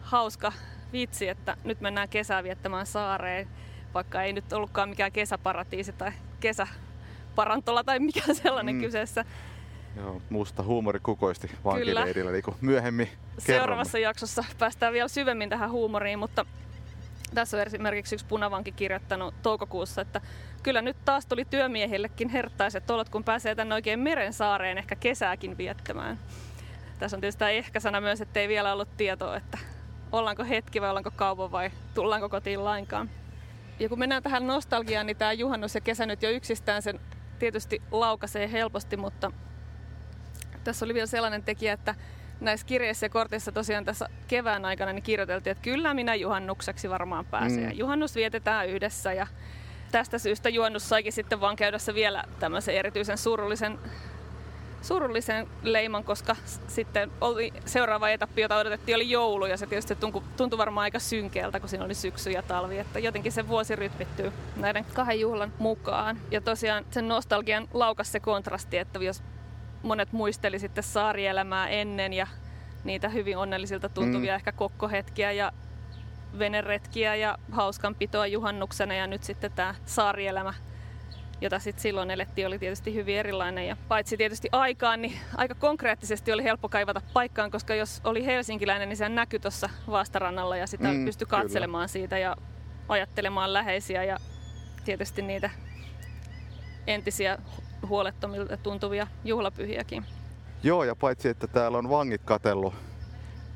hauska 0.00 0.52
vitsi, 0.92 1.28
että 1.28 1.56
nyt 1.64 1.80
mennään 1.80 2.08
kesää 2.08 2.42
viettämään 2.42 2.86
saareen, 2.86 3.48
vaikka 3.94 4.22
ei 4.22 4.32
nyt 4.32 4.52
ollutkaan 4.52 4.88
mikään 4.88 5.12
kesäparatiisi 5.12 5.92
tai 5.92 6.12
kesäparantola 6.40 7.84
tai 7.84 7.98
mikä 7.98 8.34
sellainen 8.34 8.74
mm. 8.74 8.80
kyseessä. 8.80 9.24
Joo, 9.96 10.22
musta 10.30 10.62
huumori 10.62 11.00
kukoisti 11.00 11.50
vankileirillä, 11.64 12.32
niin 12.32 12.42
kuin 12.42 12.56
myöhemmin 12.60 13.08
Seuraavassa 13.38 13.92
kerromme. 13.92 14.08
jaksossa 14.08 14.44
päästään 14.58 14.92
vielä 14.92 15.08
syvemmin 15.08 15.48
tähän 15.48 15.70
huumoriin, 15.70 16.18
mutta 16.18 16.46
tässä 17.34 17.56
on 17.56 17.62
esimerkiksi 17.62 18.14
yksi 18.14 18.26
punavanki 18.26 18.72
kirjoittanut 18.72 19.34
toukokuussa, 19.42 20.00
että 20.00 20.20
kyllä 20.62 20.82
nyt 20.82 20.96
taas 21.04 21.26
tuli 21.26 21.44
työmiehillekin 21.44 22.28
herttaiset 22.28 22.90
olot, 22.90 23.08
kun 23.08 23.24
pääsee 23.24 23.54
tänne 23.54 23.74
oikein 23.74 24.00
meren 24.00 24.32
saareen 24.32 24.78
ehkä 24.78 24.96
kesääkin 24.96 25.58
viettämään. 25.58 26.18
Tässä 26.98 27.16
on 27.16 27.20
tietysti 27.20 27.38
tämä 27.38 27.50
ehkä-sana 27.50 28.00
myös, 28.00 28.20
että 28.20 28.40
ei 28.40 28.48
vielä 28.48 28.72
ollut 28.72 28.96
tietoa, 28.96 29.36
että 29.36 29.58
ollaanko 30.12 30.44
hetki 30.44 30.80
vai 30.80 30.88
ollaanko 30.88 31.10
kauan 31.16 31.52
vai 31.52 31.70
tullaanko 31.94 32.28
kotiin 32.28 32.64
lainkaan. 32.64 33.10
Ja 33.78 33.88
kun 33.88 33.98
mennään 33.98 34.22
tähän 34.22 34.46
nostalgiaan, 34.46 35.06
niin 35.06 35.16
tämä 35.16 35.32
juhannus 35.32 35.74
ja 35.74 35.80
kesä 35.80 36.06
nyt 36.06 36.22
jo 36.22 36.30
yksistään 36.30 36.82
sen 36.82 37.00
tietysti 37.38 37.82
laukaisee 37.90 38.52
helposti, 38.52 38.96
mutta 38.96 39.32
tässä 40.64 40.84
oli 40.84 40.94
vielä 40.94 41.06
sellainen 41.06 41.42
tekijä, 41.42 41.72
että 41.72 41.94
näissä 42.40 42.66
kirjeissä 42.66 43.06
ja 43.06 43.10
korteissa 43.10 43.52
tosiaan 43.52 43.84
tässä 43.84 44.08
kevään 44.28 44.64
aikana 44.64 44.92
niin 44.92 45.02
kirjoiteltiin, 45.02 45.52
että 45.52 45.62
kyllä 45.62 45.94
minä 45.94 46.14
juhannukseksi 46.14 46.90
varmaan 46.90 47.24
pääsen. 47.24 47.64
Mm. 47.64 47.72
juhannus 47.72 48.14
vietetään 48.14 48.68
yhdessä 48.68 49.12
ja 49.12 49.26
tästä 49.92 50.18
syystä 50.18 50.48
juhannus 50.48 50.88
saikin 50.88 51.12
sitten 51.12 51.40
vaan 51.40 51.56
käydessä 51.56 51.94
vielä 51.94 52.24
tämmöisen 52.40 52.74
erityisen 52.74 53.18
surullisen 53.18 53.78
surullisen 54.86 55.48
leiman, 55.62 56.04
koska 56.04 56.36
sitten 56.68 57.10
oli 57.20 57.52
seuraava 57.64 58.10
etappi, 58.10 58.42
jota 58.42 58.56
odotettiin, 58.56 58.96
oli 58.96 59.10
joulu 59.10 59.46
ja 59.46 59.56
se 59.56 59.66
tietysti 59.66 59.96
tuntui, 59.96 60.22
tuntui 60.36 60.58
varmaan 60.58 60.82
aika 60.82 60.98
synkeältä, 60.98 61.60
kun 61.60 61.68
siinä 61.68 61.84
oli 61.84 61.94
syksy 61.94 62.30
ja 62.30 62.42
talvi, 62.42 62.78
että 62.78 62.98
jotenkin 62.98 63.32
se 63.32 63.48
vuosi 63.48 63.76
rytmittyy 63.76 64.32
näiden 64.56 64.86
kahden 64.94 65.20
juhlan 65.20 65.52
mukaan. 65.58 66.18
Ja 66.30 66.40
tosiaan 66.40 66.84
sen 66.90 67.08
nostalgian 67.08 67.68
laukas 67.74 68.12
se 68.12 68.20
kontrasti, 68.20 68.78
että 68.78 68.98
jos 68.98 69.22
monet 69.82 70.12
muisteli 70.12 70.58
sitten 70.58 70.84
saarielämää 70.84 71.68
ennen 71.68 72.12
ja 72.12 72.26
niitä 72.84 73.08
hyvin 73.08 73.36
onnellisilta 73.36 73.88
tuntuvia 73.88 74.32
mm. 74.32 74.36
ehkä 74.36 74.52
kokkohetkiä 74.52 75.32
ja 75.32 75.52
veneretkiä 76.38 77.14
ja 77.14 77.38
hauskanpitoa 77.52 78.26
juhannuksena 78.26 78.94
ja 78.94 79.06
nyt 79.06 79.24
sitten 79.24 79.52
tämä 79.52 79.74
saarielämä, 79.86 80.54
jota 81.40 81.58
sitten 81.58 81.82
silloin 81.82 82.10
elettiin, 82.10 82.46
oli 82.46 82.58
tietysti 82.58 82.94
hyvin 82.94 83.16
erilainen. 83.16 83.66
Ja 83.66 83.76
paitsi 83.88 84.16
tietysti 84.16 84.48
aikaan, 84.52 85.02
niin 85.02 85.12
aika 85.36 85.54
konkreettisesti 85.54 86.32
oli 86.32 86.44
helppo 86.44 86.68
kaivata 86.68 87.00
paikkaan, 87.12 87.50
koska 87.50 87.74
jos 87.74 88.00
oli 88.04 88.26
helsinkiläinen, 88.26 88.88
niin 88.88 88.96
se 88.96 89.08
näkyi 89.08 89.40
tuossa 89.40 89.68
vaastarannalla 89.90 90.56
ja 90.56 90.66
sitä 90.66 90.88
mm, 90.88 91.04
pystyi 91.04 91.26
katselemaan 91.26 91.82
kyllä. 91.82 91.92
siitä 91.92 92.18
ja 92.18 92.36
ajattelemaan 92.88 93.52
läheisiä 93.52 94.04
ja 94.04 94.16
tietysti 94.84 95.22
niitä 95.22 95.50
entisiä 96.86 97.38
huolettomilta 97.88 98.56
tuntuvia 98.56 99.06
juhlapyhiäkin. 99.24 100.04
Joo, 100.62 100.84
ja 100.84 100.96
paitsi 100.96 101.28
että 101.28 101.46
täällä 101.46 101.78
on 101.78 101.90
vangit 101.90 102.22
katellut 102.24 102.74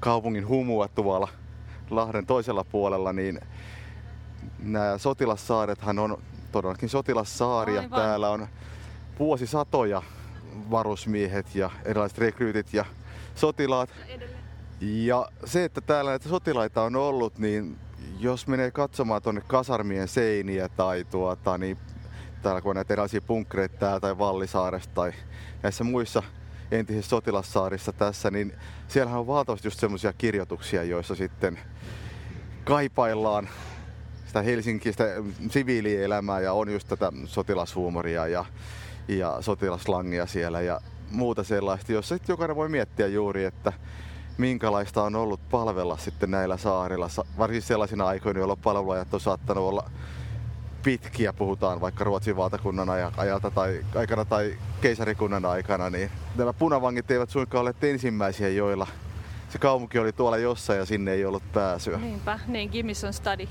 kaupungin 0.01 0.49
humua 0.49 0.89
tuolla 0.89 1.29
Lahden 1.91 2.27
toisella 2.27 2.65
puolella, 2.65 3.13
niin 3.13 3.41
nämä 4.59 4.99
sotilassaarethan 4.99 5.99
on 5.99 6.23
todellakin 6.53 6.89
sotilassaaria. 6.89 7.81
Aivan. 7.81 8.01
Täällä 8.01 8.31
on 8.31 8.49
vuosisatoja 9.19 10.03
varusmiehet 10.71 11.55
ja 11.55 11.71
erilaiset 11.85 12.19
rekryytit 12.19 12.75
ja 12.75 12.85
sotilaat. 13.35 13.91
Ja 14.81 15.29
se, 15.45 15.65
että 15.65 15.81
täällä 15.81 16.11
näitä 16.11 16.29
sotilaita 16.29 16.83
on 16.83 16.97
ollut, 16.97 17.39
niin 17.39 17.79
jos 18.19 18.47
menee 18.47 18.71
katsomaan 18.71 19.23
tuonne 19.23 19.41
kasarmien 19.41 20.09
seiniä 20.09 20.69
tai 20.69 21.05
tuota, 21.11 21.59
niin 21.59 21.79
täällä 22.43 22.61
kun 22.61 22.71
on 22.71 22.77
näitä 22.77 22.95
erilaisia 22.95 23.21
punkkereita 23.21 23.77
täällä 23.79 24.01
tai 24.01 24.19
Vallisaaressa 24.19 24.91
tai 24.95 25.13
näissä 25.63 25.85
muissa 25.85 26.23
entisissä 26.71 27.09
sotilassaarissa 27.09 27.93
tässä, 27.93 28.31
niin 28.31 28.53
siellähän 28.89 29.21
on 29.21 29.27
valtavasti 29.27 29.67
just 29.67 29.81
semmoisia 29.81 30.13
kirjoituksia, 30.13 30.83
joissa 30.83 31.15
sitten 31.15 31.59
kaipaillaan 32.65 33.49
sitä 34.31 34.43
Helsinkistä 34.43 35.05
siviilielämää 35.51 36.41
ja 36.41 36.53
on 36.53 36.73
just 36.73 36.89
tätä 36.89 37.13
sotilashuumoria 37.25 38.27
ja, 38.27 38.45
ja 39.09 39.37
sotilaslangia 39.41 40.27
siellä 40.27 40.61
ja 40.61 40.81
muuta 41.11 41.45
sellaista, 41.45 41.93
jossa 41.93 42.15
sitten 42.15 42.33
jokainen 42.33 42.57
voi 42.57 42.69
miettiä 42.69 43.07
juuri, 43.07 43.45
että 43.45 43.73
minkälaista 44.39 45.03
on 45.03 45.17
ollut 45.17 45.41
palvella 45.51 45.97
sitten 45.97 46.31
näillä 46.31 46.57
saarilla, 46.57 47.09
varsinkin 47.39 47.63
sellaisina 47.63 48.07
aikoina, 48.07 48.41
jolloin 48.41 48.59
palvelujat 48.59 49.15
on 49.15 49.21
saattanut 49.21 49.69
olla 49.69 49.91
pitkiä, 50.83 51.33
puhutaan 51.33 51.81
vaikka 51.81 52.05
Ruotsin 52.05 52.37
valtakunnan 52.37 52.89
ajalta 53.17 53.51
tai 53.51 53.85
aikana 53.95 54.25
tai 54.25 54.59
keisarikunnan 54.81 55.45
aikana, 55.45 55.91
niin 55.91 56.11
nämä 56.37 56.53
punavangit 56.53 57.11
eivät 57.11 57.31
suinkaan 57.31 57.63
ole 57.63 57.75
ensimmäisiä, 57.83 58.49
joilla 58.49 58.87
se 59.49 59.59
kaupunki 59.59 59.99
oli 59.99 60.13
tuolla 60.13 60.37
jossain 60.37 60.79
ja 60.79 60.87
sinne 60.87 61.13
ei 61.13 61.25
ollut 61.25 61.53
pääsyä. 61.53 61.99
Niinpä, 61.99 62.39
niin 62.47 62.71
Gimison 62.71 63.13
Study. 63.13 63.49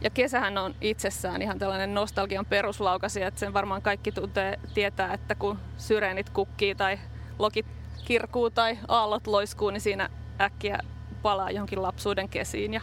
Ja 0.00 0.10
kesähän 0.10 0.58
on 0.58 0.74
itsessään 0.80 1.42
ihan 1.42 1.58
tällainen 1.58 1.94
nostalgian 1.94 2.46
peruslaukasi, 2.46 3.22
että 3.22 3.40
sen 3.40 3.54
varmaan 3.54 3.82
kaikki 3.82 4.12
tuntee, 4.12 4.58
tietää, 4.74 5.14
että 5.14 5.34
kun 5.34 5.58
syreenit 5.76 6.30
kukkii 6.30 6.74
tai 6.74 6.98
lokit 7.38 7.66
kirkuu 8.04 8.50
tai 8.50 8.78
aallot 8.88 9.26
loiskuu, 9.26 9.70
niin 9.70 9.80
siinä 9.80 10.08
äkkiä 10.40 10.78
palaa 11.22 11.50
johonkin 11.50 11.82
lapsuuden 11.82 12.28
kesiin 12.28 12.74
ja 12.74 12.80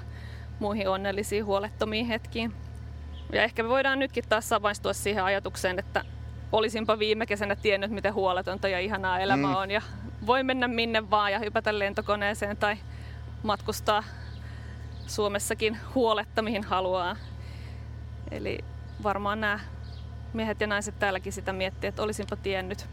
muihin 0.60 0.90
onnellisiin 0.90 1.46
huolettomiin 1.46 2.06
hetkiin. 2.06 2.54
Ja 3.34 3.44
ehkä 3.44 3.64
me 3.64 3.70
voidaan 3.70 4.00
nytkin 4.00 4.24
taas 4.30 4.50
samaistua 4.50 4.94
siihen 4.94 5.24
ajatukseen, 5.24 5.80
että 5.80 6.06
olisinpa 6.52 7.00
viime 7.00 7.26
kesänä 7.26 7.56
tiennyt, 7.56 7.92
miten 7.92 8.14
huoletonta 8.14 8.68
ja 8.68 8.80
ihanaa 8.80 9.20
elämä 9.20 9.48
mm. 9.48 9.56
on. 9.56 9.72
Ja 9.72 9.82
voi 10.26 10.44
mennä 10.44 10.68
minne 10.68 11.10
vaan 11.10 11.32
ja 11.32 11.40
hypätä 11.40 11.80
lentokoneeseen 11.80 12.58
tai 12.58 12.78
matkustaa 13.44 14.04
Suomessakin 15.08 15.78
huoletta, 15.96 16.42
mihin 16.42 16.64
haluaa. 16.64 17.16
Eli 18.32 18.60
varmaan 19.04 19.42
nämä 19.42 19.60
miehet 20.34 20.62
ja 20.62 20.68
naiset 20.68 21.00
täälläkin 21.00 21.34
sitä 21.34 21.54
miettii, 21.54 21.88
että 21.88 22.04
olisinpa 22.04 22.36
tiennyt, 22.36 22.86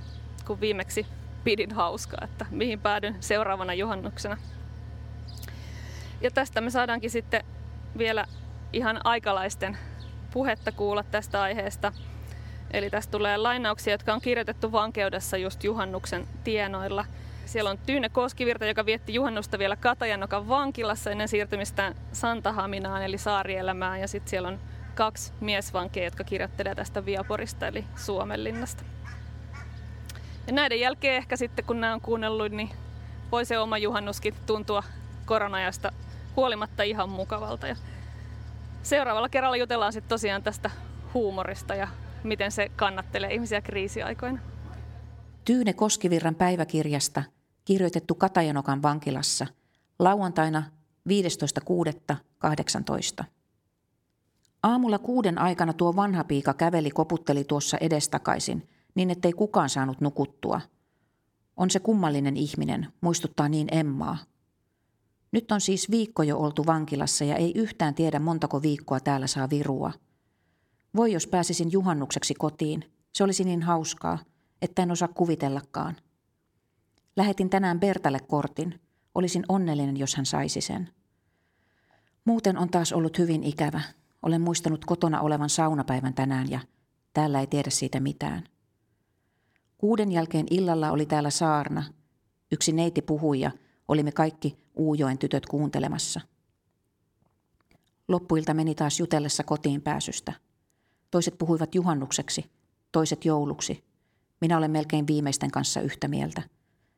kun 0.47 0.61
viimeksi 0.61 1.07
pidin 1.45 1.73
hauskaa, 1.73 2.25
että 2.25 2.47
mihin 2.51 2.81
päädyn 2.81 3.17
seuraavana 3.21 3.75
juhannuksena. 3.75 4.37
Ja 6.21 6.31
tästä 6.31 6.61
me 6.61 6.71
saadaankin 6.71 7.11
sitten 7.11 7.45
vielä 7.99 8.25
ihan 8.73 9.01
aikalaisten 9.05 9.79
puhetta 10.31 10.73
kuulla 10.73 11.03
tästä 11.03 11.43
aiheesta. 11.43 11.93
Eli 12.71 12.91
tästä 12.91 13.11
tulee 13.11 13.37
lainauksia, 13.37 13.95
jotka 13.95 14.15
on 14.15 14.21
kirjoitettu 14.21 14.73
vankeudessa 14.73 15.37
just 15.37 15.65
juhannuksen 15.65 16.29
tienoilla. 16.45 17.05
Siellä 17.47 17.71
on 17.71 17.79
Tyyne 17.79 18.09
Koskivirta, 18.09 18.67
joka 18.67 18.87
vietti 18.87 19.15
juhannusta 19.15 19.59
vielä 19.59 19.77
Katajanokan 19.77 20.49
vankilassa 20.49 21.11
ennen 21.11 21.29
siirtymistä 21.29 21.95
Santahaminaan 22.13 23.03
eli 23.03 23.19
saarielämään. 23.19 24.01
Ja 24.01 24.09
sitten 24.09 24.31
siellä 24.31 24.49
on 24.49 24.61
kaksi 24.95 25.33
miesvankia, 25.41 26.05
jotka 26.05 26.25
kirjoittelee 26.25 26.75
tästä 26.75 27.05
Viaporista 27.05 27.67
eli 27.67 27.85
Suomenlinnasta. 27.97 28.85
Ja 30.47 30.53
näiden 30.53 30.81
jälkeen 30.81 31.17
ehkä 31.17 31.37
sitten 31.37 31.65
kun 31.65 31.81
nämä 31.81 31.95
on 31.95 32.01
kuunnellut, 32.01 32.53
niin 32.53 32.71
voi 33.33 33.45
se 33.45 33.59
oma 33.59 33.79
juhannuskin 33.79 34.35
tuntua 34.47 34.83
koronajasta 35.27 35.93
huolimatta 36.37 36.83
ihan 36.83 37.09
mukavalta. 37.09 37.67
Ja 37.67 37.77
seuraavalla 38.83 39.29
kerralla 39.29 39.57
jutellaan 39.57 39.93
sitten 39.93 40.09
tosiaan 40.09 40.43
tästä 40.43 40.71
huumorista 41.15 41.75
ja 41.75 41.89
miten 42.23 42.53
se 42.53 42.71
kannattelee 42.77 43.35
ihmisiä 43.35 43.61
kriisiaikoina. 43.61 44.52
Tyyne 45.45 45.73
Koskivirran 45.73 46.35
päiväkirjasta 46.35 47.23
kirjoitettu 47.65 48.15
Katajanokan 48.15 48.83
vankilassa 48.83 49.47
lauantaina 49.99 50.63
15.6.18. 51.09 53.25
Aamulla 54.63 54.99
kuuden 54.99 55.39
aikana 55.39 55.73
tuo 55.73 55.97
vanha 55.97 56.25
piika 56.25 56.55
käveli 56.55 56.91
koputteli 56.91 57.45
tuossa 57.45 57.79
edestakaisin, 57.81 58.69
niin 58.95 59.11
ettei 59.11 59.33
kukaan 59.33 59.69
saanut 59.69 60.01
nukuttua. 60.01 60.61
On 61.57 61.71
se 61.71 61.79
kummallinen 61.79 62.37
ihminen, 62.37 62.93
muistuttaa 63.01 63.49
niin 63.49 63.75
Emmaa– 63.75 64.19
nyt 65.33 65.53
on 65.53 65.61
siis 65.61 65.91
viikko 65.91 66.23
jo 66.23 66.39
oltu 66.39 66.67
vankilassa 66.67 67.25
ja 67.25 67.37
ei 67.37 67.53
yhtään 67.55 67.95
tiedä 67.95 68.19
montako 68.19 68.63
viikkoa 68.63 69.01
täällä 69.01 69.27
saa 69.27 69.51
virua. 69.51 69.93
Voi 70.97 71.13
jos 71.13 71.27
pääsisin 71.27 71.73
juhannukseksi 71.73 72.35
kotiin. 72.35 72.85
Se 73.13 73.25
olisi 73.25 73.45
niin 73.45 73.63
hauskaa, 73.63 74.19
että 74.63 74.83
en 74.83 74.91
osaa 74.91 75.09
kuvitellakaan. 75.09 75.97
Lähetin 77.17 77.51
tänään 77.51 77.81
Bertalle 77.81 78.21
kortin. 78.21 78.81
Olisin 79.15 79.45
onnellinen, 79.49 79.97
jos 79.97 80.17
hän 80.17 80.27
saisi 80.27 80.61
sen. 80.61 80.89
Muuten 82.25 82.59
on 82.59 82.69
taas 82.69 82.93
ollut 82.93 83.19
hyvin 83.19 83.45
ikävä. 83.45 83.81
Olen 84.23 84.41
muistanut 84.41 84.85
kotona 84.85 85.21
olevan 85.21 85.51
saunapäivän 85.51 86.15
tänään 86.15 86.51
ja 86.51 86.61
täällä 87.13 87.41
ei 87.41 87.47
tiedä 87.47 87.71
siitä 87.71 88.01
mitään. 88.01 88.45
Kuuden 89.79 90.13
jälkeen 90.13 90.47
illalla 90.51 90.91
oli 90.91 91.07
täällä 91.07 91.31
saarna. 91.31 91.85
Yksi 92.53 92.73
neiti 92.73 93.03
puhui 93.03 93.41
ja 93.41 93.51
olimme 93.89 94.13
kaikki 94.13 94.59
Uujoen 94.75 95.19
tytöt 95.19 95.47
kuuntelemassa. 95.47 96.21
Loppuilta 98.09 98.55
meni 98.55 98.75
taas 98.75 99.01
jutellessa 99.01 99.45
kotiin 99.45 99.83
pääsystä. 99.83 100.33
Toiset 101.11 101.39
puhuivat 101.39 101.75
juhannukseksi, 101.75 102.51
toiset 102.93 103.25
jouluksi. 103.25 103.92
Minä 104.43 104.59
olen 104.59 104.71
melkein 104.71 105.07
viimeisten 105.07 105.51
kanssa 105.51 105.81
yhtä 105.81 106.09
mieltä, 106.09 106.43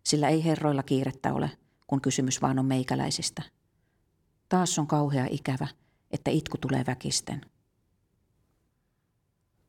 sillä 0.04 0.28
ei 0.28 0.44
herroilla 0.44 0.82
kiirettä 0.82 1.34
ole, 1.34 1.50
kun 1.86 2.00
kysymys 2.00 2.42
vaan 2.42 2.58
on 2.58 2.66
meikäläisistä. 2.66 3.42
Taas 4.48 4.78
on 4.78 4.86
kauhea 4.86 5.26
ikävä, 5.30 5.66
että 6.10 6.30
itku 6.30 6.58
tulee 6.58 6.84
väkisten. 6.86 7.40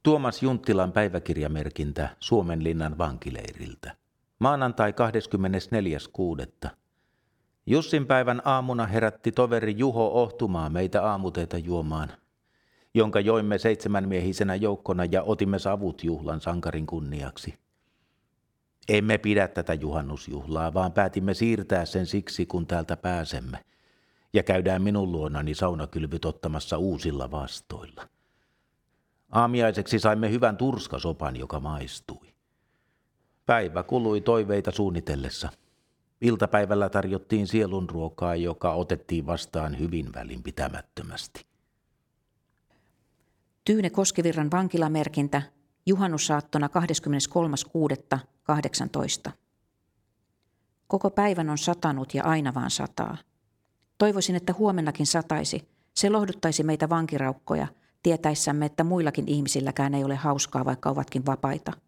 Tuomas 0.04 0.44
Junttilan 0.44 0.92
päiväkirjamerkintä 0.92 2.16
Suomenlinnan 2.20 2.98
vankileiriltä. 2.98 3.96
Maanantai 4.40 4.94
24.6. 6.66 6.70
Jussin 7.66 8.08
päivän 8.08 8.42
aamuna 8.46 8.86
herätti 8.86 9.32
toveri 9.32 9.78
Juho 9.78 10.08
ohtumaan 10.08 10.72
meitä 10.72 11.04
aamuteita 11.04 11.58
juomaan, 11.58 12.10
jonka 12.94 13.20
joimme 13.20 13.58
seitsemänmiehisenä 13.58 14.56
joukkona 14.56 15.06
ja 15.06 15.24
otimme 15.24 15.60
savut 15.60 16.04
juhlan 16.04 16.42
sankarin 16.42 16.86
kunniaksi. 16.86 17.65
Emme 18.90 19.18
pidä 19.18 19.48
tätä 19.48 19.74
juhannusjuhlaa, 19.74 20.74
vaan 20.74 20.92
päätimme 20.92 21.34
siirtää 21.34 21.86
sen 21.86 22.06
siksi, 22.06 22.46
kun 22.46 22.68
täältä 22.68 22.98
pääsemme, 22.98 23.66
ja 24.34 24.44
käydään 24.44 24.82
minun 24.82 25.12
luonani 25.12 25.56
saunakylvyt 25.56 26.26
ottamassa 26.26 26.78
uusilla 26.78 27.32
vastoilla. 27.32 28.08
Aamiaiseksi 29.32 30.00
saimme 30.00 30.32
hyvän 30.32 30.58
turskasopan, 30.58 31.36
joka 31.36 31.60
maistui. 31.60 32.34
Päivä 33.46 33.84
kului 33.84 34.22
toiveita 34.22 34.72
suunnitellessa– 34.72 35.50
Iltapäivällä 36.22 36.90
tarjottiin 36.90 37.48
sielunruokaa, 37.48 38.36
joka 38.36 38.74
otettiin 38.74 39.26
vastaan 39.26 39.80
hyvin 39.80 40.14
välinpitämättömästi. 40.14 41.46
Tyyne 43.66 43.90
Koskivirran 43.90 44.52
vankilamerkintä 44.52 45.42
juhannussaattona 45.86 46.70
23.6.18. 48.52 49.32
Koko 50.88 51.10
päivän 51.10 51.50
on 51.50 51.58
satanut 51.58 52.14
ja 52.14 52.24
aina 52.24 52.54
vaan 52.54 52.72
sataa. 52.72 53.18
Toivoisin, 53.98 54.36
että 54.36 54.54
huomennakin 54.58 55.06
sataisi. 55.08 55.68
Se 55.94 56.10
lohduttaisi 56.10 56.64
meitä 56.64 56.90
vankiraukkoja, 56.90 57.68
tietäissämme, 58.04 58.66
että 58.66 58.84
muillakin 58.84 59.28
ihmisilläkään 59.28 59.94
ei 59.94 60.04
ole 60.04 60.16
hauskaa, 60.16 60.66
vaikka 60.66 60.90
ovatkin 60.90 61.26
vapaita– 61.26 61.74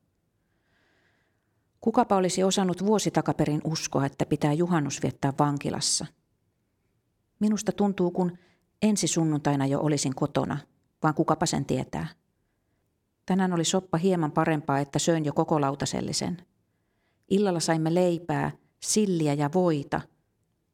Kukapa 1.82 2.16
olisi 2.16 2.44
osannut 2.44 2.86
vuosi 2.86 3.12
takaperin 3.12 3.62
uskoa, 3.64 4.06
että 4.06 4.26
pitää 4.26 4.54
juhannus 4.54 5.04
viettää 5.04 5.34
vankilassa? 5.40 6.06
Minusta 7.40 7.72
tuntuu, 7.72 8.12
kun 8.12 8.38
ensi 8.82 9.08
sunnuntaina 9.08 9.66
jo 9.66 9.80
olisin 9.80 10.16
kotona, 10.16 10.58
vaan 11.04 11.14
kukapa 11.14 11.46
sen 11.46 11.66
tietää. 11.66 12.08
Tänään 13.28 13.54
oli 13.54 13.66
soppa 13.66 13.98
hieman 13.98 14.32
parempaa, 14.32 14.80
että 14.80 15.00
söin 15.00 15.26
jo 15.26 15.34
koko 15.34 15.62
lautasellisen. 15.62 16.38
Illalla 17.30 17.60
saimme 17.60 17.94
leipää, 17.94 18.52
silliä 18.80 19.34
ja 19.34 19.50
voita. 19.54 20.02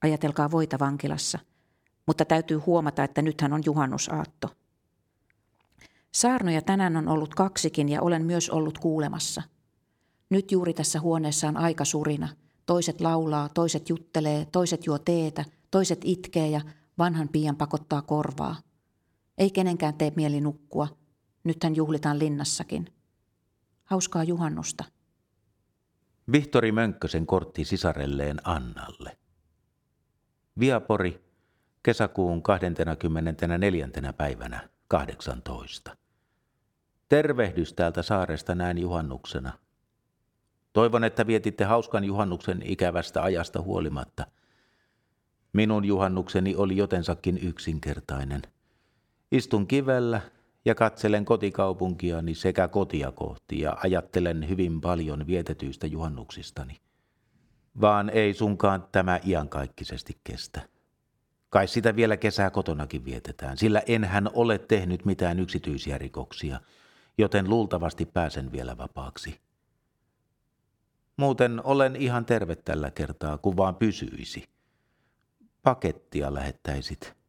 Ajatelkaa 0.02 0.52
voita 0.52 0.80
vankilassa. 0.80 1.40
Mutta 2.06 2.26
täytyy 2.26 2.58
huomata, 2.58 3.04
että 3.04 3.22
nythän 3.22 3.54
on 3.54 3.62
juhannusaatto. 3.66 4.50
Saarnoja 6.12 6.62
tänään 6.62 6.98
on 6.98 7.08
ollut 7.08 7.36
kaksikin 7.36 7.90
ja 7.90 8.02
olen 8.02 8.26
myös 8.26 8.50
ollut 8.50 8.78
kuulemassa– 8.78 9.42
nyt 10.34 10.52
juuri 10.52 10.74
tässä 10.74 11.00
huoneessa 11.00 11.48
on 11.48 11.58
aika 11.58 11.86
surina. 11.86 12.30
Toiset 12.66 13.02
laulaa, 13.02 13.50
toiset 13.50 13.90
juttelee, 13.90 14.46
toiset 14.52 14.86
juo 14.86 15.00
teetä, 15.00 15.46
toiset 15.72 16.02
itkee 16.04 16.50
ja 16.50 16.62
vanhan 16.98 17.30
pian 17.30 17.56
pakottaa 17.56 18.02
korvaa. 18.02 18.56
Ei 19.38 19.52
kenenkään 19.52 19.94
tee 19.94 20.12
mieli 20.16 20.42
nukkua. 20.42 20.88
Nythän 21.44 21.76
juhlitaan 21.76 22.20
linnassakin. 22.20 22.94
Hauskaa 23.86 24.24
juhannusta. 24.24 24.84
Vihtori 26.32 26.72
Mönkkösen 26.72 27.26
kortti 27.26 27.66
sisarelleen 27.66 28.38
Annalle. 28.44 29.18
Viapori, 30.60 31.24
kesäkuun 31.84 32.44
24. 32.44 33.90
päivänä 34.18 34.70
18. 34.88 35.98
Tervehdys 37.10 37.74
täältä 37.74 38.02
saaresta 38.02 38.56
näin 38.56 38.78
juhannuksena. 38.78 39.54
Toivon, 40.74 41.04
että 41.04 41.28
vietitte 41.28 41.64
hauskan 41.64 42.04
juhannuksen 42.04 42.62
ikävästä 42.66 43.24
ajasta 43.24 43.62
huolimatta. 43.62 44.26
Minun 45.54 45.86
juhannukseni 45.86 46.56
oli 46.56 46.78
jotensakin 46.78 47.38
yksinkertainen. 47.38 48.42
Istun 49.32 49.68
kivellä 49.68 50.22
ja 50.66 50.76
katselen 50.76 51.26
kotikaupunkiani 51.26 52.36
sekä 52.36 52.68
kotia 52.68 53.12
kohti 53.12 53.60
ja 53.60 53.78
ajattelen 53.84 54.50
hyvin 54.50 54.82
paljon 54.82 55.28
vietetyistä 55.28 55.88
juhannuksistani. 55.88 56.78
Vaan 57.82 58.10
ei 58.10 58.34
sunkaan 58.34 58.88
tämä 58.92 59.20
iankaikkisesti 59.28 60.18
kestä. 60.24 60.62
Kai 61.50 61.68
sitä 61.68 61.96
vielä 61.96 62.18
kesää 62.18 62.50
kotonakin 62.50 63.06
vietetään, 63.06 63.58
sillä 63.58 63.82
enhän 63.86 64.30
ole 64.34 64.58
tehnyt 64.58 65.06
mitään 65.06 65.40
yksityisiä 65.40 65.98
rikoksia, 65.98 66.60
joten 67.18 67.50
luultavasti 67.50 68.06
pääsen 68.06 68.52
vielä 68.52 68.78
vapaaksi. 68.78 69.40
Muuten 71.18 71.62
olen 71.64 71.96
ihan 71.96 72.26
terve 72.26 72.56
tällä 72.56 72.92
kertaa, 72.92 73.38
kun 73.38 73.58
vaan 73.58 73.76
pysyisi. 73.76 74.50
Pakettia 75.64 76.34
lähettäisit. 76.34 77.23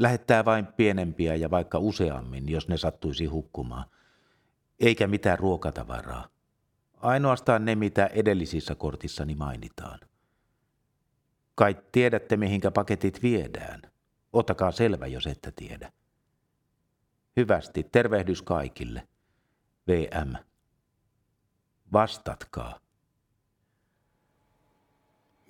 Lähettää 0.00 0.44
vain 0.44 0.66
pienempiä 0.66 1.34
ja 1.34 1.50
vaikka 1.50 1.78
useammin, 1.78 2.48
jos 2.48 2.68
ne 2.68 2.76
sattuisi 2.76 3.26
hukkumaan. 3.26 3.84
Eikä 4.78 5.06
mitään 5.06 5.38
ruokatavaraa. 5.38 6.28
Ainoastaan 6.96 7.64
ne, 7.64 7.74
mitä 7.74 8.06
edellisissä 8.06 8.74
kortissani 8.74 9.34
mainitaan. 9.34 10.00
Kai 11.54 11.76
tiedätte, 11.92 12.36
mihinkä 12.36 12.70
paketit 12.70 13.22
viedään. 13.22 13.82
Ottakaa 14.32 14.70
selvä, 14.70 15.06
jos 15.06 15.26
ette 15.26 15.52
tiedä. 15.56 15.92
Hyvästi, 17.36 17.82
tervehdys 17.92 18.42
kaikille. 18.42 19.08
VM. 19.88 20.34
Vastatkaa. 21.92 22.80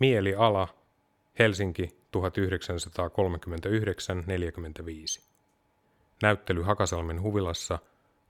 Mieliala, 0.01 0.69
Helsinki 1.39 2.00
1939-45. 2.17 2.21
Näyttely 6.23 6.63
Hakasalmen 6.63 7.23
huvilassa 7.23 7.79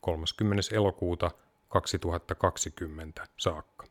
30. 0.00 0.62
elokuuta 0.72 1.30
2020 1.68 3.26
saakka. 3.36 3.89